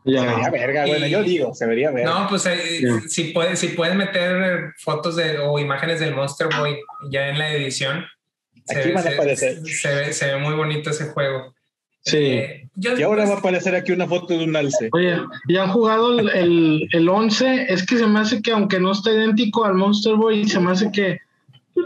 Se 0.03 0.09
vería 0.11 0.41
Ya. 0.41 0.49
verga, 0.49 0.87
Y- 0.87 0.89
bueno, 0.89 1.05
yo 1.07 1.21
digo, 1.23 1.53
se 1.53 1.67
vería 1.67 1.91
verga. 1.91 2.09
No, 2.21 2.27
pues 2.27 2.45
eh, 2.47 2.57
Sí. 2.79 2.87
si, 3.09 3.23
puedes, 3.31 3.59
si 3.59 3.67
puedes 3.69 3.95
meter 3.95 4.41
eh, 4.41 4.71
fotos 4.79 5.15
de, 5.15 5.37
o 5.37 5.59
imágenes 5.59 5.99
del 5.99 6.15
Monster 6.15 6.47
Boy 6.57 6.79
ya 7.11 7.27
en 7.29 7.37
la 7.37 7.53
edición, 7.53 8.03
se, 8.65 8.79
Aquí 8.79 8.87
ve, 8.89 8.95
van 8.95 9.05
a 9.07 9.09
se- 9.09 9.15
aparecer. 9.15 9.59
se 9.67 9.95
ve- 9.95 10.13
se 10.13 10.25
ve 10.33 10.37
muy 10.39 10.55
bonito 10.55 10.89
ese 10.89 11.05
juego. 11.05 11.53
Sí. 12.03 12.17
Eh, 12.17 12.67
yo- 12.75 12.97
Y 12.97 13.03
ahora 13.03 13.23
pues, 13.23 13.29
va 13.31 13.35
a 13.35 13.39
aparecer 13.39 13.75
aquí 13.75 13.91
una 13.91 14.07
foto 14.07 14.37
de 14.37 14.43
un 14.45 14.55
alce. 14.55 14.89
Oye, 14.91 15.17
¿y 15.47 15.57
han 15.57 15.69
jugado 15.69 16.19
el, 16.19 16.29
el, 16.29 16.87
el 16.91 17.09
11? 17.09 17.71
Es 17.71 17.85
que 17.85 17.97
se 17.97 18.07
me 18.07 18.19
hace 18.19 18.41
que 18.41 18.51
aunque 18.51 18.79
no 18.79 18.91
está 18.91 19.11
idéntico 19.11 19.65
al 19.65 19.75
Monster 19.75 20.15
Boy, 20.15 20.47
se 20.47 20.59
me 20.59 20.71
hace 20.71 20.91
que 20.91 21.19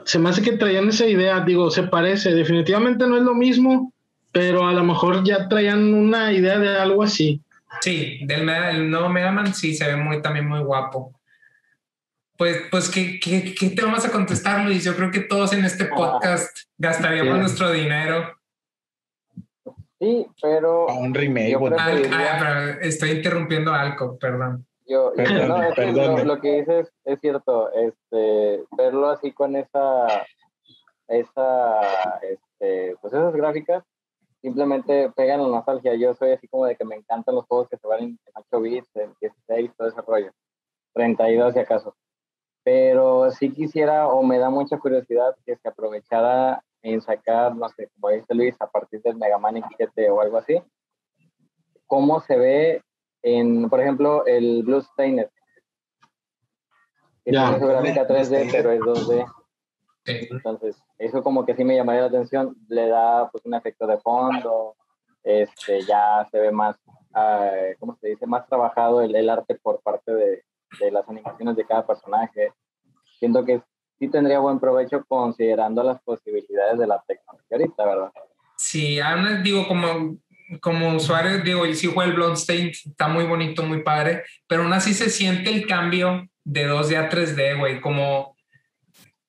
se 0.05 0.17
me 0.19 0.29
hace 0.29 0.41
que 0.41 0.53
traían 0.53 0.89
esa 0.89 1.05
idea, 1.05 1.39
digo, 1.41 1.69
se 1.71 1.83
parece, 1.83 2.33
definitivamente 2.33 3.05
no 3.07 3.17
es 3.17 3.23
lo 3.23 3.33
mismo, 3.35 3.93
pero 4.31 4.67
a 4.67 4.73
lo 4.73 4.83
mejor 4.83 5.23
ya 5.23 5.47
traían 5.47 5.93
una 5.93 6.31
idea 6.33 6.57
de 6.59 6.77
algo 6.77 7.03
así. 7.03 7.39
Sí, 7.81 8.19
del 8.23 8.43
Mega- 8.45 8.71
el 8.71 8.89
nuevo 8.89 9.09
Mega 9.09 9.31
Man 9.31 9.53
sí 9.53 9.73
se 9.75 9.85
ve 9.85 9.95
muy, 9.95 10.21
también 10.21 10.47
muy 10.47 10.59
guapo. 10.61 11.13
Pues, 12.37 12.63
pues 12.69 12.89
¿qué, 12.89 13.19
qué, 13.19 13.53
qué 13.57 13.69
te 13.69 13.81
vamos 13.81 14.05
a 14.05 14.11
contestar, 14.11 14.65
Luis? 14.65 14.83
Yo 14.83 14.95
creo 14.95 15.11
que 15.11 15.21
todos 15.21 15.53
en 15.53 15.63
este 15.63 15.85
podcast 15.85 16.57
gastaríamos 16.77 17.33
Sí. 17.35 17.39
nuestro 17.39 17.71
dinero. 17.71 18.35
Sí, 20.05 20.27
pero 20.39 20.87
A 20.87 20.93
un 20.93 21.15
remake. 21.15 21.57
Que- 21.57 22.09
ah, 22.13 22.37
pero 22.39 22.81
estoy 22.81 23.09
interrumpiendo 23.11 23.73
a 23.73 23.81
Alco, 23.81 24.19
perdón. 24.19 24.63
yo, 24.85 25.11
Perdón, 25.15 25.47
no, 25.47 25.63
es 25.63 25.73
que 25.73 25.91
lo, 25.91 26.23
lo 26.23 26.39
que 26.39 26.59
dices 26.59 26.93
es 27.05 27.19
cierto, 27.21 27.71
este, 27.73 28.63
verlo 28.77 29.09
así 29.09 29.31
con 29.31 29.55
esa, 29.55 30.05
esa, 31.07 31.81
este, 32.21 32.95
pues 33.01 33.13
esas 33.13 33.33
gráficas, 33.35 33.83
simplemente 34.43 35.11
pegan 35.15 35.41
la 35.41 35.47
nostalgia. 35.47 35.95
Yo 35.95 36.13
soy 36.13 36.33
así 36.33 36.47
como 36.49 36.67
de 36.67 36.75
que 36.75 36.85
me 36.85 36.97
encantan 36.97 37.33
los 37.33 37.45
juegos 37.47 37.67
que 37.67 37.77
se 37.77 37.87
van 37.87 38.03
en 38.03 38.19
8 38.35 38.61
bits, 38.61 38.95
en 38.97 39.11
16, 39.19 39.71
todo 39.75 39.87
ese 39.87 40.01
rollo, 40.01 40.31
32 40.93 41.53
si 41.55 41.59
acaso. 41.59 41.95
Pero 42.63 43.31
sí 43.31 43.49
quisiera, 43.49 44.07
o 44.07 44.21
me 44.21 44.37
da 44.37 44.51
mucha 44.51 44.77
curiosidad, 44.77 45.35
que 45.47 45.55
se 45.55 45.67
aprovechara 45.67 46.63
en 46.85 47.01
sacar, 47.01 47.55
no 47.55 47.67
sé, 47.69 47.89
como 47.99 48.09
dice 48.13 48.33
Luis, 48.35 48.55
a 48.59 48.67
partir 48.69 49.01
del 49.01 49.15
Mega 49.17 49.37
Man 49.39 49.55
X7 49.55 50.09
o 50.11 50.21
algo 50.21 50.37
así, 50.37 50.61
cómo 51.87 52.19
se 52.21 52.37
ve 52.37 52.83
en, 53.23 53.69
por 53.69 53.81
ejemplo, 53.81 54.25
el 54.25 54.61
Blue 54.63 54.81
Stained. 54.81 55.27
Que 57.23 57.31
Ya. 57.31 57.45
tiene 57.45 57.59
su 57.59 57.67
gráfica 57.67 58.07
3D, 58.07 58.49
pero 58.51 58.71
es 58.71 58.79
2D. 58.81 59.25
Sí. 60.05 60.27
Entonces, 60.29 60.77
eso 60.99 61.23
como 61.23 61.43
que 61.43 61.55
sí 61.55 61.63
me 61.63 61.75
llamaría 61.75 62.01
la 62.01 62.07
atención. 62.07 62.55
Le 62.67 62.87
da 62.87 63.29
pues 63.31 63.43
un 63.45 63.55
efecto 63.55 63.87
de 63.87 63.97
fondo, 63.97 64.75
este, 65.23 65.81
ya 65.81 66.27
se 66.29 66.39
ve 66.39 66.51
más, 66.51 66.77
ah, 67.15 67.49
¿cómo 67.79 67.95
se 67.95 68.09
dice? 68.09 68.27
Más 68.27 68.45
trabajado 68.47 69.01
el, 69.01 69.15
el 69.15 69.27
arte 69.27 69.55
por 69.55 69.81
parte 69.81 70.13
de, 70.13 70.43
de 70.79 70.91
las 70.91 71.09
animaciones 71.09 71.55
de 71.55 71.65
cada 71.65 71.87
personaje. 71.87 72.53
Siento 73.17 73.43
que 73.43 73.63
sí 73.99 74.07
tendría 74.09 74.39
buen 74.39 74.59
provecho 74.59 75.03
considerando 75.07 75.83
las 75.83 76.01
posibilidades 76.01 76.77
de 76.79 76.87
la 76.87 77.01
tecnología 77.07 77.57
ahorita, 77.57 77.85
¿verdad? 77.85 78.11
Sí, 78.57 78.99
aún 78.99 79.27
es- 79.27 79.43
digo, 79.43 79.67
como, 79.67 80.17
como 80.61 80.95
usuario, 80.95 81.39
digo, 81.39 81.65
y 81.65 81.75
sí 81.75 81.87
juega 81.93 82.09
el 82.09 82.15
Bloodstained, 82.15 82.71
está 82.85 83.07
muy 83.07 83.25
bonito, 83.25 83.63
muy 83.63 83.81
padre, 83.83 84.23
pero 84.47 84.63
aún 84.63 84.73
así 84.73 84.93
se 84.93 85.09
siente 85.09 85.49
el 85.49 85.65
cambio 85.67 86.27
de 86.43 86.65
2D 86.67 86.97
a 86.97 87.09
3D, 87.09 87.55
güey, 87.57 87.81
como, 87.81 88.35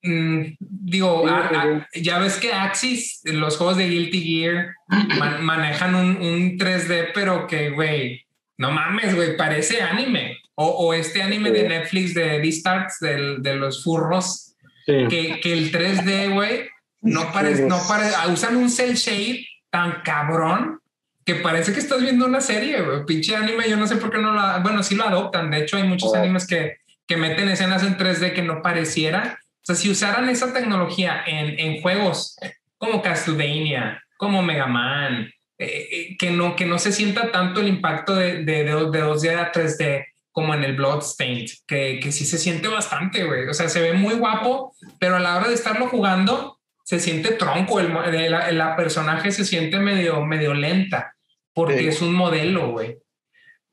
mm, 0.02 0.42
digo, 0.60 1.22
Sí, 1.24 1.28
a- 1.30 1.62
a- 1.62 1.88
ya 1.94 2.18
ves 2.18 2.36
que 2.38 2.52
Axis, 2.52 3.20
los 3.24 3.56
juegos 3.56 3.76
de 3.76 3.88
Guilty 3.88 4.20
Gear, 4.22 4.74
man- 5.18 5.44
manejan 5.44 5.94
un, 5.94 6.16
un 6.18 6.58
3D, 6.58 7.08
pero 7.14 7.46
que, 7.46 7.70
güey, 7.70 8.22
no 8.58 8.70
mames, 8.70 9.14
güey, 9.14 9.36
parece 9.36 9.82
anime. 9.82 10.38
O, 10.58 10.66
o 10.66 10.94
este 10.94 11.22
anime 11.22 11.50
Sí. 11.50 11.54
de 11.56 11.68
Netflix 11.68 12.14
de 12.14 12.38
Beastars, 12.38 12.98
del- 13.00 13.42
de 13.42 13.54
los 13.56 13.84
furros, 13.84 14.55
Sí. 14.87 15.07
que, 15.11 15.41
que 15.41 15.53
el 15.53 15.72
3D, 15.72 16.32
güey, 16.32 16.68
no 17.03 17.32
parece, 17.32 17.62
no 17.66 17.78
parece, 17.89 18.14
usan 18.32 18.57
un 18.57 18.70
cel 18.70 18.95
shade 18.95 19.45
tan 19.70 20.03
cabrón 20.03 20.80
que 21.24 21.34
parece 21.37 21.72
que 21.72 21.80
estás 21.80 22.01
viendo 22.01 22.24
una 22.24 22.41
serie, 22.41 22.80
güey. 22.82 23.05
Pinche 23.05 23.34
anime, 23.34 23.68
yo 23.68 23.76
no 23.76 23.87
sé 23.89 23.97
por 23.97 24.11
qué 24.12 24.18
no 24.18 24.32
la, 24.32 24.59
bueno, 24.59 24.82
sí 24.84 24.95
lo 24.95 25.05
adoptan. 25.05 25.51
De 25.51 25.59
hecho, 25.59 25.76
hay 25.76 25.82
muchos 25.82 26.12
Oh. 26.12 26.16
animes 26.16 26.47
que, 26.47 26.76
que 27.07 27.16
meten 27.16 27.49
escenas 27.49 27.82
en 27.82 27.97
3D 27.99 28.32
que 28.32 28.43
no 28.43 28.62
pareciera. 28.62 29.41
O 29.62 29.64
sea, 29.66 29.74
si 29.74 29.91
usaran 29.91 30.28
esa 30.28 30.53
tecnología 30.53 31.24
en, 31.26 31.59
en 31.59 31.82
juegos 31.82 32.37
como 32.78 33.03
Castlevania, 33.03 34.01
como 34.16 34.41
Mega 34.43 34.66
Man, 34.66 35.32
eh, 35.59 35.89
eh, 35.91 36.16
que, 36.16 36.30
no, 36.30 36.55
que 36.55 36.64
no 36.66 36.78
se 36.78 36.93
sienta 36.93 37.32
tanto 37.32 37.61
el 37.61 37.68
impacto 37.68 38.14
de, 38.14 38.45
de, 38.45 38.62
de, 38.62 38.64
de 38.64 39.03
2D 39.03 39.37
a 39.37 39.51
3D 39.51 40.05
como 40.37 40.53
en 40.53 40.64
el 40.64 40.76
Bloodstained, 40.76 41.47
que, 41.66 41.99
que 41.99 42.12
sí 42.12 42.26
se 42.26 42.37
siente 42.37 42.68
bastante, 42.68 43.24
güey. 43.24 43.49
O 43.49 43.55
sea, 43.55 43.70
se 43.70 43.80
ve 43.80 43.95
muy 43.95 44.16
guapo, 44.16 44.74
pero 45.01 45.16
a 45.16 45.18
la 45.18 45.34
hora 45.39 45.49
de 45.49 45.55
estarlo 45.55 45.89
jugando, 45.89 46.59
se 46.84 47.01
siente 47.01 47.32
tronco. 47.32 47.80
El, 47.80 47.89
mo- 47.91 48.03
de 48.03 48.28
la, 48.28 48.76
personaje 48.76 49.32
se 49.32 49.47
siente 49.47 49.78
medio, 49.78 50.22
medio 50.26 50.53
lenta, 50.53 51.16
porque 51.55 51.78
Sí. 51.78 51.89
es 51.89 52.03
un 52.03 52.12
modelo, 52.14 52.70
güey. 52.72 52.99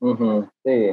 Ujú, 0.00 0.48
Sí. 0.64 0.92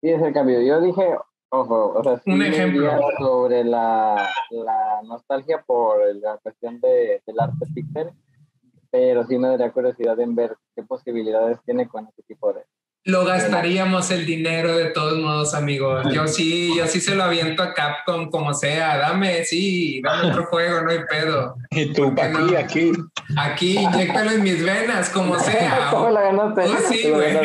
Sí, 0.00 0.08
es 0.10 0.22
el 0.22 0.32
cambio. 0.32 0.62
Yo 0.62 0.80
dije, 0.80 1.14
ojo, 1.50 1.92
o 1.98 2.02
sea, 2.02 2.18
sí 2.20 2.30
Un 2.30 2.42
ejemplo. 2.42 2.90
sobre 3.18 3.64
la, 3.64 4.30
la 4.50 5.02
nostalgia 5.04 5.62
por 5.66 5.98
la 6.16 6.38
cuestión 6.38 6.80
de, 6.80 7.20
del 7.26 7.38
arte 7.38 7.66
pixel, 7.74 8.12
pero 8.90 9.26
sí 9.26 9.36
me 9.36 9.48
daría 9.48 9.70
curiosidad 9.72 10.18
en 10.20 10.34
ver 10.34 10.56
qué 10.74 10.82
posibilidades 10.84 11.58
tiene 11.66 11.86
con 11.86 12.06
este 12.06 12.22
tipo 12.22 12.50
de... 12.54 12.62
Lo 13.06 13.26
gastaríamos 13.26 14.10
el 14.10 14.24
dinero 14.24 14.78
de 14.78 14.86
todos 14.86 15.18
modos, 15.18 15.54
amigos. 15.54 16.06
Yo 16.14 16.26
sí, 16.26 16.74
yo 16.74 16.86
sí 16.86 17.02
se 17.02 17.14
lo 17.14 17.24
aviento 17.24 17.62
a 17.62 17.74
Capcom 17.74 18.30
como 18.30 18.54
sea. 18.54 18.96
Dame, 18.96 19.44
sí, 19.44 20.00
dame 20.02 20.30
otro 20.30 20.46
juego, 20.50 20.80
no 20.80 20.90
hay 20.90 21.00
pedo. 21.08 21.54
Y 21.70 21.92
tú, 21.92 22.14
¿Por 22.14 22.14
qué 22.14 22.22
aquí, 22.22 22.38
no? 22.52 22.58
aquí. 22.58 22.92
Aquí, 23.36 23.78
inyectalo 23.78 24.30
en 24.30 24.42
mis 24.42 24.64
venas, 24.64 25.10
como 25.10 25.38
sea. 25.38 25.88
¿Cómo 25.90 26.08
la 26.08 26.22
ganaste? 26.22 26.62
Oh, 26.62 26.76
sí, 26.90 27.10
güey. 27.10 27.36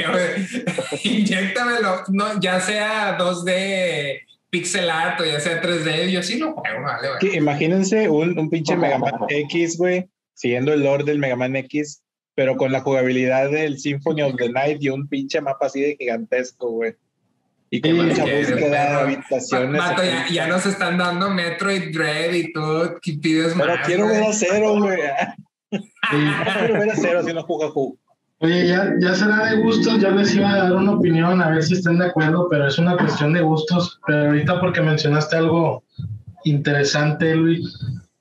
Inyéctamelo, 1.03 2.03
no, 2.07 2.39
ya 2.39 2.61
sea 2.61 3.17
2D 3.17 4.21
pixel 4.49 4.89
art 4.89 5.19
o 5.21 5.25
ya 5.25 5.39
sea 5.39 5.61
3D, 5.61 6.09
yo 6.09 6.23
sí 6.23 6.39
lo 6.39 6.53
juego, 6.53 6.81
vale, 6.83 7.09
güey. 7.21 7.35
Imagínense 7.37 8.09
un, 8.09 8.37
un 8.39 8.49
pinche 8.49 8.75
Mega 8.75 8.97
Man 8.97 9.13
X, 9.27 9.77
güey, 9.77 10.07
siguiendo 10.33 10.73
el 10.73 10.83
lore 10.83 11.03
del 11.03 11.19
Mega 11.19 11.35
Man 11.35 11.55
X, 11.55 12.01
pero 12.39 12.55
con 12.55 12.71
la 12.71 12.79
jugabilidad 12.79 13.51
del 13.51 13.77
Symphony 13.77 14.21
of 14.21 14.37
the 14.37 14.47
Night 14.47 14.77
y 14.79 14.87
un 14.87 15.09
pinche 15.09 15.41
mapa 15.41 15.65
así 15.65 15.81
de 15.81 15.97
gigantesco, 15.99 16.71
güey. 16.71 16.95
Y 17.69 17.81
con 17.81 17.91
Sí, 17.91 17.97
mucha 17.97 18.21
búsqueda 18.23 18.69
de 18.69 18.95
habitaciones. 19.01 19.77
Vato, 19.77 20.03
ya, 20.05 20.25
ya 20.31 20.47
nos 20.47 20.65
están 20.65 20.97
dando 20.97 21.29
Metroid 21.31 21.93
Dread 21.93 22.31
y 22.31 22.53
tú 22.53 22.61
que 23.01 23.17
pides 23.21 23.55
Pero 23.57 23.75
más. 23.75 23.85
quiero 23.85 24.07
ver 24.07 24.23
a 24.23 24.31
cero, 24.31 24.75
güey. 24.79 24.99
quiero 26.59 26.79
ver 26.79 26.91
a 26.91 26.95
cero 26.95 27.23
si 27.25 27.33
no 27.33 27.43
juega 27.43 27.71
juego. 27.71 27.97
Oye, 28.37 28.67
ya, 28.69 28.93
ya 29.01 29.13
será 29.15 29.49
de 29.49 29.61
gustos, 29.61 29.99
ya 29.99 30.11
les 30.11 30.33
iba 30.33 30.49
a 30.49 30.63
dar 30.63 30.75
una 30.77 30.93
opinión, 30.93 31.41
a 31.41 31.49
ver 31.49 31.61
si 31.61 31.73
están 31.73 31.99
de 31.99 32.05
acuerdo, 32.05 32.47
pero 32.49 32.69
es 32.69 32.77
una 32.79 32.95
cuestión 32.95 33.33
de 33.33 33.41
gustos. 33.41 33.99
Pero 34.07 34.27
ahorita 34.27 34.61
porque 34.61 34.79
mencionaste 34.79 35.35
algo 35.35 35.83
interesante, 36.45 37.35
Luis, 37.35 37.77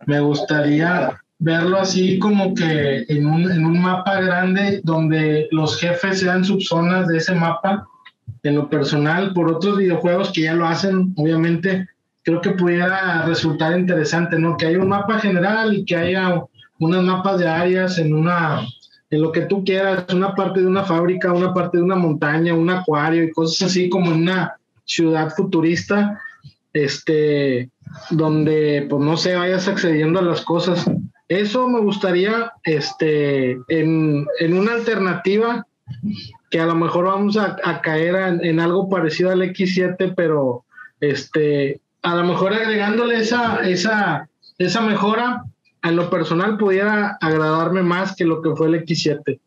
me 0.06 0.18
gustaría 0.18 1.22
verlo 1.38 1.78
así 1.78 2.18
como 2.18 2.54
que 2.54 3.04
en 3.08 3.26
un, 3.26 3.50
en 3.50 3.64
un 3.64 3.80
mapa 3.80 4.20
grande 4.20 4.80
donde 4.82 5.48
los 5.50 5.78
jefes 5.78 6.20
sean 6.20 6.44
subzonas 6.44 7.06
de 7.08 7.18
ese 7.18 7.34
mapa, 7.34 7.86
en 8.42 8.56
lo 8.56 8.68
personal, 8.68 9.32
por 9.32 9.50
otros 9.50 9.78
videojuegos 9.78 10.32
que 10.32 10.42
ya 10.42 10.54
lo 10.54 10.66
hacen, 10.66 11.12
obviamente, 11.16 11.88
creo 12.22 12.40
que 12.40 12.50
pudiera 12.50 13.22
resultar 13.26 13.78
interesante, 13.78 14.38
¿no? 14.38 14.56
Que 14.56 14.66
haya 14.66 14.78
un 14.78 14.88
mapa 14.88 15.18
general 15.18 15.74
y 15.74 15.84
que 15.84 15.96
haya 15.96 16.42
unos 16.78 17.04
mapas 17.04 17.38
de 17.38 17.48
áreas 17.48 17.98
en 17.98 18.14
una 18.14 18.66
en 19.10 19.22
lo 19.22 19.32
que 19.32 19.42
tú 19.42 19.64
quieras, 19.64 20.04
una 20.12 20.34
parte 20.34 20.60
de 20.60 20.66
una 20.66 20.84
fábrica, 20.84 21.32
una 21.32 21.54
parte 21.54 21.78
de 21.78 21.82
una 21.82 21.96
montaña, 21.96 22.52
un 22.52 22.68
acuario 22.68 23.24
y 23.24 23.30
cosas 23.30 23.70
así 23.70 23.88
como 23.88 24.12
en 24.12 24.22
una 24.22 24.54
ciudad 24.84 25.30
futurista, 25.34 26.20
este, 26.74 27.70
donde 28.10 28.86
pues 28.88 29.02
no 29.02 29.16
sé, 29.16 29.34
vayas 29.34 29.66
accediendo 29.66 30.20
a 30.20 30.24
las 30.24 30.42
cosas. 30.42 30.84
Eso 31.28 31.68
me 31.68 31.80
gustaría, 31.80 32.52
este, 32.64 33.58
en, 33.68 34.26
en 34.40 34.58
una 34.58 34.72
alternativa 34.72 35.66
que 36.50 36.60
a 36.60 36.66
lo 36.66 36.74
mejor 36.74 37.06
vamos 37.06 37.36
a, 37.36 37.56
a 37.62 37.82
caer 37.82 38.14
en, 38.14 38.44
en 38.44 38.60
algo 38.60 38.88
parecido 38.88 39.30
al 39.30 39.42
X7, 39.42 40.14
pero 40.16 40.64
este, 41.00 41.80
a 42.02 42.14
lo 42.14 42.24
mejor 42.24 42.54
agregándole 42.54 43.18
esa, 43.18 43.60
esa, 43.68 44.28
esa 44.58 44.80
mejora, 44.80 45.44
en 45.82 45.96
lo 45.96 46.10
personal 46.10 46.56
pudiera 46.56 47.18
agradarme 47.20 47.82
más 47.82 48.16
que 48.16 48.24
lo 48.24 48.42
que 48.42 48.50
fue 48.56 48.68
el 48.68 48.84
X7. 48.84 49.40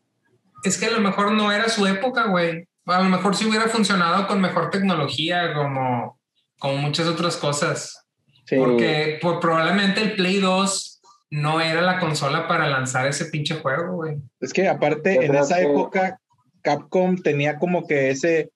Es 0.64 0.78
que 0.78 0.86
a 0.86 0.92
lo 0.92 1.00
mejor 1.00 1.32
no 1.32 1.50
era 1.50 1.68
su 1.68 1.86
época, 1.86 2.28
güey. 2.28 2.68
A 2.86 3.02
lo 3.02 3.08
mejor 3.08 3.34
si 3.34 3.46
hubiera 3.46 3.68
funcionado 3.68 4.26
con 4.26 4.40
mejor 4.40 4.70
tecnología, 4.70 5.52
como, 5.54 6.18
como 6.58 6.76
muchas 6.76 7.06
otras 7.06 7.36
cosas. 7.36 8.04
Sí, 8.44 8.56
Porque 8.56 9.18
por, 9.20 9.40
probablemente 9.40 10.02
el 10.02 10.14
Play 10.14 10.38
2 10.38 10.91
no 11.32 11.62
era 11.62 11.80
la 11.80 11.98
consola 11.98 12.46
para 12.46 12.68
lanzar 12.68 13.06
ese 13.06 13.24
pinche 13.24 13.54
juego, 13.54 13.94
güey. 13.96 14.16
Es 14.38 14.52
que 14.52 14.68
aparte, 14.68 15.14
Yo 15.14 15.22
en 15.22 15.34
esa 15.34 15.56
que- 15.56 15.62
época, 15.62 16.20
Capcom 16.60 17.16
tenía 17.16 17.58
como 17.58 17.86
que 17.86 18.10
ese 18.10 18.50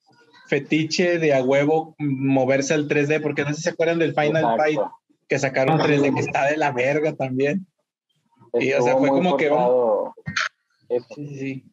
fetiche 0.46 1.18
de 1.18 1.34
a 1.34 1.42
huevo 1.42 1.96
moverse 1.98 2.74
al 2.74 2.86
3D, 2.86 3.20
porque 3.22 3.42
no 3.42 3.48
sé 3.48 3.54
si 3.56 3.62
se 3.62 3.70
acuerdan 3.70 3.98
del 3.98 4.14
Final 4.14 4.36
exacto. 4.36 4.56
Fight 4.62 4.80
que 5.26 5.38
sacaron 5.38 5.80
Ah, 5.80 5.84
3D, 5.84 6.14
que 6.14 6.20
está 6.20 6.44
de 6.46 6.58
la 6.58 6.70
verga 6.70 7.14
también. 7.14 7.66
Y, 8.52 8.72
o 8.74 8.82
sea, 8.82 8.92
Estuvo 8.92 8.98
fue 8.98 9.08
como 9.08 9.36
que. 9.38 9.48
Sí, 10.88 10.98
sí, 11.16 11.38
sí. 11.38 11.64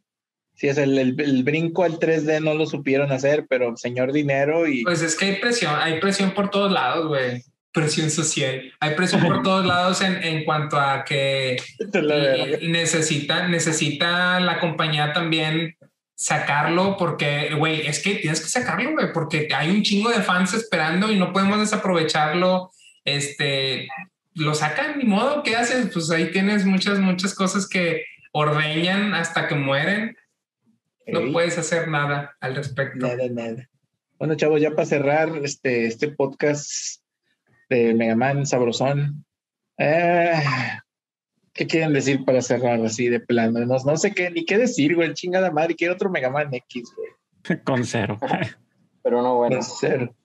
Sí, 0.55 0.67
es 0.69 0.77
el, 0.77 0.97
el, 0.97 1.19
el 1.19 1.43
brinco 1.43 1.83
al 1.83 1.99
3D 1.99 2.41
no 2.41 2.53
lo 2.53 2.65
supieron 2.65 3.11
hacer, 3.11 3.45
pero 3.49 3.75
señor 3.75 4.13
dinero 4.13 4.67
y 4.67 4.83
Pues 4.83 5.01
es 5.01 5.15
que 5.17 5.25
hay 5.25 5.35
presión, 5.41 5.75
hay 5.75 5.99
presión 5.99 6.31
por 6.33 6.49
todos 6.49 6.71
lados, 6.71 7.07
güey. 7.07 7.43
Presión 7.73 8.09
social. 8.09 8.71
Hay 8.79 8.95
presión 8.95 9.21
por 9.21 9.41
todos 9.43 9.65
lados 9.65 10.01
en, 10.01 10.23
en 10.23 10.45
cuanto 10.45 10.79
a 10.79 11.03
que 11.03 11.57
y 12.61 12.67
necesita, 12.67 13.47
necesita 13.47 14.39
la 14.39 14.59
compañía 14.59 15.11
también 15.11 15.75
sacarlo 16.15 16.95
porque, 16.97 17.53
güey, 17.55 17.85
es 17.85 18.01
que 18.01 18.15
tienes 18.15 18.39
que 18.41 18.47
sacarlo, 18.47 18.91
güey, 18.91 19.11
porque 19.11 19.49
hay 19.53 19.71
un 19.71 19.83
chingo 19.83 20.09
de 20.09 20.21
fans 20.21 20.53
esperando 20.53 21.11
y 21.11 21.19
no 21.19 21.33
podemos 21.33 21.59
desaprovecharlo. 21.59 22.71
Este, 23.03 23.89
lo 24.35 24.55
sacan, 24.55 24.99
ni 24.99 25.05
modo, 25.05 25.43
¿qué 25.43 25.55
haces? 25.55 25.89
Pues 25.91 26.09
ahí 26.11 26.31
tienes 26.31 26.65
muchas, 26.65 26.99
muchas 26.99 27.33
cosas 27.35 27.67
que 27.67 28.05
ordeñan 28.31 29.13
hasta 29.13 29.47
que 29.47 29.55
mueren. 29.55 30.15
No 31.07 31.19
Ey, 31.19 31.33
puedes 31.33 31.57
hacer 31.57 31.89
nada 31.89 32.35
al 32.39 32.55
respecto. 32.55 33.05
Nada, 33.05 33.27
nada. 33.29 33.69
Bueno, 34.17 34.35
chavos, 34.35 34.61
ya 34.61 34.71
para 34.71 34.85
cerrar 34.85 35.29
este, 35.43 35.85
este 35.85 36.07
podcast 36.07 37.02
de 37.69 37.93
Mega 37.93 38.15
Man 38.15 38.45
Sabrosón, 38.45 39.25
eh, 39.77 40.41
¿qué 41.53 41.67
quieren 41.67 41.93
decir 41.93 42.23
para 42.25 42.41
cerrar 42.41 42.83
así 42.85 43.09
de 43.09 43.19
plano? 43.19 43.59
No, 43.65 43.77
no 43.77 43.97
sé 43.97 44.13
qué, 44.13 44.29
ni 44.29 44.45
qué 44.45 44.57
decir, 44.57 44.95
güey. 44.95 45.13
Chingada 45.13 45.51
madre, 45.51 45.75
quiero 45.75 45.93
otro 45.93 46.09
Mega 46.09 46.29
Man 46.29 46.53
X, 46.53 46.83
güey. 46.95 47.59
Con 47.63 47.83
cero. 47.85 48.17
Pero 49.03 49.21
no, 49.21 49.35
bueno. 49.37 49.57
No, 49.57 49.61
cero. 49.63 50.15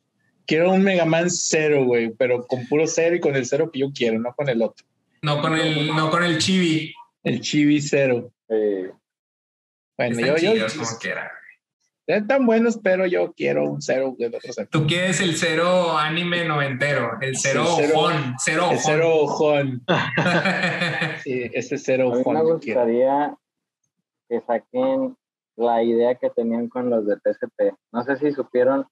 Quiero 0.47 0.73
un 0.73 0.83
Mega 0.83 1.05
Man 1.05 1.31
cero, 1.31 1.85
güey, 1.85 2.11
pero 2.11 2.47
con 2.47 2.67
puro 2.69 2.87
cero 2.87 3.17
y 3.17 3.21
con 3.21 3.37
el 3.37 3.45
cero 3.45 3.71
que 3.71 3.81
yo 3.81 3.91
quiero, 3.93 4.19
no 4.19 4.33
con 4.35 4.49
el 4.49 4.63
otro. 4.63 4.87
No 5.21 5.43
con 5.43 5.55
el, 5.55 5.89
no 5.89 6.11
con 6.11 6.25
el 6.25 6.39
chibi. 6.39 6.95
El 7.23 7.41
Chibi 7.41 7.83
cero. 7.83 8.33
eh, 8.49 8.91
Bueno, 9.99 10.19
Están 10.19 10.27
yo, 10.27 10.37
yo, 10.37 10.53
chidos 10.55 10.75
como 10.75 10.99
quiera. 11.01 11.31
Están 12.17 12.47
buenos, 12.47 12.79
pero 12.83 13.07
yo 13.07 13.33
quiero 13.35 13.65
un 13.71 13.83
cero 13.83 14.15
del 14.19 14.35
otro 14.35 14.51
cero. 14.53 14.69
Tú 14.71 14.87
quieres 14.87 15.21
el 15.21 15.37
cero 15.37 15.97
anime 15.99 16.45
noventero, 16.45 17.19
el 17.21 17.37
cero 17.37 17.65
el 17.79 17.87
cero- 17.87 17.99
ojón, 17.99 18.35
cero 18.39 18.63
El 18.71 18.77
ojón. 18.77 18.79
cero 18.85 19.11
ojón. 19.21 19.83
Sí, 21.23 21.51
ese 21.53 21.79
cero 21.79 22.05
a 22.13 22.17
mí 22.17 22.17
me 22.17 22.21
ojón 22.21 22.59
quiero. 22.61 22.81
gustaría 22.81 23.37
que 24.29 24.41
saquen 24.41 25.17
la 25.57 25.83
idea 25.83 26.15
que 26.15 26.31
tenían 26.31 26.69
con 26.69 26.89
los 26.91 27.07
de 27.07 27.17
PSP. 27.17 27.75
No 27.93 28.03
sé 28.05 28.17
si 28.17 28.33
supieron 28.33 28.87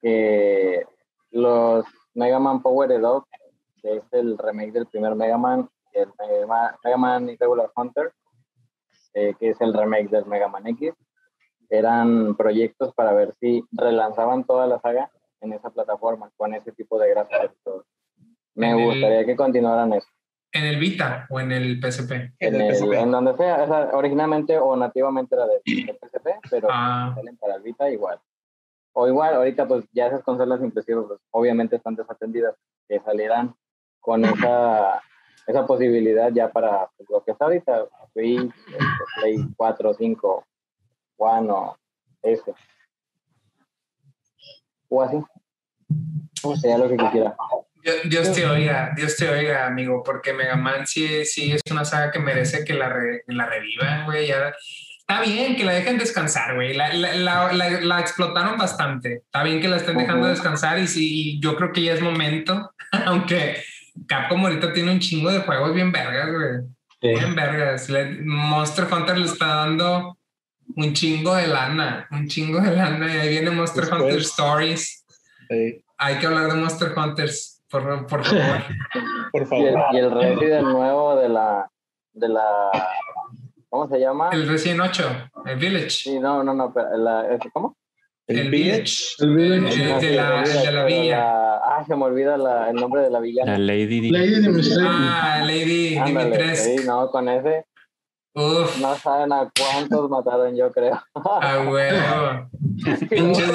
que 0.00 0.84
los 1.30 1.84
Mega 2.14 2.38
Man 2.38 2.62
Power 2.62 2.90
Up, 3.04 3.24
que 3.82 3.96
es 3.96 4.02
el 4.12 4.38
remake 4.38 4.72
del 4.72 4.86
primer 4.86 5.14
Mega 5.14 5.38
Man, 5.38 5.68
el 5.92 6.08
Mega 6.18 6.46
Man, 6.46 6.74
Mega 6.84 6.96
Man 6.96 7.28
Irregular 7.30 7.70
Hunter, 7.74 8.12
eh, 9.14 9.34
que 9.38 9.50
es 9.50 9.60
el 9.60 9.72
remake 9.74 10.08
del 10.10 10.24
Mega 10.26 10.48
Man 10.48 10.66
X, 10.68 10.92
eran 11.72 12.36
proyectos 12.36 12.92
para 12.94 13.12
ver 13.12 13.34
si 13.40 13.64
relanzaban 13.72 14.44
toda 14.44 14.66
la 14.66 14.78
saga 14.80 15.10
en 15.40 15.54
esa 15.54 15.70
plataforma 15.70 16.30
con 16.36 16.52
ese 16.54 16.70
tipo 16.72 16.98
de 16.98 17.08
gráficos. 17.10 17.84
Me 18.54 18.70
En 18.72 18.78
el- 18.78 18.84
gustaría 18.84 19.24
que 19.24 19.34
continuaran 19.36 19.92
eso. 19.94 20.06
en 20.52 20.64
el 20.66 20.78
Vita 20.78 21.26
o 21.30 21.40
en 21.40 21.50
el 21.50 21.80
PSP. 21.80 22.12
En 22.12 22.30
En, 22.38 22.54
el 22.56 22.60
el- 22.62 22.74
PSP. 22.76 22.92
en 23.00 23.10
donde 23.10 23.34
sea, 23.38 23.62
o 23.62 23.66
sea, 23.66 23.90
originalmente 23.94 24.58
o 24.58 24.76
nativamente 24.76 25.34
era 25.34 25.46
de, 25.46 25.62
de 25.64 25.64
PSP, 26.02 26.28
pero 26.50 26.68
Ah, 26.70 27.12
salen 27.16 27.36
para 27.38 27.54
el 27.54 27.62
Vita 27.62 27.88
igual. 27.90 28.18
O 28.94 29.08
igual, 29.08 29.34
ahorita 29.34 29.66
pues 29.66 29.86
ya 29.92 30.08
esas 30.08 30.22
consolas 30.22 30.60
impresivas 30.60 31.06
pues, 31.08 31.20
obviamente 31.30 31.76
están 31.76 31.96
desatendidas, 31.96 32.54
que 32.86 33.00
salieran 33.00 33.54
con 34.00 34.22
esa, 34.26 35.00
esa 35.46 35.66
posibilidad 35.66 36.30
ya 36.34 36.52
para 36.52 36.90
pues, 36.98 37.08
lo 37.08 37.24
que 37.24 37.30
está 37.32 37.46
ahorita, 37.46 37.86
Switch, 38.12 38.52
este, 38.66 39.04
Play 39.22 39.38
4, 39.56 39.94
5, 39.94 40.44
One 41.22 41.48
o 41.50 41.78
ese. 42.22 42.52
O 44.88 45.02
así. 45.02 45.16
Sería 46.60 46.78
lo 46.78 46.88
que 46.88 46.96
quisiera. 46.96 47.36
Dios, 48.04 48.32
te 48.32 48.46
oiga, 48.46 48.92
Dios 48.96 49.16
te 49.16 49.28
oiga, 49.28 49.66
amigo, 49.66 50.02
porque 50.04 50.32
Mega 50.32 50.56
Man 50.56 50.86
sí, 50.86 51.24
sí 51.24 51.52
es 51.52 51.60
una 51.70 51.84
saga 51.84 52.12
que 52.12 52.20
merece 52.20 52.64
que 52.64 52.74
la, 52.74 52.88
re- 52.88 53.24
la 53.26 53.46
revivan, 53.46 54.04
güey. 54.04 54.28
Ya. 54.28 54.52
Está 55.00 55.20
bien 55.22 55.56
que 55.56 55.64
la 55.64 55.72
dejen 55.72 55.98
descansar, 55.98 56.54
güey. 56.54 56.74
La, 56.74 56.92
la, 56.92 57.52
la, 57.52 58.00
explotaron 58.00 58.56
bastante. 58.56 59.14
Está 59.24 59.42
bien 59.42 59.60
que 59.60 59.68
la 59.68 59.76
estén 59.76 59.98
dejando 59.98 60.28
descansar 60.28 60.78
y 60.78 60.86
sí, 60.86 61.40
yo 61.40 61.56
creo 61.56 61.72
que 61.72 61.82
ya 61.82 61.92
es 61.94 62.00
momento, 62.00 62.72
aunque 63.06 63.62
Capcom 64.06 64.44
ahorita 64.44 64.72
tiene 64.72 64.92
un 64.92 65.00
chingo 65.00 65.30
de 65.30 65.40
juegos 65.40 65.74
bien 65.74 65.90
vergas, 65.92 66.28
güey. 66.30 67.14
Bien 67.16 67.34
vergas. 67.34 67.90
Monster 68.24 68.86
Hunter 68.92 69.18
le 69.18 69.26
está 69.26 69.46
dando 69.46 70.16
un 70.76 70.92
chingo 70.94 71.34
de 71.34 71.46
lana, 71.48 72.06
un 72.10 72.26
chingo 72.28 72.60
de 72.60 72.74
lana. 72.74 73.14
Y 73.14 73.18
ahí 73.18 73.28
viene 73.30 73.50
Monster 73.50 73.82
Después. 73.84 74.02
Hunter 74.02 74.18
Stories. 74.20 75.04
Sí, 75.48 75.84
Hay 75.98 76.16
que 76.18 76.26
hablar 76.26 76.48
de 76.52 76.54
Monster 76.54 76.92
Hunters, 76.96 77.62
por, 77.70 78.06
por 78.06 78.24
favor. 78.24 78.62
por 79.32 79.40
Y 79.42 79.44
el, 79.64 79.74
favor. 79.74 79.94
y 79.94 79.98
el 79.98 80.10
Resident 80.10 80.66
nuevo 80.68 81.16
de 81.16 81.28
la, 81.28 81.70
de 82.14 82.28
la, 82.28 82.46
¿cómo 83.68 83.88
se 83.88 83.98
llama? 84.00 84.30
El 84.32 84.48
Resident 84.48 84.80
8, 84.82 85.30
el 85.46 85.56
Village. 85.58 85.90
Sí, 85.90 86.18
no, 86.18 86.42
no, 86.42 86.54
no, 86.54 86.72
pero 86.72 86.96
la, 86.96 87.32
¿es- 87.34 87.40
¿cómo? 87.52 87.76
El, 88.26 88.50
Village. 88.50 89.14
El 89.18 89.34
Village. 89.36 89.76
De, 90.06 90.12
la, 90.16 90.34
olvida, 90.40 90.62
de 90.62 90.72
la 90.72 90.84
villa. 90.84 91.18
la- 91.18 91.54
ah, 91.56 91.84
se 91.86 91.96
me 91.96 92.04
olvida 92.04 92.36
la- 92.38 92.70
el 92.70 92.76
nombre 92.76 93.02
de 93.02 93.10
la 93.10 93.20
villana. 93.20 93.52
La 93.52 93.58
Lady. 93.58 94.10
Lady 94.10 94.40
Dimitrescu. 94.40 94.80
Ah, 94.86 95.40
Lady 95.44 95.98
Dimitrescu. 96.00 96.78
sí, 96.80 96.86
no, 96.86 97.10
con 97.10 97.28
ese 97.28 97.66
Uf, 98.34 98.78
no 98.80 98.94
saben 98.96 99.32
a 99.32 99.50
cuántos 99.58 100.08
mataron, 100.08 100.56
yo 100.56 100.70
creo. 100.72 100.98
a 101.14 101.60
huevo. 101.68 102.48
Pinches, 103.10 103.50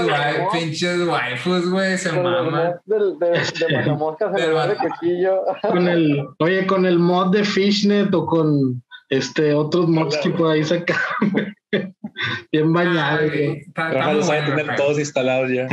pinches 0.54 1.00
waifus, 1.08 1.70
güey, 1.72 1.98
se 1.98 2.12
maman. 2.12 2.76
del- 2.86 3.18
de, 3.18 3.30
de 3.68 3.78
matamoscas 3.78 4.34
de 4.34 4.76
cuchillo. 4.78 5.42
Con 5.64 5.88
el, 5.88 6.24
oye, 6.40 6.68
con 6.68 6.86
el 6.86 7.00
mod 7.00 7.32
de 7.32 7.44
Fishnet 7.44 8.14
o 8.14 8.26
con 8.26 8.84
este 9.10 9.54
otros 9.54 9.88
mods 9.88 10.18
que 10.18 10.30
por 10.30 10.52
ahí 10.52 10.64
sacan. 10.64 10.98
Bien 12.52 12.72
bañado, 12.72 13.28
güey. 13.28 13.64
muy 13.76 14.14
los 14.16 14.26
sabe 14.26 14.42
bueno, 14.42 14.56
tener 14.56 14.76
todos 14.78 15.00
instalados 15.00 15.50
ya. 15.52 15.66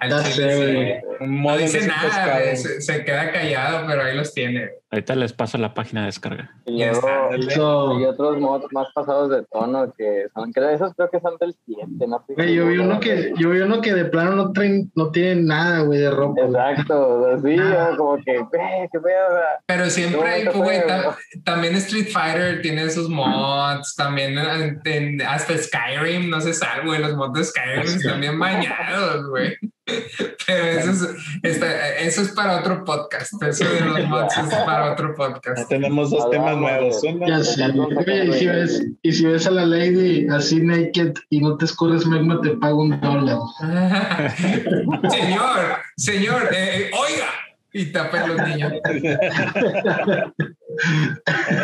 Al 0.00 0.10
Ya 0.10 0.22
chile, 0.24 0.50
sé, 0.52 0.56
güey. 0.56 0.94
Un 1.30 1.42
No 1.42 1.56
dice 1.56 1.86
nada, 1.86 2.54
se, 2.56 2.80
se 2.80 3.04
queda 3.04 3.32
callado, 3.32 3.86
pero 3.86 4.02
ahí 4.02 4.16
los 4.16 4.32
tiene. 4.34 4.68
Ahorita 4.90 5.14
les 5.16 5.34
paso 5.34 5.58
la 5.58 5.74
página 5.74 6.00
de 6.00 6.06
descarga. 6.06 6.50
Y 6.64 6.82
luego 6.82 8.08
otros 8.08 8.38
mods 8.38 8.66
más 8.72 8.86
pasados 8.94 9.28
de 9.30 9.44
tono 9.52 9.92
que 9.96 10.26
son, 10.34 10.50
que 10.50 10.72
esos 10.72 10.94
creo 10.94 11.10
que 11.10 11.20
son 11.20 11.34
del 11.38 11.54
7, 11.66 11.86
no 12.08 12.24
sé. 12.26 12.32
güey, 12.34 12.54
yo 12.54 12.66
vi 12.68 12.78
uno 12.78 12.98
que, 12.98 13.32
yo 13.36 13.50
vi 13.50 13.60
uno 13.60 13.82
que 13.82 13.92
de 13.92 14.06
plano 14.06 14.30
no 14.32 14.52
traen, 14.52 14.90
no 14.94 15.10
tienen 15.10 15.46
nada, 15.46 15.80
güey, 15.82 15.98
de 16.00 16.10
ropa. 16.10 16.40
Exacto, 16.40 17.26
así, 17.34 17.56
Ah. 17.60 17.90
como 17.98 18.16
que, 18.16 18.32
que 18.32 18.98
vea, 18.98 19.60
Pero 19.66 19.90
siempre 19.90 20.22
hay, 20.22 20.44
No, 20.44 20.52
güey, 20.52 20.86
ta- 20.86 21.16
también 21.44 21.74
Street 21.74 22.08
Fighter 22.10 22.62
tiene 22.62 22.88
sus 22.88 23.10
mods, 23.10 23.94
también 23.94 24.38
en- 24.38 24.80
en- 24.84 25.20
hasta 25.22 25.52
Skyrim, 25.58 26.30
no 26.30 26.40
se 26.40 26.54
sabe, 26.54 26.86
güey, 26.86 27.00
los 27.00 27.14
mods 27.14 27.34
de 27.34 27.44
Skyrim 27.44 27.82
están 27.82 28.20
bien 28.22 28.38
bañados, 28.38 29.28
güey. 29.28 29.54
Pero 30.46 30.64
eso 30.64 30.90
es, 30.90 31.02
está- 31.42 31.96
eso 31.98 32.22
es 32.22 32.28
para 32.32 32.60
otro 32.60 32.84
podcast, 32.84 33.32
eso 33.42 33.64
de 33.68 33.80
los 33.80 34.04
mods 34.08 34.36
es 34.36 34.54
para 34.64 34.92
otro 34.92 35.14
podcast. 35.14 35.68
Tenemos 35.68 36.10
dos 36.10 36.30
temas 36.30 36.56
nuevos. 36.56 37.00
de- 37.02 37.08
Uno, 37.10 37.26
Ya 37.28 37.42
sé. 37.44 37.64
Oye, 37.64 38.24
y 38.26 38.32
si 38.32 38.46
ves, 38.46 38.86
y 39.02 39.12
si 39.12 39.26
ves 39.26 39.46
a 39.46 39.50
la 39.50 39.66
lady 39.66 40.26
así 40.28 40.60
naked 40.60 41.14
y 41.30 41.40
no 41.40 41.56
te 41.56 41.64
escurres 41.66 42.06
magma, 42.06 42.40
te 42.40 42.50
pago 42.56 42.82
un 42.82 43.00
dólar. 43.00 43.38
señor, 45.10 45.58
señor, 45.96 46.42
eh, 46.54 46.88
eh, 46.88 46.90
oiga, 46.92 47.28
y 47.72 47.86
tapen 47.92 48.28
los 48.28 48.48
niños. 48.48 48.72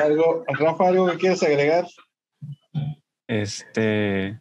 algo, 0.05 0.45
Rafa, 0.49 0.89
algo 0.89 1.11
que 1.11 1.17
quieres 1.19 1.43
agregar. 1.43 1.85
Este, 3.27 4.39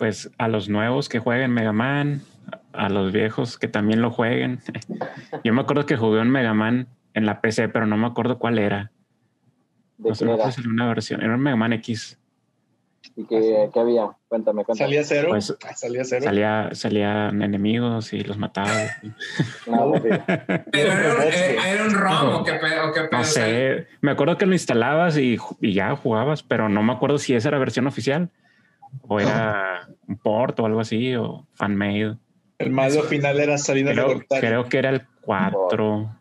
pues 0.00 0.30
a 0.38 0.48
los 0.48 0.70
nuevos 0.70 1.10
que 1.10 1.18
jueguen 1.18 1.52
Mega 1.52 1.72
Man, 1.74 2.22
a 2.72 2.88
los 2.88 3.12
viejos 3.12 3.58
que 3.58 3.68
también 3.68 4.00
lo 4.00 4.10
jueguen. 4.10 4.60
Yo 5.44 5.52
me 5.52 5.60
acuerdo 5.60 5.84
que 5.84 5.96
jugué 5.98 6.20
un 6.20 6.30
Mega 6.30 6.54
Man 6.54 6.88
en 7.12 7.26
la 7.26 7.42
PC, 7.42 7.68
pero 7.68 7.86
no 7.86 7.98
me 7.98 8.06
acuerdo 8.06 8.38
cuál 8.38 8.58
era. 8.58 8.90
¿De 9.98 10.08
No 10.08 10.14
sé, 10.14 10.24
qué 10.24 10.28
no 10.30 10.34
era? 10.36 10.46
sé 10.46 10.52
si 10.52 10.60
era 10.62 10.70
una 10.70 10.88
versión. 10.88 11.22
Era 11.22 11.34
un 11.34 11.40
Mega 11.42 11.56
Man 11.56 11.74
X. 11.74 12.16
¿Y 13.14 13.26
qué, 13.26 13.68
qué 13.74 13.78
había? 13.80 14.06
Cuéntame, 14.28 14.64
cuéntame. 14.64 14.88
Salía 14.88 15.04
cero. 15.04 15.28
Pues, 15.30 15.54
Ah, 15.68 15.74
salía 15.74 16.02
cero. 16.04 16.22
Salía, 16.24 16.70
salían 16.72 17.42
enemigos 17.42 18.14
y 18.14 18.20
los 18.20 18.38
mataba. 18.38 18.70
No, 19.66 19.92
sí. 19.96 20.08
Pero 20.72 20.92
era 20.92 21.14
un, 21.14 21.22
eh, 21.24 21.56
era 21.74 21.84
un 21.84 21.90
ROM 21.92 22.34
o 22.36 22.44
qué 22.44 22.54
pedo, 22.54 22.88
o 22.88 22.92
qué 22.94 23.00
pedo, 23.02 23.18
No 23.18 23.24
sé, 23.24 23.86
me 24.00 24.12
acuerdo 24.12 24.38
que 24.38 24.46
lo 24.46 24.54
instalabas 24.54 25.18
y, 25.18 25.36
y 25.60 25.74
ya 25.74 25.94
jugabas, 25.94 26.42
pero 26.42 26.70
no 26.70 26.82
me 26.82 26.94
acuerdo 26.94 27.18
si 27.18 27.34
esa 27.34 27.48
era 27.48 27.58
versión 27.58 27.86
oficial 27.86 28.30
o 29.02 29.20
era 29.20 29.88
un 30.06 30.16
port 30.16 30.58
o 30.60 30.66
algo 30.66 30.80
así 30.80 31.14
o 31.14 31.46
fanmade. 31.54 32.16
El 32.58 32.70
malo 32.70 33.02
final 33.04 33.40
era 33.40 33.56
Salinas 33.56 33.96
de 33.96 34.02
Gortari. 34.02 34.40
creo 34.40 34.68
que 34.68 34.78
era 34.78 34.90
el 34.90 35.06
4. 35.22 36.16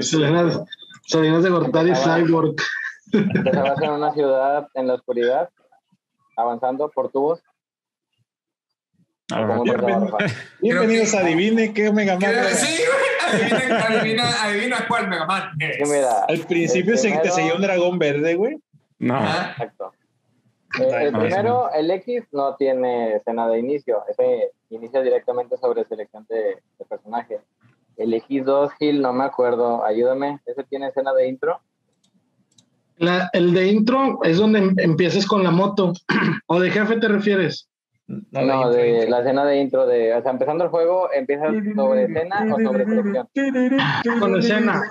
Salinas, 0.00 0.60
Salinas 1.06 1.42
de 1.42 1.50
Gortari 1.50 1.92
Cyborg. 1.94 2.54
Empezabas 3.12 3.80
en 3.82 3.90
una 3.90 4.12
ciudad 4.12 4.68
en 4.74 4.86
la 4.86 4.94
oscuridad, 4.94 5.48
avanzando 6.36 6.90
por 6.90 7.10
tubos. 7.10 7.40
Bienvenidos 10.60 11.14
a 11.14 11.20
Adivine 11.20 11.72
qué 11.72 11.92
Mega 11.92 12.18
Man. 12.18 12.32
Sí, 12.52 12.82
güey, 12.84 13.44
adivina, 13.46 13.86
adivina, 13.86 14.44
adivina 14.44 14.76
cuál 14.88 15.08
Mega 15.08 15.24
Man 15.26 15.50
es. 15.60 15.78
Que 15.78 15.84
mira, 15.84 16.24
Al 16.28 16.40
principio 16.40 16.96
se 16.96 17.16
te 17.18 17.30
seguía 17.30 17.54
un 17.54 17.62
dragón 17.62 17.98
verde, 17.98 18.34
güey. 18.34 18.58
No. 18.98 19.18
Exacto. 19.18 19.92
Eh, 20.78 21.06
el 21.06 21.12
No, 21.12 21.18
primero, 21.20 21.72
el 21.72 21.90
X, 21.90 22.24
no 22.32 22.54
tiene 22.56 23.16
escena 23.16 23.48
de 23.48 23.58
inicio. 23.58 24.04
Ese 24.08 24.52
inicia 24.68 25.00
directamente 25.00 25.56
sobre 25.56 25.84
selección 25.84 26.26
de, 26.28 26.58
de 26.78 26.84
personaje. 26.88 27.40
El 27.96 28.12
X2, 28.14 28.70
Gil, 28.78 29.00
no 29.02 29.12
me 29.12 29.24
acuerdo. 29.24 29.84
Ayúdame. 29.84 30.40
¿Ese 30.46 30.64
tiene 30.64 30.88
escena 30.88 31.12
de 31.12 31.28
intro? 31.28 31.60
La- 32.98 33.30
el 33.32 33.54
de 33.54 33.68
intro 33.68 34.20
es 34.22 34.36
donde 34.38 34.58
em- 34.58 34.74
empiezas 34.78 35.26
con 35.26 35.42
la 35.42 35.50
moto. 35.50 35.92
¿O 36.46 36.60
de 36.60 36.70
jefe 36.70 36.98
te 36.98 37.08
refieres? 37.08 37.69
No, 38.32 38.42
No, 38.42 38.70
de- 38.70 38.82
de 38.92 39.08
la 39.10 39.20
escena 39.20 39.44
de 39.44 39.60
intro. 39.60 39.86
de 39.86 40.12
O 40.14 40.22
sea, 40.22 40.32
empezando 40.32 40.64
el 40.64 40.70
juego, 40.70 41.08
¿empiezas 41.12 41.54
sobre 41.76 42.04
escena 42.04 42.46
o 42.54 42.60
sobre 42.60 42.84
selección? 42.84 43.28
Con 44.18 44.36
escena. 44.38 44.82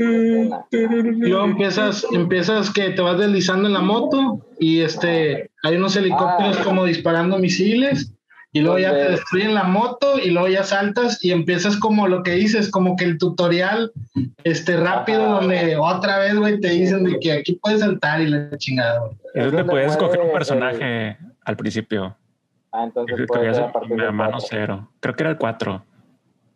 Luego 0.00 1.44
empiezas, 1.44 2.06
empiezas 2.12 2.70
que 2.72 2.90
te 2.90 3.02
vas 3.02 3.18
deslizando 3.18 3.68
en 3.68 3.74
la 3.74 3.80
moto 3.80 4.46
y 4.58 4.80
este 4.80 5.50
hay 5.62 5.76
unos 5.76 5.96
helicópteros 5.96 6.58
Ah. 6.60 6.64
como 6.64 6.84
disparando 6.84 7.38
misiles 7.38 8.12
y 8.52 8.60
luego 8.62 8.78
ya 8.80 8.92
te 8.92 9.10
destruyen 9.12 9.54
la 9.54 9.62
moto 9.62 10.18
y 10.18 10.30
luego 10.30 10.48
ya 10.48 10.64
saltas 10.64 11.24
y 11.24 11.30
empiezas 11.30 11.76
como 11.76 12.08
lo 12.08 12.22
que 12.24 12.32
dices, 12.32 12.68
como 12.70 12.96
que 12.96 13.04
el 13.04 13.16
tutorial 13.18 13.92
este 14.42 14.76
rápido 14.76 15.24
Ajá. 15.24 15.40
donde 15.40 15.76
otra 15.76 16.18
vez 16.18 16.36
güey 16.36 16.58
te 16.60 16.70
dicen 16.70 17.04
de 17.04 17.18
que 17.20 17.32
aquí 17.32 17.58
puedes 17.62 17.80
saltar 17.80 18.20
y 18.20 18.26
la 18.28 18.50
chingada. 18.58 18.98
güey. 19.00 19.12
es 19.34 19.44
donde 19.44 19.56
donde 19.58 19.70
puedes 19.70 19.92
escoger 19.92 20.20
un 20.20 20.32
personaje 20.32 21.16
al 21.44 21.56
principio. 21.56 22.16
Ah, 22.72 22.84
entonces 22.84 23.14
Creo 23.16 23.26
puede 23.26 23.48
que 23.48 23.54
ser 23.54 23.64
a 23.64 23.72
partir 23.72 23.92
el 23.92 23.98
del 23.98 24.06
Mega 24.06 24.12
Man 24.12 24.30
4. 24.32 24.46
0. 24.50 24.90
Creo 25.00 25.14
que 25.16 25.22
era 25.22 25.30
el 25.30 25.38
4. 25.38 25.84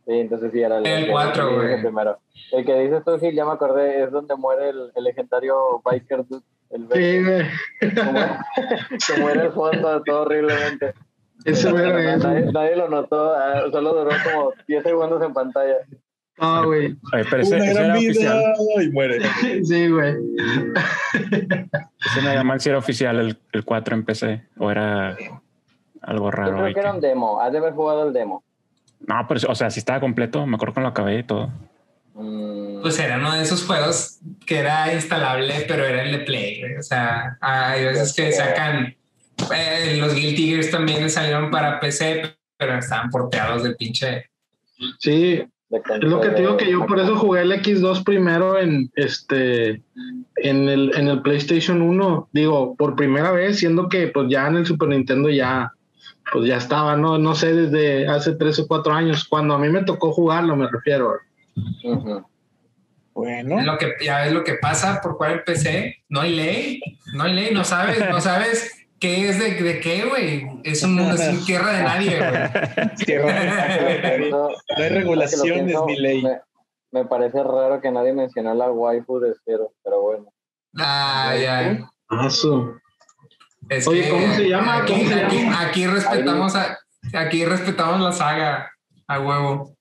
Sí, 0.07 0.12
entonces 0.12 0.53
sí 0.53 0.61
era 0.61 0.78
el, 0.78 0.87
El 0.87 1.11
cuatro, 1.11 1.49
que 1.49 1.55
güey. 1.55 1.66
dices 1.68 1.80
primero. 1.82 2.18
El 2.53 2.64
que 2.66 2.78
dices 2.80 3.03
tú, 3.05 3.18
Gil, 3.18 3.35
ya 3.35 3.47
me 3.47 3.53
acordé, 3.53 4.05
es 4.05 4.11
donde 4.12 4.37
muere 4.37 4.68
el, 4.68 4.93
el 4.95 5.05
legendario 5.05 5.80
biker 5.82 6.26
dude. 6.26 6.43
El 6.70 6.82
Sí, 6.93 7.24
güey. 7.24 7.47
que 9.07 9.20
muere 9.20 9.47
el 9.47 9.53
fondo 9.53 10.03
todo 10.03 10.22
horriblemente. 10.22 10.93
Ese 11.47 11.70
güey, 11.72 11.91
güey. 11.91 12.18
nadie, 12.18 12.53
nadie 12.53 12.76
lo 12.76 12.89
notó, 12.91 13.35
ah, 13.35 13.62
solo 13.72 13.95
duró 13.95 14.11
como 14.30 14.53
10 14.68 14.82
segundos 14.82 15.22
en 15.22 15.32
pantalla. 15.32 15.76
No, 16.39 16.66
güey. 16.66 16.97
Pero 17.30 17.43
ese, 17.43 17.55
Una 17.57 17.64
ese 17.64 17.74
gran 17.74 17.85
era 17.87 17.95
vida 17.99 18.11
oficial. 18.11 18.55
y 18.82 18.91
muere. 18.91 19.20
Sí, 19.64 19.89
güey. 19.89 20.14
Ese 22.19 22.27
Mega 22.29 22.45
Man 22.45 22.61
sí 22.61 22.69
era 22.69 22.79
oficial, 22.79 23.19
el, 23.21 23.39
el 23.53 23.65
4 23.65 23.95
en 23.95 24.05
PC. 24.05 24.45
O 24.59 24.71
era 24.71 25.17
algo 26.03 26.27
Yo 26.27 26.31
raro. 26.31 26.53
creo 26.53 26.65
ahí 26.67 26.75
que 26.75 26.81
era 26.81 26.93
un 26.93 27.01
demo, 27.01 27.41
has 27.41 27.53
de 27.53 27.59
haber 27.59 27.73
jugado 27.73 28.07
el 28.07 28.12
demo. 28.12 28.43
No, 29.07 29.27
pero 29.29 29.41
o 29.49 29.55
sea, 29.55 29.71
si 29.71 29.81
estaba 29.81 30.01
completo, 30.01 30.47
me 30.47 30.57
acuerdo 30.57 30.75
que 30.75 30.81
lo 30.81 30.89
acabé 30.89 31.19
y 31.19 31.23
todo. 31.25 31.51
Mm, 32.15 32.81
Pues 32.83 32.99
era 32.99 33.17
uno 33.19 33.33
de 33.35 33.43
esos 33.43 33.65
juegos 33.67 34.19
que 34.47 34.59
era 34.59 34.93
instalable, 34.95 35.65
pero 35.69 35.85
era 35.85 36.03
el 36.03 36.12
de 36.12 36.19
Play. 36.19 36.62
O 36.79 36.83
sea, 36.83 37.37
hay 37.41 37.85
veces 37.85 38.15
que 38.15 38.33
sacan. 38.33 38.95
eh, 39.55 39.97
los 39.99 40.15
Guilty 40.15 40.49
Gears 40.51 40.71
también 40.71 41.11
salieron 41.11 41.51
para 41.51 41.81
PC, 41.81 42.37
pero 42.57 42.79
estaban 42.79 43.11
porteados 43.11 43.62
del 43.65 43.77
pinche. 43.77 44.31
Sí, 44.99 45.37
de 45.37 45.49
Es 45.77 46.09
lo 46.09 46.20
que 46.20 46.29
te 46.31 46.41
digo 46.43 46.57
que 46.57 46.70
yo 46.70 46.87
por 46.87 47.01
eso 47.01 47.16
jugué 47.16 47.43
el 47.43 47.53
X2 47.53 48.05
primero 48.05 48.59
en 48.59 48.91
este 48.95 49.83
en 50.37 50.68
el, 50.68 50.93
en 50.97 51.09
el 51.09 51.22
PlayStation 51.22 51.81
1, 51.81 52.29
digo, 52.33 52.75
por 52.77 52.97
primera 52.97 53.33
vez, 53.33 53.59
siendo 53.59 53.89
que 53.89 54.09
pues 54.09 54.27
ya 54.29 54.47
en 54.47 54.57
el 54.57 54.66
Super 54.66 54.89
Nintendo 54.89 55.31
ya 55.31 55.72
pues 56.33 56.49
ya 56.49 56.57
estaba, 56.57 56.97
no 56.97 57.18
no 57.18 57.35
sé 57.35 57.55
desde 57.55 58.09
hace 58.09 58.35
tres 58.35 58.59
o 58.59 58.66
cuatro 58.66 58.93
años, 58.93 59.25
cuando 59.25 59.55
a 59.55 59.59
mí 59.59 59.68
me 59.68 59.85
tocó 59.85 60.12
jugarlo, 60.12 60.57
me 60.57 60.68
refiero. 60.70 61.14
Bueno, 63.14 63.62
Lo 63.62 63.79
que, 63.79 63.95
ya 64.05 64.25
ves 64.25 64.33
lo 64.33 64.43
que 64.43 64.55
pasa 64.55 65.01
por 65.01 65.12
jugar 65.12 65.33
el 65.33 65.45
PC. 65.45 66.03
No 66.09 66.20
hay 66.20 66.35
ley. 66.35 66.81
No 67.14 67.22
hay 67.22 67.33
ley. 67.33 67.55
No 67.55 67.62
sabes, 67.62 68.01
no 68.11 68.20
sabes 68.20 68.84
qué 69.05 69.29
es 69.29 69.39
de, 69.39 69.63
de 69.63 69.81
qué, 69.81 70.05
güey. 70.07 70.47
Es 70.65 70.83
un 70.83 70.95
mundo, 70.95 71.15
una 71.15 71.41
tierra 71.47 71.73
de 71.73 71.83
nadie, 71.83 72.19
güey. 72.19 72.95
tierra- 72.97 74.17
Eso- 74.17 74.49
no 74.79 74.83
hay 74.83 74.89
regulaciones 74.89 75.65
pienso, 75.65 75.87
ni 75.87 75.97
ley. 75.99 76.23
Me, 76.23 76.41
me 76.93 77.05
parece 77.05 77.43
raro 77.43 77.81
que 77.83 77.91
nadie 77.91 78.15
mencionó 78.15 78.55
la 78.55 78.71
waifu 78.71 79.21
de 79.21 79.35
cero, 79.45 79.73
pero 79.85 80.01
bueno. 80.01 80.33
Ay, 80.77 81.45
ay. 81.45 81.85
Ah, 82.09 82.31
su. 82.31 82.75
Es 83.69 83.87
Oye, 83.87 84.05
que 84.05 84.09
¿cómo 84.11 84.35
se 84.35 84.49
llama? 84.49 84.79
Aquí, 84.79 84.93
¿Cómo 84.95 85.09
se 85.09 85.15
aquí- 85.25 85.37
llama? 85.43 85.61
aquí 85.63 85.87
respetamos 85.87 86.57
a, 86.57 86.79
aquí 87.15 87.45
respetamos 87.45 88.01
la 88.01 88.13
saga 88.13 88.71
a 89.07 89.21
huevo. 89.21 89.77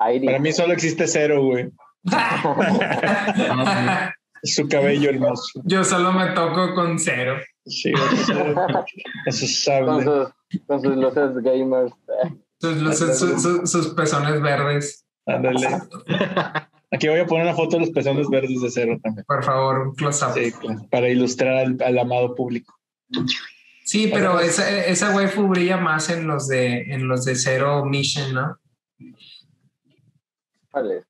Airi. 0.00 0.26
Para 0.26 0.38
mí 0.40 0.52
solo 0.52 0.72
existe 0.72 1.06
cero, 1.06 1.42
güey. 1.42 1.70
Su 4.44 4.68
cabello 4.68 5.10
hermoso. 5.10 5.60
Yo 5.64 5.84
solo 5.84 6.12
me 6.12 6.26
toco 6.28 6.74
con 6.74 6.98
cero. 6.98 7.38
Sí, 7.68 7.92
eso, 9.26 9.44
es 9.44 9.68
con, 9.84 10.02
sus, 10.04 10.28
con 10.66 10.80
sus 10.82 10.96
luces 10.96 11.34
gamers. 11.42 11.92
Sus, 12.60 12.76
luces- 12.82 13.18
su- 13.18 13.38
su- 13.38 13.66
sus 13.66 13.88
pezones 13.94 14.40
verdes. 14.40 15.04
Ándale. 15.26 15.68
Aquí 16.90 17.06
voy 17.08 17.20
a 17.20 17.26
poner 17.26 17.44
una 17.44 17.54
foto 17.54 17.76
de 17.76 17.80
los 17.80 17.90
pezones 17.90 18.28
verdes 18.30 18.60
de 18.62 18.70
cero 18.70 18.98
también. 19.02 19.24
Por 19.26 19.44
favor, 19.44 19.88
un 19.88 19.94
close-up. 19.94 20.32
Sí, 20.34 20.50
claro, 20.52 20.80
para 20.90 21.08
ilustrar 21.10 21.54
al, 21.56 21.76
al 21.84 21.98
amado 21.98 22.34
público. 22.34 22.74
Sí, 23.84 24.10
pero 24.12 24.40
esa, 24.40 24.86
esa 24.86 25.14
waifu 25.14 25.46
brilla 25.48 25.76
más 25.76 26.08
en 26.10 26.26
los 26.26 26.48
de 26.48 26.82
en 26.92 27.06
los 27.08 27.24
de 27.26 27.34
Zero 27.36 27.84
Mission, 27.84 28.32
¿no? 28.34 28.58
¿Cuál 30.70 30.92
es? 30.92 31.04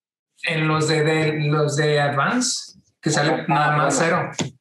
En 0.45 0.69
los 0.69 0.89
de, 0.89 1.03
de- 1.03 1.41
los 1.49 1.77
de 1.77 2.01
Advance, 2.01 2.79
que 3.01 3.11
sale 3.11 3.31
Ah, 3.33 3.45
nada 3.49 3.77
más 3.77 3.99
bueno. 3.99 4.31
cero. 4.37 4.53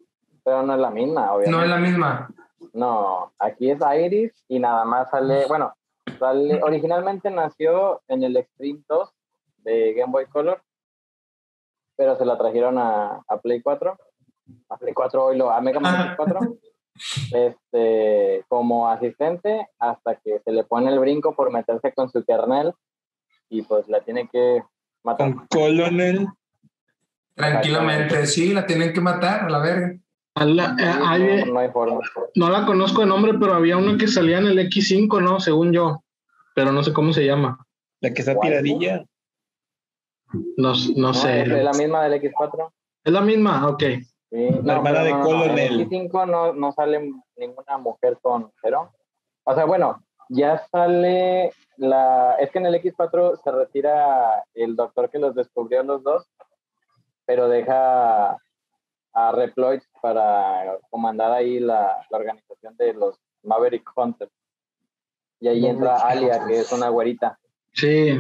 Pero 0.48 0.64
no 0.64 0.76
es 0.76 0.80
la 0.80 0.92
misma, 0.92 1.34
obviamente. 1.34 1.52
No 1.52 1.62
es 1.62 1.70
la 1.70 1.78
misma. 1.78 2.30
No, 2.72 3.34
aquí 3.38 3.70
es 3.70 3.80
Iris 3.82 4.46
y 4.48 4.60
nada 4.60 4.86
más 4.86 5.10
sale, 5.10 5.46
bueno, 5.46 5.74
sale, 6.18 6.64
originalmente 6.64 7.30
nació 7.30 8.02
en 8.08 8.24
el 8.24 8.38
Extreme 8.38 8.80
2 8.88 9.10
de 9.58 9.94
Game 9.94 10.14
Boy 10.14 10.26
Color, 10.28 10.62
pero 11.98 12.16
se 12.16 12.24
la 12.24 12.38
trajeron 12.38 12.78
a, 12.78 13.26
a 13.28 13.38
Play 13.42 13.62
4, 13.62 13.98
a 14.70 14.78
Play 14.78 14.94
4 14.94 15.26
hoy 15.26 15.38
lo, 15.38 15.52
a 15.52 15.60
Mega 15.60 15.82
Man 15.82 16.14
X 16.14 16.14
4, 16.16 16.40
este, 17.34 18.46
como 18.48 18.88
asistente 18.88 19.68
hasta 19.80 20.16
que 20.16 20.40
se 20.40 20.54
le 20.54 20.64
pone 20.64 20.90
el 20.94 21.00
brinco 21.00 21.36
por 21.36 21.52
meterse 21.52 21.92
con 21.92 22.10
su 22.10 22.24
kernel 22.24 22.74
y 23.50 23.64
pues 23.64 23.90
la 23.90 24.00
tiene 24.00 24.30
que 24.30 24.64
matar. 25.04 25.34
Con 25.34 25.48
Colonel. 25.48 26.26
Tranquilamente, 27.36 28.26
sí, 28.28 28.54
la 28.54 28.66
tienen 28.66 28.94
que 28.94 29.02
matar 29.02 29.42
a 29.42 29.50
la 29.50 29.60
verga. 29.60 29.94
A 30.40 30.46
la- 30.46 30.76
eh, 30.80 30.94
hay- 31.06 31.46
No, 31.46 31.54
no 31.54 31.60
hay 31.60 31.70
forma. 31.72 32.00
no 32.36 32.50
la 32.50 32.66
conozco 32.66 33.02
de 33.02 33.08
nombre, 33.08 33.34
pero 33.40 33.54
había 33.56 33.78
una 33.78 33.98
que 33.98 34.08
salía 34.08 34.38
en 34.38 34.46
el 34.48 34.60
X5, 34.60 35.20
¿no? 35.22 35.40
Según 35.40 35.72
yo. 35.74 36.04
Pero 36.54 36.72
no 36.72 36.84
sé 36.84 36.94
cómo 36.94 37.12
se 37.14 37.26
llama. 37.26 37.58
La 38.02 38.14
que 38.14 38.22
está 38.22 38.40
tiradilla. 38.40 39.04
No, 40.58 40.74
no 40.96 41.08
No, 41.08 41.14
sé. 41.14 41.42
es 41.42 41.48
la 41.64 41.72
misma 41.74 42.04
del 42.04 42.22
X4. 42.22 42.72
¿Es 43.04 43.14
la 43.14 43.22
misma? 43.22 43.68
Ok. 43.68 43.84
Sí, 44.30 44.50
La 44.64 44.74
hermana 44.76 45.00
pero 45.00 45.04
de 45.04 45.10
En 45.12 45.22
Colonel. 45.22 45.74
el 45.82 45.90
X5 45.90 46.26
no, 46.28 46.54
no 46.54 46.72
sale 46.74 47.12
ninguna 47.38 47.78
mujer 47.78 48.18
con 48.22 48.52
cero. 48.62 48.92
O 49.46 49.56
sea, 49.56 49.64
bueno, 49.66 50.04
ya 50.30 50.60
sale 50.70 51.52
la. 51.78 52.36
Es 52.40 52.52
que 52.52 52.60
en 52.60 52.66
el 52.66 52.76
X4 52.76 53.40
se 53.42 53.52
retira 53.52 54.44
el 54.54 54.76
doctor 54.76 55.10
que 55.10 55.20
los 55.20 55.34
descubrió 55.34 55.82
los 55.84 56.04
dos, 56.04 56.28
pero 57.26 57.48
deja 57.48 58.38
a 59.20 59.32
Reploid 59.32 59.82
para 60.02 60.78
comandar 60.92 61.32
ahí 61.32 61.60
la, 61.60 62.06
la 62.12 62.18
organización 62.18 62.78
de 62.78 62.94
los 62.94 63.20
Maverick 63.44 63.90
Hunters. 63.96 64.32
Y 65.40 65.48
ahí 65.48 65.66
entra 65.66 65.96
Alia, 65.98 66.46
que 66.48 66.60
es 66.60 66.72
una 66.72 66.90
güerita 66.90 67.40
Sí. 67.74 68.20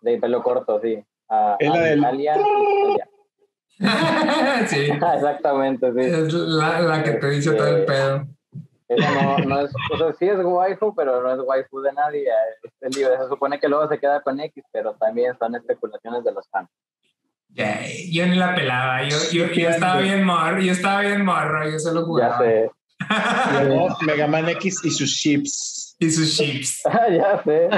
de 0.00 0.18
pelo 0.18 0.42
corto, 0.42 0.80
sí. 0.80 1.02
A- 1.28 1.56
Es 1.58 1.68
la 1.68 1.74
a- 1.74 1.82
del- 1.82 2.04
Alia. 2.04 2.36
Sí, 4.68 4.80
Exactamente, 4.90 5.92
sí. 5.92 6.00
es 6.00 6.32
la, 6.32 6.80
la 6.80 7.02
que 7.02 7.12
te 7.12 7.30
dice 7.30 7.52
todo 7.54 7.66
el 7.66 7.84
pedo. 7.84 8.26
Eso 8.88 9.10
no, 9.22 9.38
no 9.38 9.60
es, 9.60 9.72
o 9.92 9.96
sea, 9.96 10.12
sí 10.12 10.28
es 10.28 10.38
waifu, 10.44 10.94
pero 10.94 11.22
no 11.22 11.32
es 11.32 11.40
waifu 11.48 11.80
de 11.80 11.92
nadie. 11.94 12.28
Es, 12.62 12.70
es 12.80 12.96
libre. 12.96 13.16
Se 13.18 13.28
supone 13.28 13.58
que 13.58 13.68
luego 13.68 13.88
se 13.88 13.98
queda 13.98 14.20
con 14.20 14.38
X, 14.38 14.62
pero 14.70 14.94
también 14.94 15.36
son 15.38 15.54
especulaciones 15.54 16.22
de 16.24 16.32
los 16.32 16.46
fans. 16.50 16.68
Ya, 17.54 17.80
yo 18.10 18.26
ni 18.26 18.36
la 18.36 18.54
pelaba, 18.54 19.02
yo, 19.06 19.16
yo, 19.30 19.46
yo 19.52 19.68
estaba 19.68 20.00
bien 20.00 20.24
morro, 20.24 20.58
yo 20.60 20.72
estaba 20.72 21.02
bien 21.02 21.22
morro, 21.24 21.68
yo 21.70 21.78
solo 21.78 22.00
Ya 22.00 22.06
jugaba. 22.06 22.38
sé, 22.38 22.70
Luego, 23.66 23.96
Mega 24.02 24.26
Man 24.26 24.48
X 24.48 24.80
y 24.84 24.90
sus 24.90 25.14
chips. 25.20 25.96
y 25.98 26.10
sus 26.10 26.36
chips. 26.36 26.82
ya 27.10 27.42
sé. 27.44 27.68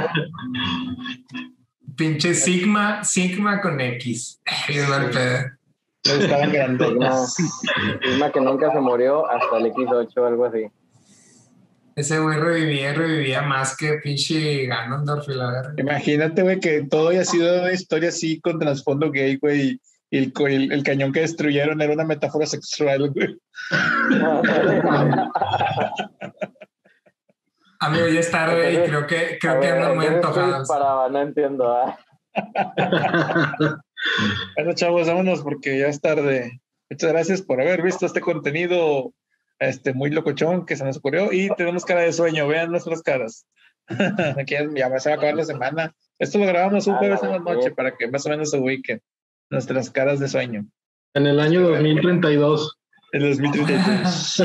Pinche 1.96 2.34
Sigma, 2.34 3.02
Sigma 3.04 3.60
con 3.60 3.80
X. 3.80 4.40
Bien 4.68 4.88
mal 4.88 5.10
pedo. 5.10 5.38
Me 6.06 6.14
gustaban. 6.16 7.26
Sigma 8.02 8.30
que 8.32 8.40
nunca 8.40 8.70
se 8.72 8.80
murió 8.80 9.28
hasta 9.30 9.56
el 9.58 9.66
X8 9.72 10.16
o 10.18 10.26
algo 10.26 10.44
así. 10.46 10.66
Ese 11.96 12.18
güey 12.18 12.38
revivía, 12.38 12.92
revivía 12.92 13.42
más 13.42 13.76
que 13.76 14.00
pinche 14.02 14.66
Ganondorf 14.66 15.28
y 15.28 15.34
la 15.34 15.50
verga. 15.50 15.74
Imagínate, 15.76 16.42
güey, 16.42 16.58
que 16.58 16.82
todo 16.82 17.10
haya 17.10 17.24
sido 17.24 17.60
una 17.60 17.72
historia 17.72 18.08
así 18.08 18.40
con 18.40 18.58
trasfondo 18.58 19.12
gay, 19.12 19.36
güey. 19.36 19.80
Y 20.10 20.18
el, 20.18 20.32
el, 20.48 20.72
el 20.72 20.82
cañón 20.82 21.12
que 21.12 21.20
destruyeron 21.20 21.80
era 21.80 21.92
una 21.92 22.04
metáfora 22.04 22.46
sexual, 22.46 23.10
güey. 23.10 23.36
Amigo, 27.80 28.08
ya 28.08 28.20
es 28.20 28.30
tarde 28.30 28.72
y 28.72 28.76
creo 28.88 29.06
que, 29.06 29.38
creo 29.40 29.60
que 29.60 29.68
andan 29.68 29.96
muy 29.96 30.06
antojados. 30.06 30.68
Para, 30.68 31.08
no 31.10 31.22
entiendo. 31.22 31.72
¿ah? 31.72 31.98
Bueno, 34.56 34.74
chavos, 34.74 35.06
vámonos 35.06 35.40
porque 35.40 35.78
ya 35.78 35.86
es 35.86 35.98
tarde. 35.98 36.60
Muchas 36.90 37.10
gracias 37.10 37.40
por 37.40 37.58
haber 37.60 37.80
visto 37.80 38.04
este 38.04 38.20
contenido 38.20 39.14
este, 39.58 39.94
muy 39.94 40.10
locochón 40.10 40.66
que 40.66 40.76
se 40.76 40.84
nos 40.84 40.96
ocurrió 40.96 41.32
y 41.32 41.48
tenemos 41.56 41.84
cara 41.84 42.02
de 42.02 42.12
sueño. 42.12 42.46
Vean 42.48 42.70
nuestras 42.70 43.02
caras. 43.02 43.46
Aquí 44.38 44.54
ya 44.54 44.98
se 44.98 45.08
va 45.08 45.14
a 45.14 45.18
acabar 45.18 45.34
la 45.34 45.44
semana. 45.44 45.94
Esto 46.18 46.38
lo 46.38 46.46
grabamos 46.46 46.86
un 46.86 46.94
Ah, 46.94 46.98
jueves 46.98 47.22
en 47.22 47.30
la 47.30 47.38
noche 47.38 47.70
para 47.72 47.96
que 47.96 48.08
más 48.08 48.24
o 48.26 48.30
menos 48.30 48.50
se 48.50 48.58
ubiquen 48.58 49.02
nuestras 49.50 49.90
caras 49.90 50.20
de 50.20 50.28
sueño. 50.28 50.66
En 51.14 51.26
el 51.26 51.40
año 51.40 51.68
2032. 51.68 52.78
En 53.12 53.20
2033. 53.20 54.42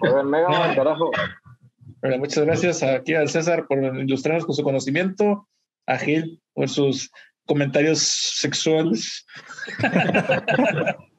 Joder, 0.00 0.24
Mega 0.24 0.48
Man, 0.48 0.74
carajo. 0.74 1.10
Bueno, 2.00 2.18
muchas 2.18 2.44
gracias 2.44 2.82
aquí 2.82 3.14
al 3.14 3.28
César 3.28 3.66
por 3.66 3.78
ilustrarnos 3.78 4.46
con 4.46 4.54
su 4.54 4.62
conocimiento, 4.62 5.48
a 5.86 5.98
Gil 5.98 6.40
por 6.54 6.68
sus 6.68 7.10
comentarios 7.46 8.00
sexuales. 8.00 9.26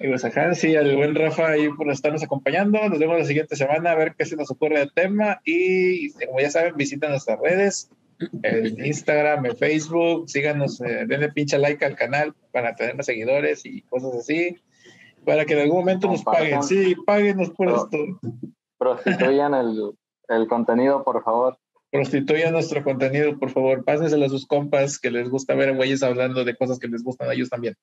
y 0.00 0.08
pues 0.08 0.24
a 0.24 0.28
Hans 0.28 0.64
y 0.64 0.76
al 0.76 0.96
buen 0.96 1.14
Rafa 1.14 1.50
ahí 1.50 1.68
por 1.68 1.90
estarnos 1.90 2.22
acompañando. 2.22 2.78
Nos 2.88 2.98
vemos 2.98 3.18
la 3.18 3.24
siguiente 3.26 3.54
semana 3.54 3.92
a 3.92 3.94
ver 3.94 4.14
qué 4.16 4.24
se 4.24 4.34
nos 4.34 4.50
ocurre 4.50 4.80
de 4.80 4.90
tema. 4.94 5.40
Y 5.44 6.10
como 6.12 6.40
ya 6.40 6.50
saben, 6.50 6.74
visiten 6.74 7.10
nuestras 7.10 7.38
redes, 7.38 7.90
el 8.42 8.84
Instagram, 8.84 9.44
el 9.44 9.56
Facebook, 9.56 10.28
síganos, 10.28 10.80
eh, 10.80 11.04
denle 11.06 11.30
pinche 11.32 11.58
like 11.58 11.84
al 11.84 11.96
canal 11.96 12.34
para 12.50 12.74
tener 12.74 12.96
más 12.96 13.06
seguidores 13.06 13.66
y 13.66 13.82
cosas 13.82 14.14
así. 14.14 14.56
Para 15.26 15.44
que 15.44 15.52
en 15.52 15.60
algún 15.60 15.80
momento 15.80 16.06
nos 16.08 16.22
paguen. 16.22 16.62
Sí, 16.62 16.96
páguenos 17.04 17.50
por 17.50 17.68
esto. 17.68 17.98
Prostituyan 18.78 19.52
el, 19.52 19.92
el 20.28 20.48
contenido, 20.48 21.04
por 21.04 21.22
favor. 21.22 21.58
prostituyan 21.90 22.52
nuestro 22.52 22.82
contenido, 22.82 23.38
por 23.38 23.50
favor, 23.50 23.84
pásenselo 23.84 24.24
a 24.24 24.30
sus 24.30 24.46
compas 24.46 24.98
que 24.98 25.10
les 25.10 25.28
gusta 25.28 25.54
ver 25.54 25.68
a 25.68 25.72
güeyes 25.72 26.02
hablando 26.02 26.42
de 26.44 26.56
cosas 26.56 26.78
que 26.78 26.88
les 26.88 27.02
gustan 27.02 27.28
a 27.28 27.34
ellos 27.34 27.50
también. 27.50 27.76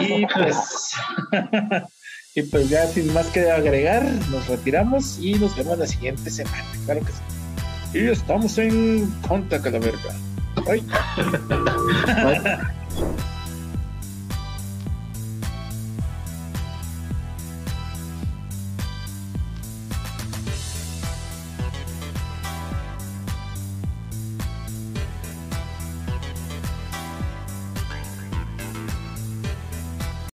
Y 0.00 0.26
pues, 0.26 0.92
y 2.34 2.42
pues 2.42 2.68
ya 2.68 2.86
sin 2.86 3.12
más 3.12 3.26
que 3.28 3.50
agregar, 3.50 4.04
nos 4.30 4.46
retiramos 4.48 5.18
y 5.20 5.34
nos 5.34 5.56
vemos 5.56 5.78
la 5.78 5.86
siguiente 5.86 6.30
semana, 6.30 6.64
claro 6.84 7.00
que 7.00 7.12
sí. 7.12 7.98
Y 7.98 8.08
estamos 8.08 8.58
en 8.58 9.08
Conta 9.26 9.62
Calaverga. 9.62 10.14
Bye. 10.66 10.82
Bye. 12.24 13.24